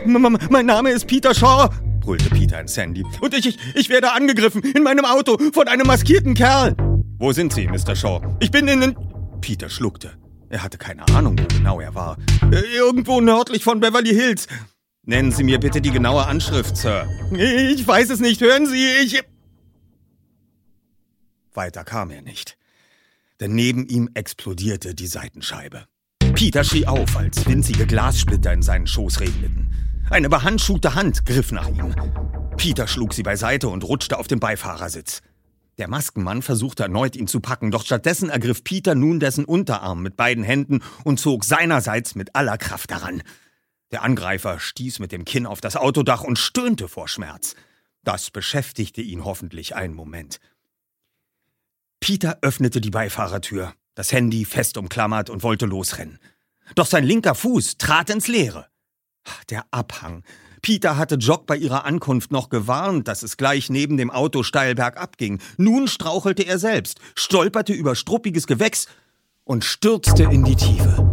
M 0.05 0.39
mein 0.51 0.67
Name 0.67 0.91
ist 0.91 1.07
Peter 1.07 1.35
Shaw, 1.35 1.71
brüllte 2.01 2.31
Peter 2.31 2.61
ins 2.61 2.77
Handy. 2.77 3.05
Und 3.21 3.35
ich, 3.35 3.47
ich, 3.47 3.59
ich 3.75 3.89
werde 3.89 4.13
angegriffen 4.13 4.63
in 4.63 4.83
meinem 4.83 5.05
Auto 5.05 5.39
von 5.53 5.69
einem 5.69 5.87
maskierten 5.87 6.35
Kerl. 6.35 6.77
Wo 7.19 7.33
sind 7.33 7.53
Sie, 7.53 7.67
Mr. 7.67 7.97
Shaw? 7.97 8.21
Ich 8.41 8.51
bin 8.51 8.69
in 8.69 8.81
den... 8.81 8.97
Peter 9.41 9.71
schluckte. 9.71 10.13
Er 10.49 10.63
hatte 10.63 10.79
keine 10.79 11.09
Ahnung, 11.09 11.39
wo 11.39 11.47
genau 11.47 11.81
er 11.81 11.95
war. 11.95 12.19
Äh, 12.53 12.61
irgendwo 12.77 13.21
nördlich 13.21 13.65
von 13.65 13.81
Beverly 13.81 14.15
Hills. 14.15 14.47
Nennen 15.03 15.33
Sie 15.33 15.45
mir 15.45 15.59
bitte 15.59 15.81
die 15.81 15.91
genaue 15.91 16.27
Anschrift, 16.27 16.77
Sir. 16.77 17.09
Ich 17.33 17.87
weiß 17.87 18.11
es 18.11 18.21
nicht, 18.21 18.41
hören 18.41 18.67
Sie, 18.67 18.87
ich... 19.05 19.23
Weiter 21.55 21.85
kam 21.85 22.11
er 22.11 22.23
nicht. 22.23 22.59
Denn 23.41 23.55
neben 23.55 23.87
ihm 23.87 24.09
explodierte 24.14 24.95
die 24.95 25.07
Seitenscheibe. 25.07 25.87
Peter 26.34 26.64
schrie 26.64 26.87
auf, 26.87 27.16
als 27.16 27.47
winzige 27.47 27.87
Glassplitter 27.87 28.53
in 28.53 28.62
seinen 28.62 28.87
Schoß 28.87 29.20
regneten. 29.20 29.72
Eine 30.11 30.28
behandschuhte 30.28 30.95
Hand 30.95 31.26
griff 31.26 31.53
nach 31.53 31.68
ihm. 31.68 31.95
Peter 32.57 32.87
schlug 32.87 33.12
sie 33.12 33.22
beiseite 33.22 33.68
und 33.68 33.84
rutschte 33.84 34.18
auf 34.18 34.28
den 34.28 34.41
Beifahrersitz. 34.41 35.20
Der 35.78 35.89
Maskenmann 35.89 36.41
versuchte 36.41 36.84
erneut, 36.84 37.16
ihn 37.16 37.26
zu 37.26 37.41
packen, 37.41 37.70
doch 37.70 37.84
stattdessen 37.84 38.30
ergriff 38.30 38.64
Peter 38.64 38.95
nun 38.95 39.20
dessen 39.20 39.45
Unterarm 39.45 40.03
mit 40.03 40.16
beiden 40.16 40.43
Händen 40.43 40.80
und 41.05 41.20
zog 41.20 41.45
seinerseits 41.45 42.14
mit 42.14 42.34
aller 42.34 42.57
Kraft 42.57 42.91
daran. 42.91 43.22
Der 43.91 44.03
Angreifer 44.03 44.59
stieß 44.59 44.99
mit 44.99 45.12
dem 45.12 45.24
Kinn 45.24 45.47
auf 45.47 45.61
das 45.61 45.76
Autodach 45.76 46.24
und 46.24 46.39
stöhnte 46.39 46.89
vor 46.89 47.09
Schmerz. 47.09 47.55
Das 48.05 48.30
beschäftigte 48.30 49.03
ihn 49.03 49.24
hoffentlich 49.24 49.76
einen 49.76 49.95
Moment. 49.95 50.39
Peter 52.01 52.38
öffnete 52.42 52.80
die 52.80 52.90
Beifahrertür, 52.90 53.74
das 53.94 54.12
Handy 54.12 54.44
fest 54.44 54.76
umklammert 54.76 55.30
und 55.30 55.42
wollte 55.42 55.66
losrennen. 55.66 56.18
Doch 56.74 56.86
sein 56.86 57.05
linker 57.05 57.34
Fuß 57.34 57.78
trat 57.78 58.11
ins 58.11 58.28
Leere. 58.28 58.66
Der 59.51 59.64
Abhang. 59.70 60.22
Peter 60.62 60.97
hatte 60.97 61.16
Jock 61.16 61.47
bei 61.47 61.57
ihrer 61.57 61.84
Ankunft 61.84 62.32
noch 62.32 62.49
gewarnt, 62.49 63.09
dass 63.09 63.22
es 63.22 63.36
gleich 63.36 63.70
neben 63.70 63.97
dem 63.97 64.11
Auto 64.11 64.42
steil 64.42 64.74
bergab 64.74 65.16
ging. 65.16 65.40
Nun 65.57 65.86
strauchelte 65.86 66.42
er 66.42 66.59
selbst, 66.59 66.99
stolperte 67.14 67.72
über 67.72 67.94
struppiges 67.94 68.47
Gewächs 68.47 68.88
und 69.44 69.64
stürzte 69.64 70.24
in 70.24 70.44
die 70.44 70.57
Tiefe. 70.57 71.12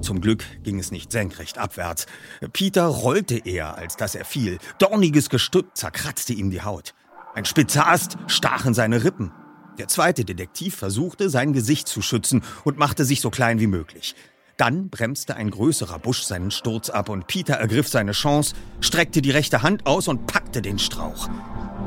Zum 0.00 0.20
Glück 0.20 0.44
ging 0.62 0.78
es 0.78 0.90
nicht 0.90 1.12
senkrecht 1.12 1.58
abwärts. 1.58 2.06
Peter 2.52 2.86
rollte 2.86 3.38
eher, 3.38 3.76
als 3.76 3.96
dass 3.96 4.14
er 4.14 4.24
fiel. 4.24 4.58
Dorniges 4.78 5.28
Gestück 5.28 5.76
zerkratzte 5.76 6.32
ihm 6.32 6.50
die 6.50 6.62
Haut. 6.62 6.94
Ein 7.38 7.44
spitzer 7.44 7.86
Ast 7.86 8.16
stach 8.26 8.66
in 8.66 8.74
seine 8.74 9.04
Rippen. 9.04 9.30
Der 9.78 9.86
zweite 9.86 10.24
Detektiv 10.24 10.74
versuchte, 10.74 11.30
sein 11.30 11.52
Gesicht 11.52 11.86
zu 11.86 12.02
schützen 12.02 12.42
und 12.64 12.78
machte 12.78 13.04
sich 13.04 13.20
so 13.20 13.30
klein 13.30 13.60
wie 13.60 13.68
möglich. 13.68 14.16
Dann 14.56 14.90
bremste 14.90 15.36
ein 15.36 15.50
größerer 15.52 16.00
Busch 16.00 16.22
seinen 16.22 16.50
Sturz 16.50 16.90
ab 16.90 17.08
und 17.08 17.28
Peter 17.28 17.54
ergriff 17.54 17.86
seine 17.86 18.10
Chance, 18.10 18.56
streckte 18.80 19.22
die 19.22 19.30
rechte 19.30 19.62
Hand 19.62 19.86
aus 19.86 20.08
und 20.08 20.26
packte 20.26 20.62
den 20.62 20.80
Strauch. 20.80 21.28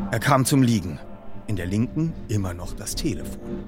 Er 0.09 0.21
kam 0.21 0.45
zum 0.45 0.63
Liegen. 0.63 1.01
In 1.51 1.57
der 1.57 1.65
linken 1.65 2.13
immer 2.29 2.53
noch 2.53 2.73
das 2.73 2.95
Telefon. 2.95 3.65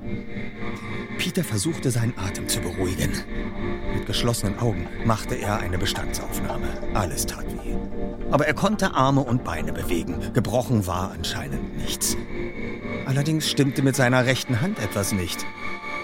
Peter 1.18 1.44
versuchte 1.44 1.92
seinen 1.92 2.18
Atem 2.18 2.48
zu 2.48 2.62
beruhigen. 2.62 3.12
Mit 3.94 4.06
geschlossenen 4.06 4.58
Augen 4.58 4.88
machte 5.04 5.36
er 5.36 5.58
eine 5.58 5.78
Bestandsaufnahme. 5.78 6.70
Alles 6.94 7.26
tat 7.26 7.44
weh. 7.46 7.76
Aber 8.32 8.48
er 8.48 8.54
konnte 8.54 8.94
Arme 8.94 9.20
und 9.20 9.44
Beine 9.44 9.74
bewegen. 9.74 10.32
Gebrochen 10.32 10.88
war 10.88 11.12
anscheinend 11.12 11.76
nichts. 11.76 12.16
Allerdings 13.06 13.50
stimmte 13.50 13.82
mit 13.82 13.98
seiner 13.98 14.26
rechten 14.26 14.62
Hand 14.62 14.80
etwas 14.80 15.12
nicht. 15.12 15.46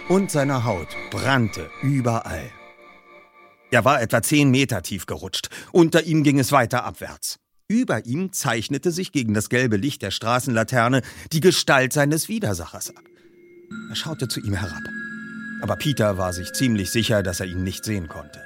Und 0.09 0.31
seine 0.31 0.65
Haut 0.65 0.89
brannte 1.11 1.69
überall. 1.81 2.51
Er 3.71 3.85
war 3.85 4.01
etwa 4.01 4.21
zehn 4.21 4.51
Meter 4.51 4.81
tief 4.81 5.05
gerutscht. 5.05 5.47
Unter 5.71 6.03
ihm 6.03 6.23
ging 6.23 6.39
es 6.39 6.51
weiter 6.51 6.83
abwärts. 6.83 7.39
Über 7.71 8.07
ihm 8.07 8.33
zeichnete 8.33 8.89
sich 8.89 9.11
gegen 9.11 9.35
das 9.35 9.47
gelbe 9.47 9.77
Licht 9.77 10.01
der 10.01 10.09
Straßenlaterne 10.09 11.03
die 11.31 11.39
Gestalt 11.39 11.93
seines 11.93 12.27
Widersachers 12.27 12.89
ab. 12.95 13.03
Er 13.91 13.95
schaute 13.95 14.27
zu 14.27 14.39
ihm 14.39 14.55
herab. 14.55 14.81
Aber 15.61 15.75
Peter 15.75 16.17
war 16.17 16.33
sich 16.33 16.51
ziemlich 16.53 16.89
sicher, 16.89 17.21
dass 17.21 17.41
er 17.41 17.45
ihn 17.45 17.63
nicht 17.63 17.85
sehen 17.85 18.07
konnte. 18.07 18.41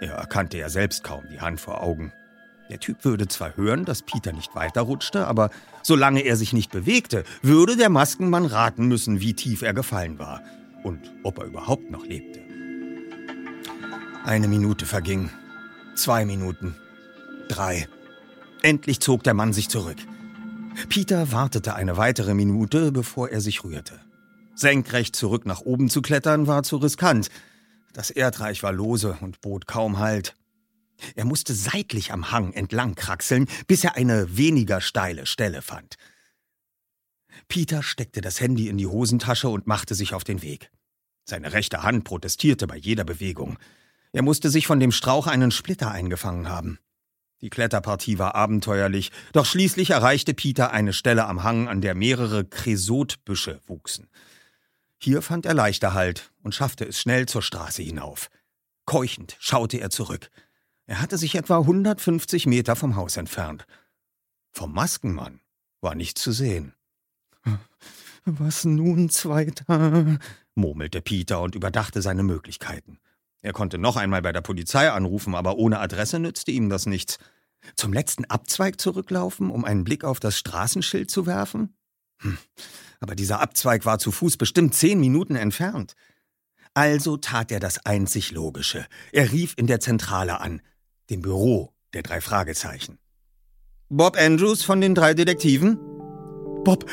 Er 0.00 0.14
erkannte 0.14 0.58
ja 0.58 0.68
selbst 0.70 1.04
kaum 1.04 1.22
die 1.30 1.40
Hand 1.40 1.60
vor 1.60 1.84
Augen. 1.84 2.12
Der 2.68 2.80
Typ 2.80 3.04
würde 3.04 3.28
zwar 3.28 3.56
hören, 3.56 3.84
dass 3.84 4.02
Peter 4.02 4.32
nicht 4.32 4.56
weiterrutschte, 4.56 5.28
aber 5.28 5.50
solange 5.84 6.22
er 6.22 6.34
sich 6.34 6.52
nicht 6.52 6.72
bewegte, 6.72 7.22
würde 7.42 7.76
der 7.76 7.90
Maskenmann 7.90 8.44
raten 8.44 8.88
müssen, 8.88 9.20
wie 9.20 9.34
tief 9.34 9.62
er 9.62 9.72
gefallen 9.72 10.18
war 10.18 10.42
und 10.82 11.12
ob 11.22 11.38
er 11.38 11.44
überhaupt 11.44 11.92
noch 11.92 12.04
lebte. 12.04 12.40
Eine 14.24 14.48
Minute 14.48 14.84
verging, 14.84 15.30
zwei 15.94 16.24
Minuten, 16.24 16.74
drei. 17.48 17.86
Endlich 18.62 19.00
zog 19.00 19.22
der 19.22 19.34
Mann 19.34 19.52
sich 19.52 19.68
zurück. 19.68 19.98
Peter 20.88 21.32
wartete 21.32 21.74
eine 21.74 21.96
weitere 21.96 22.34
Minute, 22.34 22.92
bevor 22.92 23.28
er 23.28 23.40
sich 23.40 23.64
rührte. 23.64 24.00
Senkrecht 24.54 25.14
zurück 25.14 25.46
nach 25.46 25.60
oben 25.60 25.88
zu 25.88 26.02
klettern 26.02 26.46
war 26.46 26.62
zu 26.62 26.76
riskant. 26.76 27.30
Das 27.92 28.10
Erdreich 28.10 28.62
war 28.62 28.72
lose 28.72 29.16
und 29.20 29.40
bot 29.40 29.66
kaum 29.66 29.98
Halt. 29.98 30.34
Er 31.14 31.24
musste 31.24 31.54
seitlich 31.54 32.12
am 32.12 32.32
Hang 32.32 32.52
entlang 32.52 32.96
kraxeln, 32.96 33.46
bis 33.68 33.84
er 33.84 33.96
eine 33.96 34.36
weniger 34.36 34.80
steile 34.80 35.26
Stelle 35.26 35.62
fand. 35.62 35.96
Peter 37.46 37.82
steckte 37.82 38.20
das 38.20 38.40
Handy 38.40 38.68
in 38.68 38.78
die 38.78 38.86
Hosentasche 38.86 39.48
und 39.48 39.68
machte 39.68 39.94
sich 39.94 40.12
auf 40.12 40.24
den 40.24 40.42
Weg. 40.42 40.70
Seine 41.24 41.52
rechte 41.52 41.82
Hand 41.82 42.04
protestierte 42.04 42.66
bei 42.66 42.76
jeder 42.76 43.04
Bewegung. 43.04 43.58
Er 44.12 44.22
musste 44.22 44.50
sich 44.50 44.66
von 44.66 44.80
dem 44.80 44.90
Strauch 44.90 45.26
einen 45.26 45.52
Splitter 45.52 45.90
eingefangen 45.90 46.48
haben. 46.48 46.78
Die 47.40 47.50
Kletterpartie 47.50 48.18
war 48.18 48.34
abenteuerlich, 48.34 49.12
doch 49.32 49.46
schließlich 49.46 49.90
erreichte 49.90 50.34
Peter 50.34 50.72
eine 50.72 50.92
Stelle 50.92 51.26
am 51.26 51.44
Hang, 51.44 51.68
an 51.68 51.80
der 51.80 51.94
mehrere 51.94 52.44
Kresotbüsche 52.44 53.60
wuchsen. 53.66 54.08
Hier 54.98 55.22
fand 55.22 55.46
er 55.46 55.54
leichter 55.54 55.94
Halt 55.94 56.32
und 56.42 56.54
schaffte 56.54 56.84
es 56.84 57.00
schnell 57.00 57.26
zur 57.26 57.42
Straße 57.42 57.82
hinauf. 57.82 58.30
Keuchend 58.84 59.36
schaute 59.38 59.78
er 59.78 59.90
zurück. 59.90 60.30
Er 60.86 61.00
hatte 61.00 61.18
sich 61.18 61.36
etwa 61.36 61.58
150 61.58 62.46
Meter 62.46 62.74
vom 62.74 62.96
Haus 62.96 63.16
entfernt. 63.16 63.66
Vom 64.50 64.72
Maskenmann 64.72 65.40
war 65.80 65.94
nichts 65.94 66.22
zu 66.22 66.32
sehen. 66.32 66.74
Was 68.24 68.64
nun, 68.64 69.10
Zweiter? 69.10 70.18
murmelte 70.54 71.00
Peter 71.00 71.40
und 71.40 71.54
überdachte 71.54 72.02
seine 72.02 72.24
Möglichkeiten. 72.24 72.98
Er 73.40 73.52
konnte 73.52 73.78
noch 73.78 73.96
einmal 73.96 74.22
bei 74.22 74.32
der 74.32 74.40
Polizei 74.40 74.90
anrufen, 74.90 75.34
aber 75.34 75.56
ohne 75.56 75.78
Adresse 75.78 76.18
nützte 76.18 76.50
ihm 76.50 76.68
das 76.68 76.86
nichts. 76.86 77.18
Zum 77.76 77.92
letzten 77.92 78.24
Abzweig 78.24 78.80
zurücklaufen, 78.80 79.50
um 79.50 79.64
einen 79.64 79.84
Blick 79.84 80.04
auf 80.04 80.20
das 80.20 80.38
Straßenschild 80.38 81.10
zu 81.10 81.26
werfen? 81.26 81.76
Hm. 82.20 82.38
Aber 83.00 83.14
dieser 83.14 83.40
Abzweig 83.40 83.84
war 83.84 83.98
zu 83.98 84.10
Fuß 84.10 84.36
bestimmt 84.36 84.74
zehn 84.74 84.98
Minuten 84.98 85.36
entfernt. 85.36 85.94
Also 86.74 87.16
tat 87.16 87.50
er 87.50 87.60
das 87.60 87.84
einzig 87.86 88.32
Logische. 88.32 88.86
Er 89.12 89.32
rief 89.32 89.54
in 89.56 89.66
der 89.66 89.80
Zentrale 89.80 90.40
an, 90.40 90.62
dem 91.10 91.22
Büro 91.22 91.72
der 91.94 92.02
drei 92.02 92.20
Fragezeichen. 92.20 92.98
Bob 93.88 94.16
Andrews 94.18 94.62
von 94.62 94.80
den 94.80 94.94
drei 94.94 95.14
Detektiven? 95.14 95.78
Bob, 96.64 96.90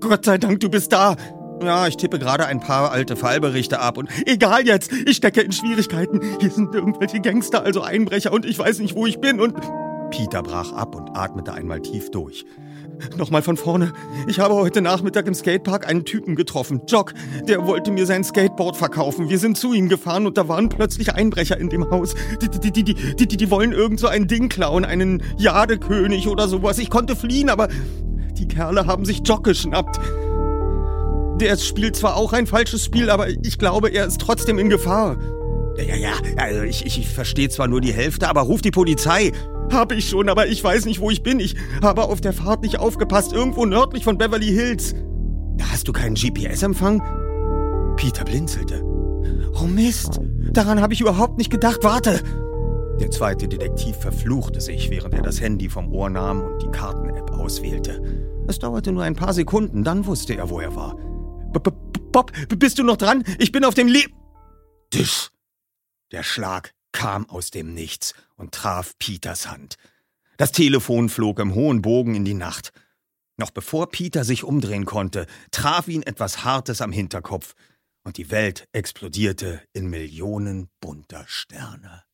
Gott 0.00 0.24
sei 0.24 0.38
Dank, 0.38 0.60
du 0.60 0.68
bist 0.68 0.92
da. 0.92 1.16
Ja, 1.62 1.86
ich 1.88 1.96
tippe 1.96 2.18
gerade 2.18 2.46
ein 2.46 2.60
paar 2.60 2.92
alte 2.92 3.16
Fallberichte 3.16 3.80
ab 3.80 3.98
und 3.98 4.08
egal 4.26 4.66
jetzt, 4.66 4.92
ich 4.92 5.16
stecke 5.16 5.40
in 5.40 5.52
Schwierigkeiten. 5.52 6.20
Hier 6.40 6.50
sind 6.50 6.74
irgendwelche 6.74 7.20
Gangster, 7.20 7.64
also 7.64 7.82
Einbrecher 7.82 8.32
und 8.32 8.46
ich 8.46 8.58
weiß 8.58 8.78
nicht, 8.78 8.94
wo 8.94 9.06
ich 9.06 9.20
bin 9.20 9.40
und... 9.40 9.54
Peter 10.10 10.42
brach 10.42 10.72
ab 10.72 10.94
und 10.94 11.14
atmete 11.16 11.52
einmal 11.52 11.80
tief 11.80 12.10
durch. 12.10 12.46
Nochmal 13.16 13.42
von 13.42 13.56
vorne. 13.56 13.92
Ich 14.26 14.40
habe 14.40 14.54
heute 14.54 14.80
Nachmittag 14.80 15.26
im 15.26 15.34
Skatepark 15.34 15.86
einen 15.86 16.04
Typen 16.04 16.34
getroffen. 16.34 16.82
Jock, 16.88 17.12
der 17.46 17.66
wollte 17.66 17.90
mir 17.90 18.06
sein 18.06 18.24
Skateboard 18.24 18.76
verkaufen. 18.76 19.28
Wir 19.28 19.38
sind 19.38 19.58
zu 19.58 19.72
ihm 19.72 19.88
gefahren 19.88 20.26
und 20.26 20.38
da 20.38 20.48
waren 20.48 20.68
plötzlich 20.68 21.14
Einbrecher 21.14 21.58
in 21.58 21.68
dem 21.68 21.90
Haus. 21.90 22.14
Die, 22.40 22.48
die, 22.48 22.72
die, 22.72 22.84
die, 22.84 22.94
die, 23.26 23.36
die 23.36 23.50
wollen 23.50 23.72
irgend 23.72 24.00
so 24.00 24.08
ein 24.08 24.26
Ding 24.26 24.48
klauen, 24.48 24.84
einen 24.84 25.22
Jadekönig 25.36 26.26
oder 26.26 26.48
sowas. 26.48 26.78
Ich 26.78 26.90
konnte 26.90 27.14
fliehen, 27.14 27.50
aber 27.50 27.68
die 28.32 28.48
Kerle 28.48 28.86
haben 28.86 29.04
sich 29.04 29.20
Jock 29.24 29.44
geschnappt. 29.44 30.00
Der 31.40 31.56
spielt 31.56 31.96
zwar 31.96 32.16
auch 32.16 32.32
ein 32.32 32.46
falsches 32.46 32.84
Spiel, 32.84 33.10
aber 33.10 33.28
ich 33.28 33.58
glaube, 33.58 33.90
er 33.90 34.06
ist 34.06 34.20
trotzdem 34.20 34.58
in 34.58 34.68
Gefahr. 34.68 35.16
Ja, 35.76 35.94
ja, 35.94 36.10
also 36.36 36.62
ich, 36.62 36.84
ich, 36.84 36.98
ich 36.98 37.08
verstehe 37.08 37.48
zwar 37.48 37.68
nur 37.68 37.80
die 37.80 37.92
Hälfte, 37.92 38.28
aber 38.28 38.40
ruf 38.40 38.60
die 38.62 38.72
Polizei. 38.72 39.30
Habe 39.72 39.94
ich 39.94 40.08
schon, 40.08 40.28
aber 40.28 40.48
ich 40.48 40.62
weiß 40.64 40.86
nicht, 40.86 41.00
wo 41.00 41.10
ich 41.10 41.22
bin. 41.22 41.38
Ich 41.38 41.54
habe 41.82 42.02
auf 42.02 42.20
der 42.20 42.32
Fahrt 42.32 42.62
nicht 42.62 42.80
aufgepasst, 42.80 43.32
irgendwo 43.32 43.64
nördlich 43.64 44.02
von 44.02 44.18
Beverly 44.18 44.48
Hills. 44.48 44.94
Hast 45.70 45.86
du 45.86 45.92
keinen 45.92 46.14
GPS-Empfang? 46.14 47.00
Peter 47.96 48.24
blinzelte. 48.24 48.82
Oh 49.60 49.66
Mist, 49.66 50.20
daran 50.52 50.80
habe 50.80 50.94
ich 50.94 51.00
überhaupt 51.00 51.38
nicht 51.38 51.50
gedacht. 51.50 51.80
Warte! 51.82 52.20
Der 53.00 53.10
zweite 53.12 53.46
Detektiv 53.46 53.96
verfluchte 53.96 54.60
sich, 54.60 54.90
während 54.90 55.14
er 55.14 55.22
das 55.22 55.40
Handy 55.40 55.68
vom 55.68 55.92
Ohr 55.92 56.10
nahm 56.10 56.42
und 56.42 56.62
die 56.62 56.70
Karten-App 56.70 57.30
auswählte. 57.30 58.02
Es 58.48 58.58
dauerte 58.58 58.90
nur 58.90 59.04
ein 59.04 59.14
paar 59.14 59.32
Sekunden, 59.32 59.84
dann 59.84 60.06
wusste 60.06 60.34
er, 60.34 60.50
wo 60.50 60.58
er 60.58 60.74
war. 60.74 60.96
Bob, 61.52 62.32
bist 62.58 62.78
du 62.78 62.82
noch 62.84 62.96
dran? 62.96 63.24
Ich 63.38 63.52
bin 63.52 63.64
auf 63.64 63.74
dem 63.74 63.88
Le... 63.88 64.04
Tisch. 64.90 65.30
Der 66.12 66.22
Schlag 66.22 66.72
kam 66.92 67.28
aus 67.28 67.50
dem 67.50 67.74
Nichts 67.74 68.14
und 68.36 68.52
traf 68.52 68.98
Peters 68.98 69.50
Hand. 69.50 69.76
Das 70.38 70.52
Telefon 70.52 71.08
flog 71.08 71.38
im 71.40 71.54
hohen 71.54 71.82
Bogen 71.82 72.14
in 72.14 72.24
die 72.24 72.34
Nacht. 72.34 72.72
Noch 73.36 73.50
bevor 73.50 73.90
Peter 73.90 74.24
sich 74.24 74.44
umdrehen 74.44 74.84
konnte, 74.84 75.26
traf 75.50 75.88
ihn 75.88 76.02
etwas 76.02 76.44
Hartes 76.44 76.80
am 76.80 76.92
Hinterkopf 76.92 77.54
und 78.04 78.16
die 78.16 78.30
Welt 78.30 78.66
explodierte 78.72 79.62
in 79.72 79.88
Millionen 79.90 80.68
bunter 80.80 81.24
Sterne. 81.26 82.04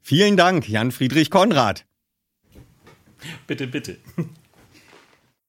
Vielen 0.00 0.36
Dank, 0.36 0.68
Jan 0.68 0.90
Friedrich 0.92 1.30
Konrad. 1.30 1.86
Bitte, 3.46 3.66
bitte. 3.66 3.96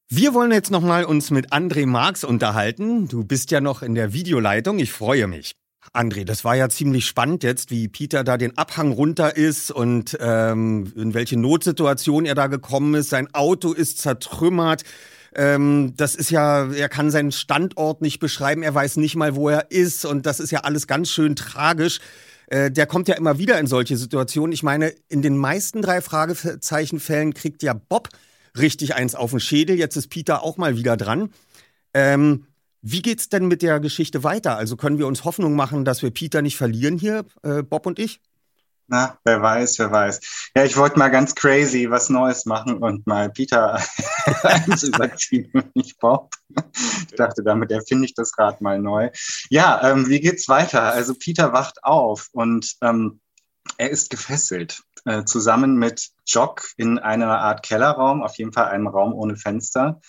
Wir 0.10 0.34
wollen 0.34 0.52
jetzt 0.52 0.70
nochmal 0.70 1.06
uns 1.06 1.32
mit 1.32 1.52
André 1.52 1.88
Marx 1.88 2.24
unterhalten. 2.24 3.08
Du 3.08 3.24
bist 3.24 3.50
ja 3.50 3.62
noch 3.62 3.82
in 3.82 3.96
der 3.96 4.14
Videoleitung. 4.14 4.78
Ich 4.78 4.92
freue 4.92 5.26
mich. 5.28 5.54
André, 5.92 6.24
das 6.24 6.46
war 6.46 6.56
ja 6.56 6.70
ziemlich 6.70 7.06
spannend 7.06 7.44
jetzt, 7.44 7.72
wie 7.72 7.88
Peter 7.88 8.24
da 8.24 8.38
den 8.38 8.58
Abhang 8.58 8.92
runter 8.92 9.36
ist 9.36 9.72
und 9.72 10.18
ähm, 10.20 10.94
in 10.96 11.14
welche 11.14 11.38
Notsituation 11.38 12.26
er 12.26 12.36
da 12.36 12.48
gekommen 12.48 12.94
ist. 12.96 13.10
Sein 13.10 13.34
Auto 13.34 13.74
ist 13.74 13.98
zertrümmert. 13.98 14.84
Ähm, 15.36 15.94
das 15.98 16.16
ist 16.16 16.30
ja, 16.30 16.72
er 16.72 16.90
kann 16.90 17.12
seinen 17.12 17.32
Standort 17.32 18.02
nicht 18.02 18.20
beschreiben, 18.20 18.64
er 18.64 18.74
weiß 18.74 18.98
nicht 18.98 19.16
mal, 19.16 19.36
wo 19.36 19.50
er 19.50 19.72
ist 19.72 20.06
und 20.06 20.26
das 20.26 20.40
ist 20.40 20.52
ja 20.52 20.60
alles 20.60 20.88
ganz 20.88 21.10
schön 21.10 21.36
tragisch. 21.36 22.00
Äh, 22.48 22.72
der 22.72 22.86
kommt 22.86 23.08
ja 23.08 23.16
immer 23.16 23.38
wieder 23.38 23.60
in 23.60 23.68
solche 23.68 23.98
Situationen. 23.98 24.52
Ich 24.52 24.64
meine, 24.64 24.94
in 25.10 25.22
den 25.22 25.38
meisten 25.38 25.82
drei 25.82 26.02
Fragezeichenfällen 26.02 27.34
kriegt 27.34 27.64
ja 27.64 27.74
Bob 27.74 28.10
richtig 28.58 28.96
eins 28.96 29.16
auf 29.16 29.32
den 29.32 29.40
Schädel. 29.40 29.78
Jetzt 29.78 29.96
ist 29.96 30.10
Peter 30.10 30.44
auch 30.44 30.58
mal 30.58 30.78
wieder 30.78 30.98
dran. 30.98 31.30
Ähm, 31.94 32.48
wie 32.82 33.02
geht's 33.02 33.30
denn 33.30 33.48
mit 33.48 33.62
der 33.62 33.80
Geschichte 33.80 34.24
weiter? 34.24 34.58
Also 34.58 34.76
können 34.76 34.98
wir 34.98 35.08
uns 35.08 35.24
Hoffnung 35.24 35.56
machen, 35.56 35.86
dass 35.86 36.02
wir 36.02 36.12
Peter 36.12 36.42
nicht 36.42 36.58
verlieren 36.58 36.98
hier, 36.98 37.26
äh, 37.44 37.64
Bob 37.64 37.86
und 37.86 37.98
ich? 37.98 38.20
Na, 38.88 39.18
wer 39.24 39.42
weiß, 39.42 39.80
wer 39.80 39.92
weiß. 39.92 40.50
Ja, 40.56 40.66
ich 40.66 40.76
wollte 40.78 41.00
mal 41.00 41.10
ganz 41.10 41.34
crazy 41.36 41.90
was 41.90 42.10
Neues 42.10 42.46
machen 42.46 42.78
und 42.78 43.08
mal 43.08 43.30
Peter 43.30 43.82
eins 44.44 44.84
überziehen 44.84 45.52
nicht 45.74 46.00
Bob. 46.00 46.36
Ich 47.10 47.16
dachte, 47.16 47.44
damit 47.44 47.72
erfinde 47.72 48.06
ich 48.06 48.14
das 48.14 48.38
Rad 48.38 48.62
mal 48.62 48.80
neu. 48.80 49.10
Ja, 49.50 49.92
ähm, 49.92 50.10
wie 50.10 50.20
geht's 50.20 50.50
weiter? 50.50 50.84
Also 50.94 51.16
Peter 51.16 51.54
wacht 51.54 51.84
auf 51.84 52.30
und 52.34 52.76
ähm, 52.82 53.22
er 53.78 53.90
ist 53.90 54.10
gefesselt. 54.10 54.84
Äh, 55.06 55.26
zusammen 55.26 55.76
mit 55.76 56.12
Jock 56.26 56.70
in 56.78 56.98
einer 56.98 57.40
Art 57.40 57.64
Kellerraum, 57.64 58.24
auf 58.24 58.38
jeden 58.38 58.54
Fall 58.54 58.68
einem 58.68 58.88
Raum 58.88 59.14
ohne 59.14 59.36
Fenster. 59.36 60.00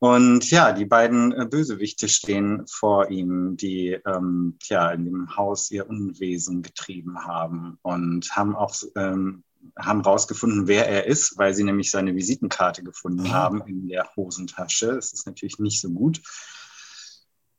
Und 0.00 0.48
ja, 0.50 0.72
die 0.72 0.84
beiden 0.84 1.32
äh, 1.32 1.46
Bösewichte 1.46 2.08
stehen 2.08 2.64
vor 2.68 3.10
ihm, 3.10 3.56
die 3.56 3.98
ähm, 4.06 4.56
ja, 4.64 4.90
in 4.92 5.04
dem 5.04 5.36
Haus 5.36 5.70
ihr 5.72 5.88
Unwesen 5.88 6.62
getrieben 6.62 7.24
haben 7.24 7.78
und 7.82 8.30
haben 8.36 8.54
auch 8.54 8.74
ähm, 8.94 9.42
haben 9.76 10.02
rausgefunden, 10.02 10.68
wer 10.68 10.88
er 10.88 11.06
ist, 11.06 11.36
weil 11.36 11.52
sie 11.52 11.64
nämlich 11.64 11.90
seine 11.90 12.14
Visitenkarte 12.14 12.84
gefunden 12.84 13.24
mhm. 13.24 13.32
haben 13.32 13.62
in 13.66 13.88
der 13.88 14.08
Hosentasche. 14.16 14.94
Das 14.94 15.12
ist 15.12 15.26
natürlich 15.26 15.58
nicht 15.58 15.80
so 15.80 15.90
gut. 15.90 16.20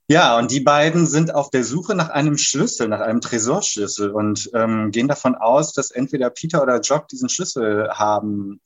Ja, 0.08 0.40
und 0.40 0.50
die 0.50 0.62
beiden 0.62 1.06
sind 1.06 1.36
auf 1.36 1.52
der 1.52 1.64
Suche 1.64 1.94
nach 1.94 2.10
einem 2.10 2.38
Schlüssel, 2.38 2.88
nach 2.88 3.02
einem 3.02 3.22
Tresorschlüssel 3.22 4.10
und 4.10 4.50
ähm, 4.56 4.92
gehen 4.92 5.08
davon 5.08 5.36
aus, 5.36 5.74
dass 5.74 5.92
entweder 5.92 6.32
Peter 6.32 6.64
oder 6.64 6.80
Jock 6.80 7.08
diesen 7.10 7.30
Schlüssel 7.30 7.90
haben 7.92 8.60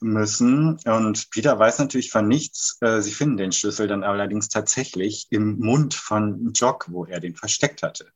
müssen. 0.00 0.78
Und 0.84 1.30
Peter 1.30 1.58
weiß 1.58 1.78
natürlich 1.78 2.10
von 2.10 2.28
nichts. 2.28 2.78
Äh, 2.80 3.00
sie 3.00 3.12
finden 3.12 3.36
den 3.36 3.52
Schlüssel 3.52 3.88
dann 3.88 4.04
allerdings 4.04 4.48
tatsächlich 4.48 5.26
im 5.30 5.58
Mund 5.58 5.94
von 5.94 6.52
Jock, 6.54 6.86
wo 6.90 7.04
er 7.04 7.20
den 7.20 7.34
versteckt 7.34 7.82
hatte. 7.82 8.06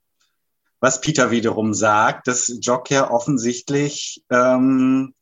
Was 0.81 1.01
Peter 1.01 1.31
wiederum 1.31 1.75
sagt, 1.75 2.27
dass 2.27 2.59
Jock 2.61 2.91
ja 2.91 3.11
offensichtlich 3.11 4.25
ähm, 4.31 5.15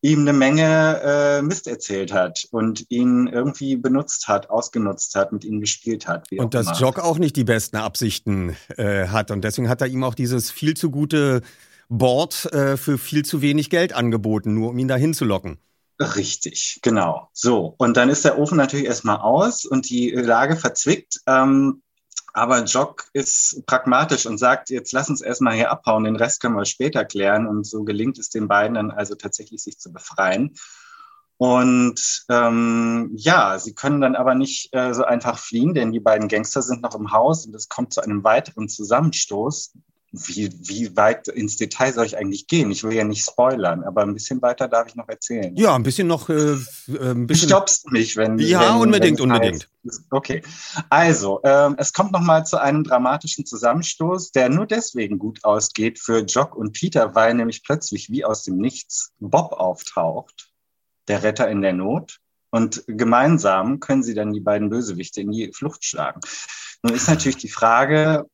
ihm 0.00 0.20
eine 0.20 0.32
Menge 0.32 1.00
äh, 1.02 1.42
Mist 1.42 1.66
erzählt 1.66 2.12
hat 2.12 2.46
und 2.50 2.86
ihn 2.88 3.26
irgendwie 3.26 3.76
benutzt 3.76 4.28
hat, 4.28 4.48
ausgenutzt 4.48 5.14
hat, 5.14 5.32
mit 5.32 5.44
ihm 5.44 5.60
gespielt 5.60 6.06
hat. 6.06 6.30
und 6.32 6.54
dass 6.54 6.68
immer. 6.68 6.76
Jock 6.76 6.98
auch 7.00 7.18
nicht 7.18 7.36
die 7.36 7.44
besten 7.44 7.76
Absichten 7.76 8.56
äh, 8.76 9.08
hat. 9.08 9.30
Und 9.30 9.42
deswegen 9.42 9.68
hat 9.68 9.80
er 9.80 9.88
ihm 9.88 10.04
auch 10.04 10.14
dieses 10.14 10.50
viel 10.50 10.74
zu 10.74 10.90
gute 10.90 11.42
Board 11.88 12.52
äh, 12.52 12.76
für 12.76 12.98
viel 12.98 13.24
zu 13.24 13.42
wenig 13.42 13.70
Geld 13.70 13.92
angeboten, 13.92 14.54
nur 14.54 14.70
um 14.70 14.78
ihn 14.78 14.88
dahin 14.88 15.14
zu 15.14 15.24
locken. 15.24 15.58
Richtig, 16.00 16.78
genau. 16.82 17.28
So, 17.32 17.74
und 17.78 17.96
dann 17.96 18.08
ist 18.08 18.24
der 18.24 18.38
Ofen 18.38 18.56
natürlich 18.56 18.86
erstmal 18.86 19.18
aus 19.18 19.64
und 19.64 19.90
die 19.90 20.10
Lage 20.10 20.56
verzwickt. 20.56 21.20
Ähm, 21.26 21.82
aber 22.32 22.62
Jock 22.64 23.06
ist 23.14 23.64
pragmatisch 23.66 24.26
und 24.26 24.38
sagt, 24.38 24.70
jetzt 24.70 24.92
lass 24.92 25.10
uns 25.10 25.20
erstmal 25.20 25.54
hier 25.54 25.72
abhauen, 25.72 26.04
den 26.04 26.14
Rest 26.14 26.40
können 26.40 26.54
wir 26.54 26.66
später 26.66 27.04
klären. 27.04 27.48
Und 27.48 27.66
so 27.66 27.82
gelingt 27.82 28.18
es 28.18 28.30
den 28.30 28.46
beiden 28.46 28.74
dann 28.74 28.92
also 28.92 29.16
tatsächlich, 29.16 29.60
sich 29.62 29.78
zu 29.78 29.92
befreien. 29.92 30.54
Und 31.36 32.24
ähm, 32.28 33.12
ja, 33.14 33.58
sie 33.58 33.74
können 33.74 34.00
dann 34.00 34.16
aber 34.16 34.34
nicht 34.34 34.74
äh, 34.74 34.92
so 34.92 35.04
einfach 35.04 35.38
fliehen, 35.38 35.74
denn 35.74 35.92
die 35.92 36.00
beiden 36.00 36.28
Gangster 36.28 36.62
sind 36.62 36.82
noch 36.82 36.96
im 36.96 37.12
Haus 37.12 37.46
und 37.46 37.54
es 37.54 37.68
kommt 37.68 37.92
zu 37.92 38.00
einem 38.02 38.24
weiteren 38.24 38.68
Zusammenstoß, 38.68 39.72
wie, 40.10 40.50
wie 40.60 40.96
weit 40.96 41.28
ins 41.28 41.56
Detail 41.56 41.92
soll 41.92 42.06
ich 42.06 42.16
eigentlich 42.16 42.46
gehen? 42.46 42.70
Ich 42.70 42.82
will 42.82 42.94
ja 42.94 43.04
nicht 43.04 43.24
spoilern, 43.24 43.84
aber 43.84 44.02
ein 44.02 44.14
bisschen 44.14 44.40
weiter 44.40 44.66
darf 44.66 44.88
ich 44.88 44.94
noch 44.94 45.08
erzählen. 45.08 45.54
Ja, 45.56 45.74
ein 45.74 45.82
bisschen 45.82 46.08
noch. 46.08 46.30
Äh, 46.30 46.56
ein 46.88 47.26
bisschen. 47.26 47.48
Stoppst 47.48 47.90
mich, 47.90 48.16
wenn. 48.16 48.38
Ja, 48.38 48.74
wenn, 48.74 48.82
unbedingt, 48.82 49.18
wenn 49.20 49.30
unbedingt. 49.30 49.68
Okay. 50.10 50.42
Also, 50.88 51.40
ähm, 51.44 51.74
es 51.78 51.92
kommt 51.92 52.12
nochmal 52.12 52.46
zu 52.46 52.58
einem 52.60 52.84
dramatischen 52.84 53.44
Zusammenstoß, 53.44 54.32
der 54.32 54.48
nur 54.48 54.66
deswegen 54.66 55.18
gut 55.18 55.44
ausgeht 55.44 55.98
für 55.98 56.20
Jock 56.20 56.56
und 56.56 56.72
Peter, 56.72 57.14
weil 57.14 57.34
nämlich 57.34 57.62
plötzlich 57.62 58.10
wie 58.10 58.24
aus 58.24 58.44
dem 58.44 58.56
Nichts 58.56 59.12
Bob 59.18 59.52
auftaucht, 59.52 60.50
der 61.08 61.22
Retter 61.22 61.48
in 61.48 61.60
der 61.60 61.74
Not. 61.74 62.18
Und 62.50 62.84
gemeinsam 62.86 63.78
können 63.78 64.02
sie 64.02 64.14
dann 64.14 64.32
die 64.32 64.40
beiden 64.40 64.70
Bösewichte 64.70 65.20
in 65.20 65.32
die 65.32 65.52
Flucht 65.52 65.84
schlagen. 65.84 66.20
Nun 66.82 66.94
ist 66.94 67.08
natürlich 67.08 67.36
die 67.36 67.50
Frage, 67.50 68.24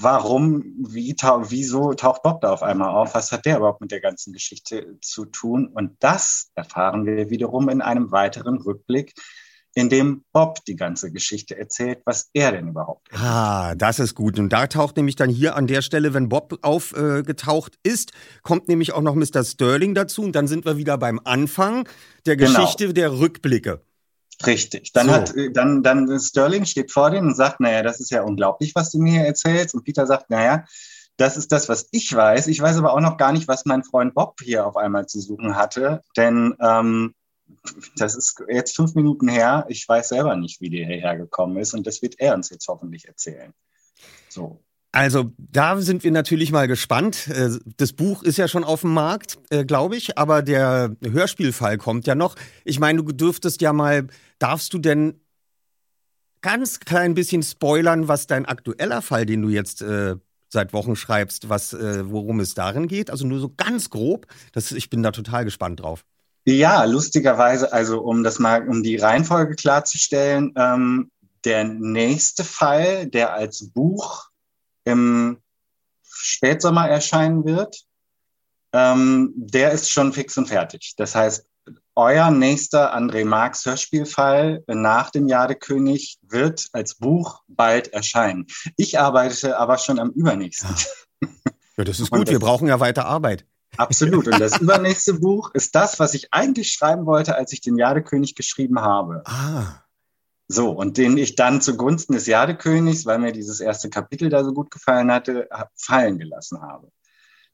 warum, 0.00 0.62
wie, 0.88 1.14
wieso 1.14 1.94
taucht 1.94 2.22
Bob 2.22 2.40
da 2.40 2.52
auf 2.52 2.62
einmal 2.62 2.90
auf? 2.90 3.14
Was 3.14 3.32
hat 3.32 3.46
der 3.46 3.58
überhaupt 3.58 3.80
mit 3.80 3.90
der 3.90 4.00
ganzen 4.00 4.32
Geschichte 4.32 4.98
zu 5.00 5.24
tun? 5.26 5.68
Und 5.68 5.96
das 6.00 6.50
erfahren 6.54 7.06
wir 7.06 7.30
wiederum 7.30 7.68
in 7.68 7.80
einem 7.80 8.10
weiteren 8.10 8.58
Rückblick, 8.58 9.14
in 9.74 9.88
dem 9.88 10.24
Bob 10.32 10.64
die 10.66 10.76
ganze 10.76 11.10
Geschichte 11.12 11.56
erzählt, 11.56 12.02
was 12.04 12.28
er 12.34 12.52
denn 12.52 12.68
überhaupt 12.68 13.08
ist. 13.10 13.20
Ah, 13.20 13.74
das 13.74 13.98
ist 13.98 14.14
gut. 14.14 14.38
Und 14.38 14.50
da 14.50 14.66
taucht 14.66 14.96
nämlich 14.96 15.16
dann 15.16 15.30
hier 15.30 15.56
an 15.56 15.66
der 15.66 15.82
Stelle, 15.82 16.12
wenn 16.12 16.28
Bob 16.28 16.58
aufgetaucht 16.62 17.78
äh, 17.84 17.90
ist, 17.90 18.12
kommt 18.42 18.68
nämlich 18.68 18.92
auch 18.92 19.00
noch 19.00 19.14
Mr. 19.14 19.44
Sterling 19.44 19.94
dazu. 19.94 20.22
Und 20.22 20.32
dann 20.36 20.46
sind 20.46 20.66
wir 20.66 20.76
wieder 20.76 20.98
beim 20.98 21.20
Anfang 21.24 21.88
der 22.26 22.36
genau. 22.36 22.50
Geschichte 22.50 22.84
genau. 22.84 22.94
der 22.94 23.18
Rückblicke. 23.18 23.82
Richtig. 24.46 24.92
Dann 24.92 25.06
so. 25.06 25.12
hat 25.12 25.36
äh, 25.36 25.52
dann 25.52 25.82
dann 25.82 26.18
Sterling 26.18 26.64
steht 26.64 26.90
vor 26.90 27.10
denen 27.10 27.28
und 27.28 27.36
sagt, 27.36 27.60
naja, 27.60 27.82
das 27.82 28.00
ist 28.00 28.10
ja 28.10 28.22
unglaublich, 28.22 28.74
was 28.74 28.90
du 28.90 28.98
mir 28.98 29.12
hier 29.12 29.26
erzählst. 29.26 29.74
Und 29.74 29.84
Peter 29.84 30.06
sagt, 30.06 30.30
naja, 30.30 30.64
das 31.16 31.36
ist 31.36 31.52
das, 31.52 31.68
was 31.68 31.88
ich 31.92 32.12
weiß. 32.14 32.46
Ich 32.48 32.60
weiß 32.60 32.76
aber 32.78 32.92
auch 32.92 33.00
noch 33.00 33.16
gar 33.16 33.32
nicht, 33.32 33.48
was 33.48 33.64
mein 33.64 33.84
Freund 33.84 34.14
Bob 34.14 34.40
hier 34.42 34.66
auf 34.66 34.76
einmal 34.76 35.06
zu 35.06 35.20
suchen 35.20 35.56
hatte, 35.56 36.02
denn 36.16 36.54
ähm, 36.60 37.14
das 37.96 38.16
ist 38.16 38.42
jetzt 38.48 38.74
fünf 38.74 38.94
Minuten 38.94 39.28
her. 39.28 39.66
Ich 39.68 39.86
weiß 39.88 40.08
selber 40.08 40.36
nicht, 40.36 40.60
wie 40.60 40.70
der 40.70 40.86
hierher 40.86 41.16
gekommen 41.16 41.58
ist 41.58 41.74
und 41.74 41.86
das 41.86 42.02
wird 42.02 42.18
er 42.18 42.34
uns 42.34 42.50
jetzt 42.50 42.66
hoffentlich 42.68 43.06
erzählen. 43.06 43.52
So. 44.28 44.62
Also 44.94 45.32
da 45.38 45.80
sind 45.80 46.04
wir 46.04 46.10
natürlich 46.10 46.52
mal 46.52 46.68
gespannt. 46.68 47.26
Äh, 47.28 47.58
das 47.78 47.94
Buch 47.94 48.22
ist 48.22 48.36
ja 48.36 48.46
schon 48.46 48.62
auf 48.62 48.82
dem 48.82 48.92
Markt, 48.92 49.38
äh, 49.48 49.64
glaube 49.64 49.96
ich, 49.96 50.18
aber 50.18 50.42
der 50.42 50.94
Hörspielfall 51.02 51.78
kommt 51.78 52.06
ja 52.06 52.14
noch. 52.14 52.36
Ich 52.64 52.78
meine, 52.78 53.02
du 53.02 53.12
dürftest 53.12 53.62
ja 53.62 53.72
mal, 53.72 54.06
darfst 54.38 54.74
du 54.74 54.78
denn 54.78 55.18
ganz 56.42 56.80
klein 56.80 57.14
bisschen 57.14 57.42
spoilern, 57.42 58.06
was 58.06 58.26
dein 58.26 58.44
aktueller 58.44 59.00
Fall, 59.00 59.24
den 59.24 59.40
du 59.40 59.48
jetzt 59.48 59.80
äh, 59.80 60.16
seit 60.50 60.74
Wochen 60.74 60.94
schreibst, 60.94 61.48
was, 61.48 61.72
äh, 61.72 62.10
worum 62.10 62.40
es 62.40 62.52
darin 62.52 62.86
geht? 62.86 63.10
Also 63.10 63.26
nur 63.26 63.40
so 63.40 63.50
ganz 63.56 63.88
grob. 63.88 64.26
Das, 64.52 64.72
ich 64.72 64.90
bin 64.90 65.02
da 65.02 65.10
total 65.10 65.46
gespannt 65.46 65.80
drauf. 65.80 66.04
Ja, 66.44 66.84
lustigerweise, 66.84 67.72
also 67.72 68.02
um 68.02 68.24
das 68.24 68.38
mal, 68.38 68.68
um 68.68 68.82
die 68.82 68.96
Reihenfolge 68.96 69.54
klarzustellen, 69.54 70.52
ähm, 70.56 71.10
der 71.44 71.64
nächste 71.64 72.44
Fall, 72.44 73.06
der 73.06 73.32
als 73.32 73.70
Buch 73.70 74.31
im 74.84 75.38
Spätsommer 76.02 76.88
erscheinen 76.88 77.44
wird, 77.44 77.84
ähm, 78.72 79.32
der 79.36 79.72
ist 79.72 79.90
schon 79.90 80.12
fix 80.12 80.36
und 80.38 80.46
fertig. 80.46 80.94
Das 80.96 81.14
heißt, 81.14 81.46
euer 81.94 82.30
nächster 82.30 82.96
André 82.96 83.24
Marx 83.24 83.66
Hörspielfall 83.66 84.64
nach 84.66 85.10
dem 85.10 85.28
Jadekönig 85.28 86.18
wird 86.22 86.68
als 86.72 86.94
Buch 86.96 87.42
bald 87.48 87.92
erscheinen. 87.92 88.46
Ich 88.76 88.98
arbeite 88.98 89.58
aber 89.58 89.78
schon 89.78 89.98
am 89.98 90.10
übernächsten. 90.10 90.74
Ja, 91.76 91.84
das 91.84 92.00
ist 92.00 92.10
gut. 92.10 92.28
Das, 92.28 92.32
Wir 92.32 92.38
brauchen 92.38 92.68
ja 92.68 92.80
weiter 92.80 93.06
Arbeit. 93.06 93.46
Absolut. 93.76 94.26
Und 94.26 94.38
das 94.40 94.56
übernächste 94.60 95.14
Buch 95.14 95.50
ist 95.54 95.74
das, 95.74 95.98
was 95.98 96.14
ich 96.14 96.32
eigentlich 96.32 96.72
schreiben 96.72 97.06
wollte, 97.06 97.34
als 97.34 97.52
ich 97.52 97.60
den 97.60 97.78
Jadekönig 97.78 98.34
geschrieben 98.34 98.80
habe. 98.80 99.22
Ah. 99.26 99.82
So, 100.52 100.68
und 100.68 100.98
den 100.98 101.16
ich 101.16 101.34
dann 101.34 101.62
zugunsten 101.62 102.12
des 102.12 102.26
Jadekönigs, 102.26 103.06
weil 103.06 103.18
mir 103.18 103.32
dieses 103.32 103.58
erste 103.60 103.88
Kapitel 103.88 104.28
da 104.28 104.44
so 104.44 104.52
gut 104.52 104.70
gefallen 104.70 105.10
hatte, 105.10 105.48
fallen 105.76 106.18
gelassen 106.18 106.60
habe. 106.60 106.92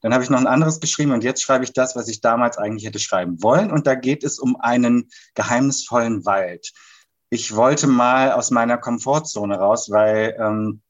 Dann 0.01 0.13
habe 0.13 0.25
ich 0.25 0.31
noch 0.31 0.41
ein 0.41 0.49
anderes 0.49 0.81
geschrieben 0.81 1.13
und 1.13 1.23
jetzt 1.23 1.41
schreibe 1.41 1.63
ich 1.63 1.73
das, 1.73 1.95
was 1.95 2.09
ich 2.09 2.21
damals 2.21 2.59
eigentlich 2.59 2.85
hätte 2.85 2.99
schreiben 2.99 3.41
wollen. 3.41 3.71
Und 3.71 3.87
da 3.87 3.95
geht 3.95 4.25
es 4.25 4.41
um 4.41 4.57
einen 4.57 5.11
geheimnisvollen 5.37 6.27
Wald. 6.27 6.73
Ich 7.31 7.55
wollte 7.55 7.87
mal 7.87 8.33
aus 8.33 8.51
meiner 8.51 8.79
Komfortzone 8.79 9.57
raus, 9.57 9.91
weil 9.93 10.37
ähm, 10.41 10.83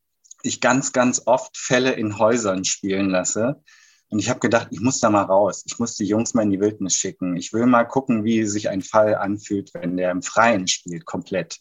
ich 0.42 0.62
ganz, 0.62 0.92
ganz 0.92 1.20
oft 1.26 1.58
Fälle 1.58 1.92
in 1.92 2.18
Häusern 2.18 2.64
spielen 2.64 3.10
lasse. 3.10 3.62
Und 4.08 4.18
ich 4.18 4.30
habe 4.30 4.40
gedacht, 4.40 4.68
ich 4.70 4.80
muss 4.80 5.00
da 5.00 5.10
mal 5.10 5.24
raus. 5.24 5.62
Ich 5.66 5.78
muss 5.78 5.94
die 5.96 6.06
Jungs 6.06 6.32
mal 6.32 6.40
in 6.40 6.50
die 6.50 6.60
Wildnis 6.60 6.94
schicken. 6.94 7.36
Ich 7.36 7.52
will 7.52 7.66
mal 7.66 7.84
gucken, 7.84 8.24
wie 8.24 8.46
sich 8.46 8.70
ein 8.70 8.80
Fall 8.80 9.14
anfühlt, 9.14 9.74
wenn 9.74 9.98
der 9.98 10.10
im 10.10 10.22
Freien 10.22 10.66
spielt, 10.68 11.04
komplett. 11.04 11.58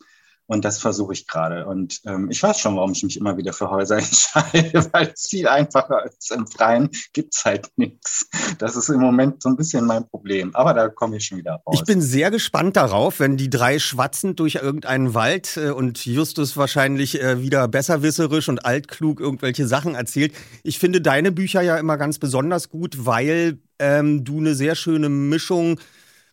Und 0.48 0.64
das 0.64 0.80
versuche 0.80 1.14
ich 1.14 1.28
gerade. 1.28 1.66
Und 1.66 2.02
ähm, 2.06 2.32
ich 2.32 2.42
weiß 2.42 2.60
schon, 2.60 2.76
warum 2.78 2.94
ich 2.94 3.04
mich 3.04 3.18
immer 3.18 3.38
wieder 3.38 3.52
für 3.54 3.70
Häuser 3.70 3.98
entscheide, 3.98 4.90
weil 4.94 5.12
es 5.14 5.28
viel 5.30 5.48
einfacher 5.48 6.06
ist. 6.06 6.32
Im 6.32 6.48
Freien 6.48 6.90
gibt's 7.14 7.44
halt 7.44 7.70
nichts. 7.76 8.30
Das 8.58 8.76
ist 8.76 8.90
im 8.90 9.02
Moment 9.02 9.44
so 9.44 9.50
ein 9.50 9.58
bisschen 9.58 9.86
mein 9.86 10.08
Problem. 10.08 10.56
Aber 10.56 10.74
da 10.74 10.88
komme 10.88 11.18
ich 11.18 11.26
schon 11.26 11.38
wieder 11.38 11.62
raus. 11.66 11.76
Ich 11.76 11.84
bin 11.84 12.02
sehr 12.02 12.32
gespannt 12.32 12.78
darauf, 12.78 13.20
wenn 13.20 13.36
die 13.36 13.50
drei 13.50 13.78
schwatzend 13.78 14.40
durch 14.40 14.56
irgendeinen 14.56 15.14
Wald 15.14 15.58
äh, 15.58 15.72
und 15.72 16.06
Justus 16.06 16.56
wahrscheinlich 16.56 17.22
äh, 17.22 17.42
wieder 17.42 17.68
besserwisserisch 17.68 18.48
und 18.48 18.66
altklug 18.66 19.20
irgendwelche 19.20 19.68
Sachen 19.68 19.96
erzählt. 19.96 20.34
Ich 20.64 20.80
finde 20.80 21.02
deine 21.02 21.34
Bücher 21.34 21.62
ja 21.62 21.78
immer 21.78 21.98
ganz 21.98 22.20
besonders 22.20 22.70
gut, 22.70 23.06
weil 23.06 23.60
ähm, 23.80 24.24
du 24.24 24.40
eine 24.40 24.56
sehr 24.56 24.76
schöne 24.76 25.10
Mischung 25.10 25.80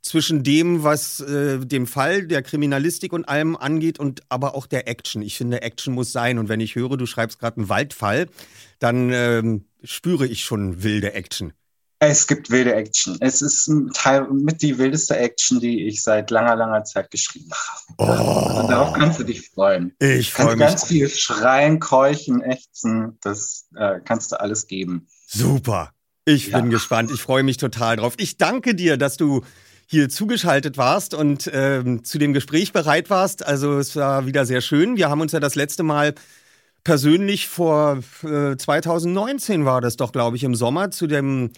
zwischen 0.04 0.42
dem, 0.42 0.84
was 0.84 1.20
äh, 1.20 1.58
dem 1.58 1.86
Fall 1.86 2.26
der 2.26 2.42
Kriminalistik 2.42 3.12
und 3.12 3.26
allem 3.26 3.56
angeht 3.56 3.98
und 3.98 4.20
aber 4.28 4.54
auch 4.54 4.66
der 4.66 4.86
Action. 4.86 5.22
Ich 5.22 5.36
finde, 5.36 5.62
Action 5.62 5.94
muss 5.94 6.12
sein. 6.12 6.38
Und 6.38 6.48
wenn 6.48 6.60
ich 6.60 6.74
höre, 6.74 6.96
du 6.96 7.06
schreibst 7.06 7.40
gerade 7.40 7.56
einen 7.56 7.68
Waldfall, 7.70 8.28
dann 8.78 9.10
ähm, 9.12 9.64
spüre 9.82 10.26
ich 10.26 10.44
schon 10.44 10.82
wilde 10.82 11.14
Action. 11.14 11.54
Es 12.00 12.26
gibt 12.26 12.50
wilde 12.50 12.74
Action. 12.74 13.16
Es 13.20 13.40
ist 13.40 13.70
Teil, 13.94 14.28
mit 14.30 14.60
die 14.60 14.76
wildeste 14.76 15.16
Action, 15.16 15.58
die 15.58 15.86
ich 15.86 16.02
seit 16.02 16.30
langer, 16.30 16.56
langer 16.56 16.84
Zeit 16.84 17.10
geschrieben 17.10 17.50
habe. 17.52 17.94
Oh. 17.96 18.60
Und 18.60 18.70
darauf 18.70 18.92
kannst 18.92 19.20
du 19.20 19.24
dich 19.24 19.48
freuen. 19.48 19.94
Ich 20.00 20.32
freue 20.32 20.56
mich. 20.56 20.66
ganz 20.66 20.84
viel 20.84 21.08
schreien, 21.08 21.80
keuchen, 21.80 22.42
ächzen. 22.42 23.16
Das 23.22 23.68
äh, 23.74 24.00
kannst 24.04 24.32
du 24.32 24.40
alles 24.40 24.66
geben. 24.66 25.06
Super. 25.26 25.94
Ich 26.26 26.48
ja. 26.48 26.60
bin 26.60 26.68
gespannt. 26.68 27.10
Ich 27.10 27.22
freue 27.22 27.42
mich 27.42 27.56
total 27.56 27.96
drauf. 27.96 28.14
Ich 28.18 28.36
danke 28.36 28.74
dir, 28.74 28.98
dass 28.98 29.16
du 29.16 29.42
hier 29.86 30.08
zugeschaltet 30.08 30.76
warst 30.78 31.14
und 31.14 31.50
ähm, 31.52 32.04
zu 32.04 32.18
dem 32.18 32.32
Gespräch 32.32 32.72
bereit 32.72 33.10
warst. 33.10 33.46
Also 33.46 33.78
es 33.78 33.96
war 33.96 34.26
wieder 34.26 34.46
sehr 34.46 34.60
schön. 34.60 34.96
Wir 34.96 35.10
haben 35.10 35.20
uns 35.20 35.32
ja 35.32 35.40
das 35.40 35.54
letzte 35.54 35.82
Mal 35.82 36.14
persönlich 36.84 37.48
vor 37.48 38.00
äh, 38.22 38.56
2019 38.56 39.64
war 39.64 39.80
das 39.80 39.96
doch, 39.96 40.12
glaube 40.12 40.36
ich, 40.36 40.44
im 40.44 40.54
Sommer 40.54 40.90
zu 40.90 41.06
dem 41.06 41.50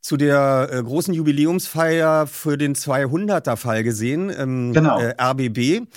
zu 0.00 0.16
der 0.16 0.68
äh, 0.72 0.82
großen 0.82 1.12
Jubiläumsfeier 1.12 2.26
für 2.28 2.56
den 2.56 2.74
200er 2.76 3.56
Fall 3.56 3.82
gesehen 3.82 4.30
im 4.30 4.72
genau. 4.72 5.00
äh, 5.00 5.14
RBB. 5.20 5.88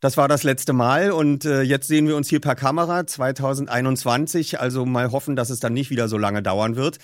Das 0.00 0.16
war 0.16 0.28
das 0.28 0.44
letzte 0.44 0.72
Mal 0.72 1.10
und 1.12 1.44
äh, 1.44 1.60
jetzt 1.60 1.86
sehen 1.86 2.08
wir 2.08 2.16
uns 2.16 2.28
hier 2.28 2.40
per 2.40 2.54
Kamera 2.54 3.06
2021. 3.06 4.58
Also 4.58 4.86
mal 4.86 5.12
hoffen, 5.12 5.36
dass 5.36 5.50
es 5.50 5.60
dann 5.60 5.74
nicht 5.74 5.90
wieder 5.90 6.08
so 6.08 6.16
lange 6.16 6.42
dauern 6.42 6.76
wird. 6.76 6.98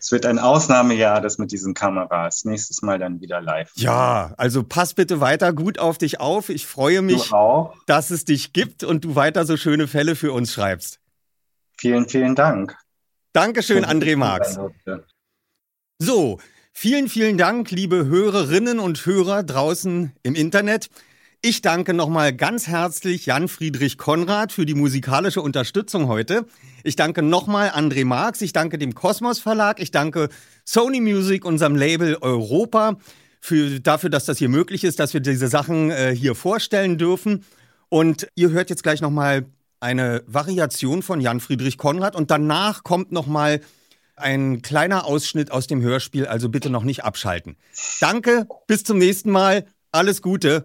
Es 0.00 0.12
wird 0.12 0.26
ein 0.26 0.38
Ausnahmejahr, 0.38 1.20
das 1.20 1.38
mit 1.38 1.50
diesen 1.50 1.74
Kameras. 1.74 2.44
Nächstes 2.44 2.82
Mal 2.82 2.98
dann 2.98 3.20
wieder 3.20 3.40
live. 3.40 3.70
Ja, 3.74 4.32
also 4.36 4.62
pass 4.62 4.94
bitte 4.94 5.20
weiter 5.20 5.52
gut 5.52 5.78
auf 5.78 5.98
dich 5.98 6.20
auf. 6.20 6.48
Ich 6.48 6.66
freue 6.66 7.02
mich, 7.02 7.30
dass 7.86 8.10
es 8.10 8.24
dich 8.24 8.52
gibt 8.52 8.84
und 8.84 9.04
du 9.04 9.16
weiter 9.16 9.44
so 9.44 9.56
schöne 9.56 9.88
Fälle 9.88 10.14
für 10.14 10.32
uns 10.32 10.52
schreibst. 10.52 11.00
Vielen, 11.78 12.08
vielen 12.08 12.34
Dank. 12.34 12.76
Dankeschön, 13.32 13.84
André 13.84 14.16
Marx. 14.16 14.58
So, 15.98 16.38
vielen, 16.72 17.08
vielen 17.08 17.38
Dank, 17.38 17.70
liebe 17.70 18.06
Hörerinnen 18.06 18.78
und 18.78 19.04
Hörer 19.04 19.42
draußen 19.42 20.12
im 20.22 20.34
Internet. 20.34 20.90
Ich 21.40 21.62
danke 21.62 21.94
nochmal 21.94 22.32
ganz 22.32 22.66
herzlich 22.66 23.26
Jan 23.26 23.46
Friedrich 23.46 23.96
Konrad 23.96 24.50
für 24.50 24.66
die 24.66 24.74
musikalische 24.74 25.40
Unterstützung 25.40 26.08
heute. 26.08 26.46
Ich 26.88 26.96
danke 26.96 27.20
nochmal 27.20 27.68
André 27.68 28.06
Marx, 28.06 28.40
ich 28.40 28.54
danke 28.54 28.78
dem 28.78 28.94
Kosmos 28.94 29.40
Verlag, 29.40 29.78
ich 29.78 29.90
danke 29.90 30.30
Sony 30.64 31.02
Music, 31.02 31.44
unserem 31.44 31.76
Label 31.76 32.16
Europa, 32.22 32.96
für, 33.42 33.78
dafür, 33.78 34.08
dass 34.08 34.24
das 34.24 34.38
hier 34.38 34.48
möglich 34.48 34.84
ist, 34.84 34.98
dass 34.98 35.12
wir 35.12 35.20
diese 35.20 35.48
Sachen 35.48 35.90
äh, 35.90 36.16
hier 36.16 36.34
vorstellen 36.34 36.96
dürfen. 36.96 37.44
Und 37.90 38.26
ihr 38.36 38.52
hört 38.52 38.70
jetzt 38.70 38.82
gleich 38.82 39.02
nochmal 39.02 39.44
eine 39.80 40.22
Variation 40.26 41.02
von 41.02 41.20
Jan 41.20 41.40
Friedrich 41.40 41.76
Konrad 41.76 42.16
und 42.16 42.30
danach 42.30 42.84
kommt 42.84 43.12
nochmal 43.12 43.60
ein 44.16 44.62
kleiner 44.62 45.04
Ausschnitt 45.04 45.52
aus 45.52 45.66
dem 45.66 45.82
Hörspiel, 45.82 46.26
also 46.26 46.48
bitte 46.48 46.70
noch 46.70 46.84
nicht 46.84 47.04
abschalten. 47.04 47.58
Danke, 48.00 48.48
bis 48.66 48.82
zum 48.82 48.96
nächsten 48.96 49.30
Mal, 49.30 49.66
alles 49.92 50.22
Gute. 50.22 50.64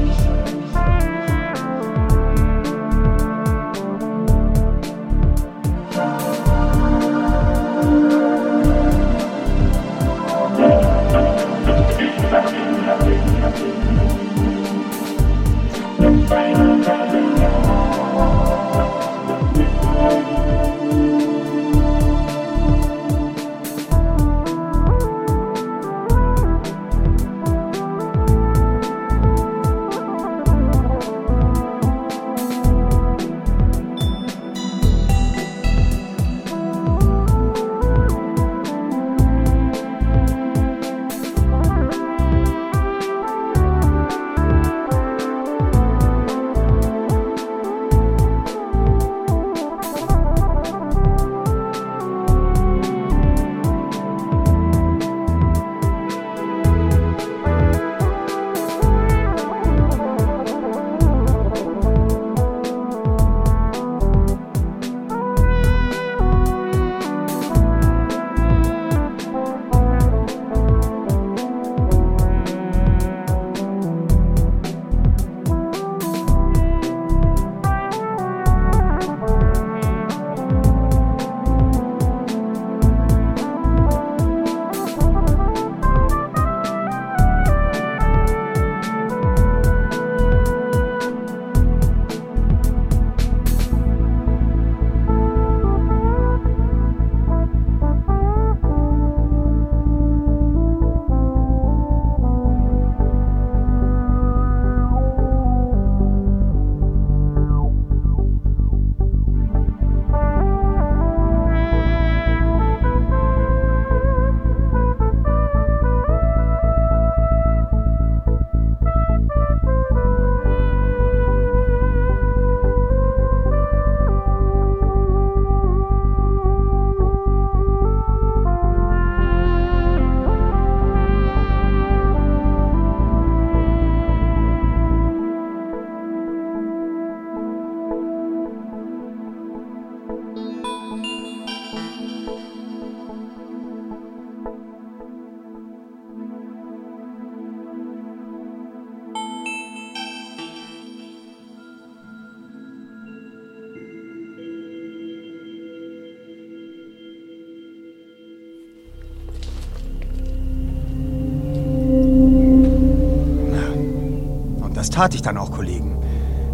Tat 165.01 165.15
ich 165.15 165.23
dann 165.23 165.35
auch, 165.39 165.51
Kollegen. 165.51 165.97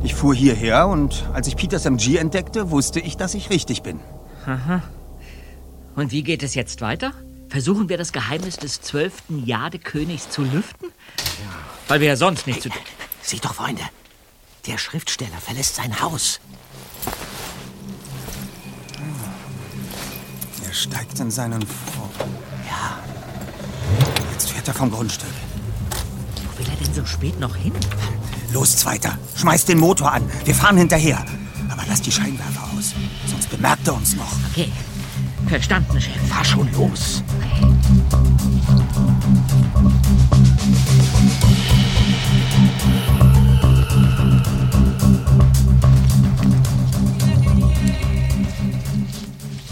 Ich 0.04 0.16
fuhr 0.16 0.34
hierher 0.34 0.88
und 0.88 1.26
als 1.34 1.50
ich 1.50 1.58
Peters 1.58 1.86
MG 1.86 2.16
entdeckte, 2.16 2.72
wusste 2.72 3.02
ich, 3.02 3.18
dass 3.18 3.34
ich 3.34 3.50
richtig 3.50 3.84
bin. 3.84 4.00
Aha. 4.46 4.82
Und 5.98 6.14
wie 6.14 6.24
geht 6.24 6.44
es 6.44 6.56
jetzt 6.56 6.80
weiter? 6.80 7.12
Versuchen 7.50 7.90
wir 7.90 7.98
das 7.98 8.14
Geheimnis 8.14 8.56
des 8.56 8.80
zwölften 8.80 9.46
Jadekönigs 9.46 10.30
zu 10.30 10.44
lüften? 10.44 10.86
Ja. 11.18 11.56
Weil 11.90 12.00
wir 12.00 12.08
ja 12.08 12.16
sonst 12.16 12.48
nichts 12.48 12.64
hey, 12.64 12.72
zu 12.72 12.78
tun. 12.78 12.88
Seht 13.22 13.44
doch, 13.44 13.54
Freunde. 13.54 13.82
Der 14.66 14.78
Schriftsteller 14.78 15.40
verlässt 15.42 15.76
sein 15.76 16.00
Haus. 16.00 16.40
Er 20.66 20.74
steigt 20.74 21.20
in 21.20 21.32
seinen 21.32 21.64
Vor. 21.64 22.10
Ja. 22.66 23.00
Jetzt 24.32 24.52
fährt 24.52 24.70
er 24.70 24.74
vom 24.74 24.90
Grundstück. 24.90 25.28
Wo 26.46 26.60
will 26.60 26.68
er 26.70 26.86
denn 26.86 26.94
so 26.94 27.06
spät 27.06 27.38
noch 27.42 27.58
hin? 27.58 27.74
Los, 28.54 28.78
Zweiter. 28.78 29.18
Schmeiß 29.36 29.66
den 29.66 29.80
Motor 29.80 30.12
an. 30.12 30.24
Wir 30.46 30.56
fahren 30.56 30.78
hinterher. 30.78 31.24
Aber 31.70 31.84
lass 31.88 32.02
die 32.02 32.12
Scheinwerfer 32.12 32.64
aus. 32.78 32.94
Sonst 33.30 33.50
bemerkt 33.50 33.88
er 33.88 33.96
uns 33.96 34.16
noch. 34.16 34.32
Okay. 34.52 34.72
Verstanden, 35.48 36.00
Chef. 36.00 36.16
Fahr 36.28 36.44
schon 36.44 36.72
los. 36.74 37.24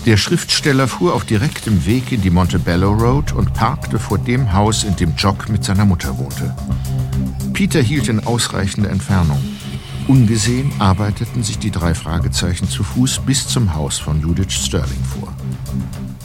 Der 0.06 0.18
Schriftsteller 0.18 0.88
fuhr 0.88 1.16
auf 1.16 1.26
direktem 1.26 1.84
Weg 1.88 2.12
in 2.12 2.22
die 2.22 2.30
Montebello 2.30 2.92
Road 2.92 3.34
und 3.34 3.56
parkte 3.56 3.98
vor 3.98 4.20
dem 4.20 4.54
Haus, 4.54 4.84
in 4.84 4.96
dem 4.96 5.16
Jock 5.16 5.50
mit 5.50 5.64
seiner 5.66 5.84
Mutter 5.84 6.16
wohnte. 6.20 6.56
Peter 7.56 7.82
hielt 7.82 8.10
in 8.10 8.20
ausreichender 8.20 8.90
Entfernung. 8.90 9.42
Ungesehen 10.10 10.74
arbeiteten 10.78 11.42
sich 11.42 11.58
die 11.58 11.72
drei 11.72 11.96
Fragezeichen 11.96 12.68
zu 12.68 12.84
Fuß 12.84 13.22
bis 13.26 13.48
zum 13.48 13.74
Haus 13.74 13.98
von 13.98 14.20
Judith 14.20 14.52
Sterling 14.52 15.04
vor. 15.06 15.34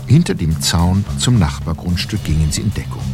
Hinter 0.09 0.35
dem 0.35 0.61
Zaun 0.61 1.05
zum 1.19 1.39
Nachbargrundstück 1.39 2.25
gingen 2.25 2.51
sie 2.51 2.63
in 2.63 2.75
Deckung. 2.75 3.05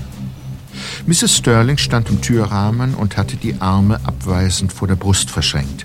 Mrs. 1.06 1.36
Sterling 1.36 1.76
stand 1.76 2.08
im 2.08 2.22
Türrahmen 2.22 2.94
und 2.94 3.18
hatte 3.18 3.36
die 3.36 3.60
Arme 3.60 4.00
abweisend 4.04 4.72
vor 4.72 4.88
der 4.88 4.96
Brust 4.96 5.28
verschränkt. 5.28 5.84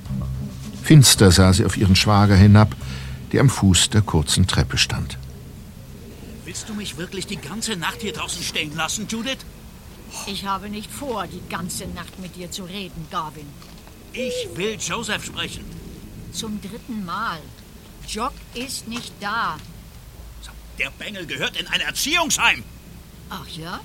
Finster 0.81 1.31
sah 1.31 1.51
sie 1.51 1.65
auf 1.65 1.75
ihren 1.75 1.97
Schwager 1.97 2.37
hinab, 2.37 2.77
der 3.33 3.41
am 3.41 3.49
Fuß 3.49 3.89
der 3.89 4.03
kurzen 4.03 4.47
Treppe 4.47 4.77
stand. 4.77 5.17
Willst 6.45 6.69
du 6.69 6.75
mich 6.75 6.97
wirklich 6.97 7.27
die 7.27 7.35
ganze 7.35 7.75
Nacht 7.75 8.01
hier 8.01 8.13
draußen 8.13 8.41
stehen 8.41 8.73
lassen, 8.73 9.05
Judith? 9.09 9.45
Ich 10.27 10.45
habe 10.45 10.69
nicht 10.69 10.91
vor, 10.91 11.27
die 11.27 11.41
ganze 11.49 11.87
Nacht 11.87 12.19
mit 12.19 12.35
dir 12.35 12.51
zu 12.51 12.63
reden, 12.63 13.07
Garvin. 13.09 13.47
Ich 14.13 14.49
will 14.55 14.77
Joseph 14.79 15.25
sprechen. 15.25 15.65
Zum 16.33 16.61
dritten 16.61 17.05
Mal. 17.05 17.39
Jock 18.07 18.33
ist 18.53 18.87
nicht 18.87 19.13
da. 19.19 19.57
Der 20.77 20.89
Bengel 20.91 21.25
gehört 21.25 21.57
in 21.57 21.67
ein 21.67 21.81
Erziehungsheim. 21.81 22.63
Ach 23.29 23.47
ja? 23.47 23.79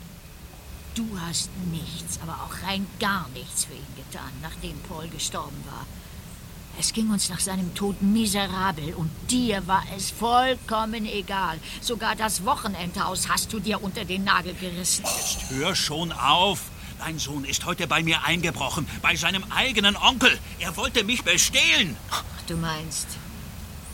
Du 0.95 1.07
hast 1.21 1.51
nichts, 1.71 2.19
aber 2.23 2.33
auch 2.33 2.67
rein 2.67 2.87
gar 2.99 3.29
nichts 3.35 3.67
für 3.67 3.75
ihn 3.75 3.97
getan, 3.97 4.31
nachdem 4.41 4.79
Paul 4.89 5.09
gestorben 5.09 5.63
war. 5.67 5.87
Es 6.79 6.93
ging 6.93 7.11
uns 7.11 7.31
nach 7.31 7.41
seinem 7.41 7.75
Tod 7.75 8.03
miserabel 8.03 8.95
und 8.95 9.11
dir 9.31 9.67
war 9.67 9.83
es 9.97 10.11
vollkommen 10.11 11.07
egal. 11.07 11.59
Sogar 11.81 12.15
das 12.17 12.45
Wochenendhaus 12.45 13.29
hast 13.29 13.53
du 13.53 13.61
dir 13.61 13.83
unter 13.83 14.05
den 14.05 14.25
Nagel 14.25 14.55
gerissen. 14.55 15.05
Jetzt 15.05 15.51
hör 15.51 15.75
schon 15.75 16.13
auf. 16.13 16.71
Dein 16.99 17.19
Sohn 17.19 17.45
ist 17.45 17.65
heute 17.65 17.87
bei 17.87 18.03
mir 18.03 18.25
eingebrochen, 18.25 18.87
bei 19.01 19.17
seinem 19.17 19.45
eigenen 19.51 19.97
Onkel. 19.97 20.39
Er 20.59 20.77
wollte 20.77 21.05
mich 21.05 21.23
bestehlen. 21.25 21.97
Du 22.47 22.57
meinst, 22.57 23.07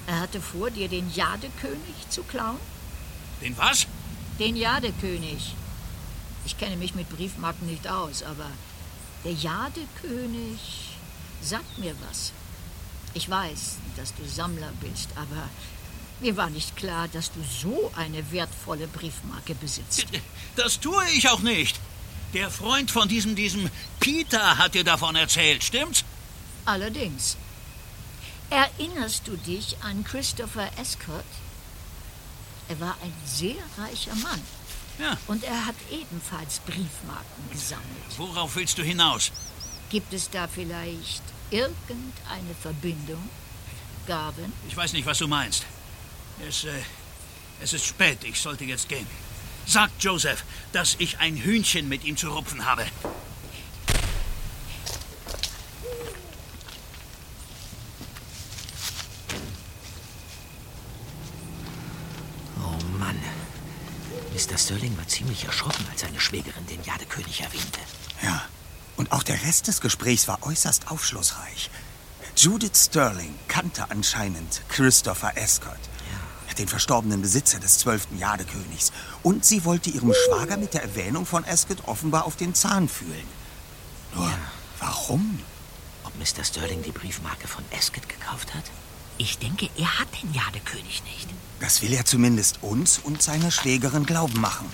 er 0.07 0.20
hatte 0.20 0.41
vor, 0.41 0.70
dir 0.70 0.89
den 0.89 1.12
Jadekönig 1.14 2.09
zu 2.09 2.22
klauen? 2.24 2.59
Den 3.41 3.57
was? 3.59 3.87
Den 4.39 4.57
Jadekönig. 4.57 5.55
Ich 6.45 6.59
kenne 6.59 6.76
mich 6.76 6.95
mit 6.95 7.09
Briefmarken 7.09 7.66
nicht 7.68 7.89
aus, 7.89 8.22
aber 8.22 8.51
der 9.24 9.33
Jadekönig 9.33 10.59
sagt 11.41 11.78
mir 11.78 11.95
was. 12.09 12.33
Ich 13.15 13.29
weiß, 13.29 13.77
dass 13.97 14.15
du 14.15 14.25
Sammler 14.27 14.73
bist, 14.81 15.11
aber 15.17 15.49
mir 16.21 16.37
war 16.37 16.51
nicht 16.51 16.77
klar, 16.77 17.09
dass 17.09 17.33
du 17.33 17.41
so 17.43 17.93
eine 17.97 18.31
wertvolle 18.31 18.87
Briefmarke 18.87 19.55
besitzt. 19.55 20.07
Das 20.55 20.81
tue 20.81 21.03
ich 21.17 21.31
auch 21.31 21.41
nicht. 21.41 21.81
Der 22.35 22.51
Freund 22.51 22.91
von 22.91 23.09
diesem, 23.09 23.35
diesem 23.35 23.71
Peter 24.01 24.59
hat 24.59 24.75
dir 24.75 24.85
davon 24.85 25.17
erzählt, 25.17 25.65
stimmt's? 25.65 26.05
Allerdings. 26.67 27.39
Erinnerst 28.51 29.27
du 29.29 29.37
dich 29.39 29.79
an 29.83 30.05
Christopher 30.05 30.71
Escott? 30.79 31.25
Er 32.69 32.81
war 32.81 32.97
ein 33.03 33.15
sehr 33.25 33.57
reicher 33.79 34.15
Mann. 34.17 34.43
Ja. 34.99 35.17
Und 35.27 35.43
er 35.45 35.67
hat 35.67 35.75
ebenfalls 35.91 36.59
Briefmarken 36.61 37.51
gesammelt. 37.51 38.19
Worauf 38.19 38.57
willst 38.57 38.77
du 38.77 38.83
hinaus? 38.83 39.33
Gibt 39.89 40.13
es 40.13 40.29
da 40.29 40.49
vielleicht 40.49 41.23
irgendeine 41.53 42.55
Verbindung, 42.61 43.29
Garvin? 44.07 44.53
Ich 44.69 44.77
weiß 44.77 44.93
nicht, 44.95 45.07
was 45.07 45.19
du 45.19 45.29
meinst. 45.29 45.67
Es, 46.49 46.65
äh, 46.65 46.71
es 47.61 47.73
ist 47.73 47.85
spät. 47.85 48.25
Ich 48.25 48.41
sollte 48.41 48.65
jetzt 48.65 48.89
gehen. 48.89 49.07
Sag 49.67 49.91
Joseph, 50.01 50.45
dass 50.73 50.97
ich 50.99 51.19
ein 51.19 51.37
Hühnchen 51.37 51.89
mit 51.89 52.05
ihm 52.05 52.17
zu 52.17 52.31
rupfen 52.31 52.65
habe. 52.65 52.85
Oh 62.59 62.99
Mann. 62.99 63.21
Mr. 64.33 64.59
Sterling 64.59 64.97
war 64.97 65.07
ziemlich 65.07 65.45
erschrocken, 65.45 65.87
als 65.91 66.01
seine 66.01 66.19
Schwägerin 66.19 66.67
den 66.67 66.83
Jadekönig 66.83 67.43
erwähnte. 67.43 67.81
Ja. 68.23 68.49
Und 68.97 69.12
auch 69.12 69.22
der 69.22 69.43
Rest 69.43 69.68
des 69.68 69.80
Gesprächs 69.80 70.28
war 70.28 70.43
äußerst 70.43 70.90
aufschlussreich. 70.90 71.70
Judith 72.36 72.86
Sterling 72.86 73.34
kannte 73.49 73.90
anscheinend 73.90 74.62
Christopher 74.68 75.36
Escott, 75.36 75.78
den 76.59 76.68
verstorbenen 76.68 77.22
Besitzer 77.22 77.61
des 77.61 77.78
zwölften 77.78 78.18
Jadekönigs. 78.18 78.93
Und 79.22 79.45
sie 79.45 79.64
wollte 79.64 79.90
ihrem 79.90 80.12
Schwager 80.12 80.57
mit 80.57 80.74
der 80.74 80.82
Erwähnung 80.82 81.24
von 81.24 81.45
Escott 81.45 81.78
offenbar 81.86 82.24
auf 82.24 82.36
den 82.36 82.55
Zahn 82.55 82.88
fühlen. 82.88 83.26
Nur, 84.14 84.26
ja. 84.26 84.38
warum? 84.78 85.40
Ob 86.05 86.12
Mr. 86.18 86.45
Sterling 86.45 86.82
die 86.82 86.93
Briefmarke 86.93 87.49
von 87.49 87.64
Escott 87.70 88.09
gekauft 88.09 88.55
hat? 88.55 88.64
Ich 89.18 89.38
denke, 89.38 89.68
er 89.76 89.99
hat 89.99 90.09
den 90.22 90.32
Jadekönig 90.32 91.03
nicht. 91.05 91.28
Das 91.61 91.80
will 91.80 91.93
er 91.93 92.05
zumindest 92.05 92.62
uns 92.62 92.99
und 92.99 93.22
seiner 93.22 93.51
Schwägerin 93.51 94.05
glauben 94.05 94.40
machen. 94.40 94.70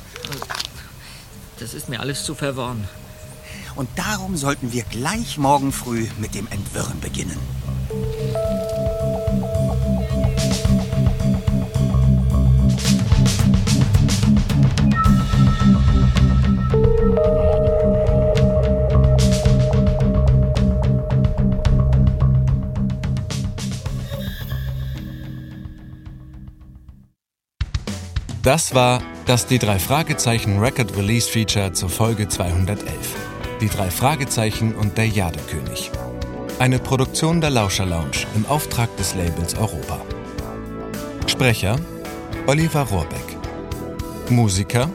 Das 1.58 1.74
ist 1.74 1.88
mir 1.88 2.00
alles 2.00 2.24
zu 2.24 2.34
verworren. 2.34 2.88
Und 3.78 3.88
darum 3.94 4.36
sollten 4.36 4.72
wir 4.72 4.82
gleich 4.82 5.38
morgen 5.38 5.70
früh 5.70 6.08
mit 6.18 6.34
dem 6.34 6.48
Entwirren 6.48 6.98
beginnen. 6.98 7.38
Das 28.42 28.74
war 28.74 29.00
das 29.26 29.46
die 29.46 29.60
drei 29.60 29.78
Fragezeichen 29.78 30.58
Record 30.58 30.96
Release 30.96 31.30
Feature 31.30 31.74
zur 31.74 31.90
Folge 31.90 32.26
211. 32.26 33.27
Die 33.60 33.68
drei 33.68 33.90
Fragezeichen 33.90 34.76
und 34.76 34.96
der 34.96 35.08
Jadekönig. 35.08 35.90
Eine 36.60 36.78
Produktion 36.78 37.40
der 37.40 37.50
Lauscher 37.50 37.86
Lounge 37.86 38.26
im 38.36 38.46
Auftrag 38.46 38.96
des 38.96 39.16
Labels 39.16 39.56
Europa. 39.56 40.00
Sprecher 41.26 41.76
Oliver 42.46 42.82
Rohrbeck. 42.82 43.36
Musiker 44.30 44.88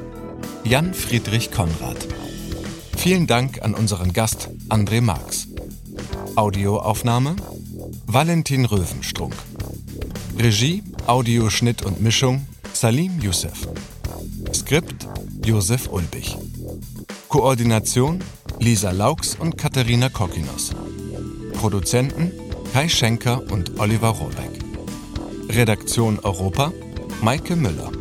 Jan 0.64 0.94
Friedrich 0.94 1.52
Konrad. 1.52 2.08
Vielen 2.96 3.28
Dank 3.28 3.62
an 3.62 3.74
unseren 3.74 4.14
Gast 4.14 4.50
André 4.70 5.02
Marx. 5.02 5.50
Audioaufnahme 6.36 7.36
Valentin 8.06 8.64
Röwenstrunk. 8.64 9.36
Regie, 10.40 10.84
Audioschnitt 11.06 11.84
und 11.84 12.02
Mischung 12.02 12.48
Salim 12.72 13.20
Youssef. 13.20 13.68
Skript 14.54 15.06
Josef 15.44 15.90
Ulbich. 15.92 16.38
Koordination 17.28 18.20
Lisa 18.60 18.92
Laux 18.92 19.36
und 19.40 19.58
Katharina 19.58 20.10
Kokinos. 20.10 20.72
Produzenten 21.54 22.32
Kai 22.74 22.88
Schenker 22.88 23.42
und 23.52 23.80
Oliver 23.80 24.10
Rohrbeck. 24.10 24.52
Redaktion 25.50 26.20
Europa 26.20 26.72
Maike 27.22 27.56
Müller. 27.56 27.92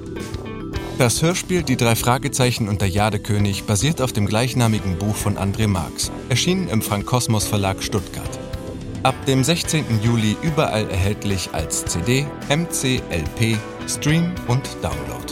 Das 0.98 1.22
Hörspiel 1.22 1.62
Die 1.62 1.76
drei 1.76 1.96
Fragezeichen 1.96 2.68
und 2.68 2.80
der 2.80 2.88
Jadekönig 2.88 3.64
basiert 3.64 4.00
auf 4.00 4.12
dem 4.12 4.26
gleichnamigen 4.26 4.98
Buch 4.98 5.16
von 5.16 5.36
André 5.36 5.66
Marx, 5.66 6.12
erschienen 6.28 6.68
im 6.68 6.82
Frank 6.82 7.06
Kosmos 7.06 7.46
Verlag 7.46 7.82
Stuttgart. 7.82 8.38
Ab 9.02 9.14
dem 9.26 9.42
16. 9.42 10.00
Juli 10.02 10.36
überall 10.42 10.88
erhältlich 10.88 11.50
als 11.52 11.84
CD, 11.86 12.24
MC, 12.48 13.02
LP, 13.10 13.58
Stream 13.88 14.32
und 14.46 14.62
Download. 14.80 15.31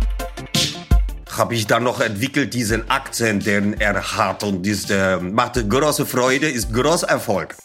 Habe 1.41 1.55
ich 1.55 1.65
dann 1.65 1.81
noch 1.81 2.01
entwickelt, 2.01 2.53
diesen 2.53 2.87
Akzent, 2.91 3.47
den 3.47 3.81
er 3.81 4.15
hat. 4.15 4.43
Und 4.43 4.67
das 4.67 4.87
äh, 4.91 5.17
macht 5.17 5.55
große 5.67 6.05
Freude, 6.05 6.47
ist 6.47 6.71
großer 6.71 7.09
Erfolg. 7.09 7.55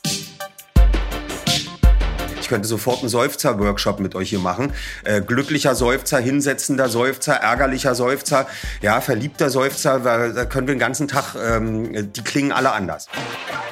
Ich 2.40 2.48
könnte 2.48 2.66
sofort 2.66 3.00
einen 3.00 3.10
Seufzer-Workshop 3.10 4.00
mit 4.00 4.14
euch 4.14 4.30
hier 4.30 4.38
machen. 4.38 4.72
Äh, 5.04 5.20
glücklicher 5.20 5.74
Seufzer, 5.74 6.18
hinsetzender 6.18 6.88
Seufzer, 6.88 7.34
ärgerlicher 7.34 7.94
Seufzer, 7.94 8.46
ja, 8.80 9.02
verliebter 9.02 9.50
Seufzer, 9.50 10.04
weil 10.04 10.32
da 10.32 10.46
können 10.46 10.68
wir 10.68 10.74
den 10.74 10.80
ganzen 10.80 11.06
Tag, 11.06 11.34
ähm, 11.34 12.10
die 12.14 12.24
klingen 12.24 12.52
alle 12.52 12.72
anders. 12.72 13.08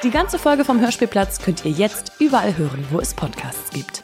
Die 0.03 0.11
ganze 0.11 0.37
Folge 0.37 0.65
vom 0.65 0.81
Hörspielplatz 0.81 1.39
könnt 1.43 1.65
ihr 1.65 1.71
jetzt 1.71 2.11
überall 2.19 2.55
hören, 2.55 2.85
wo 2.91 2.99
es 2.99 3.15
Podcasts 3.15 3.71
gibt. 3.71 4.03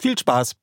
Viel 0.00 0.16
Spaß! 0.16 0.54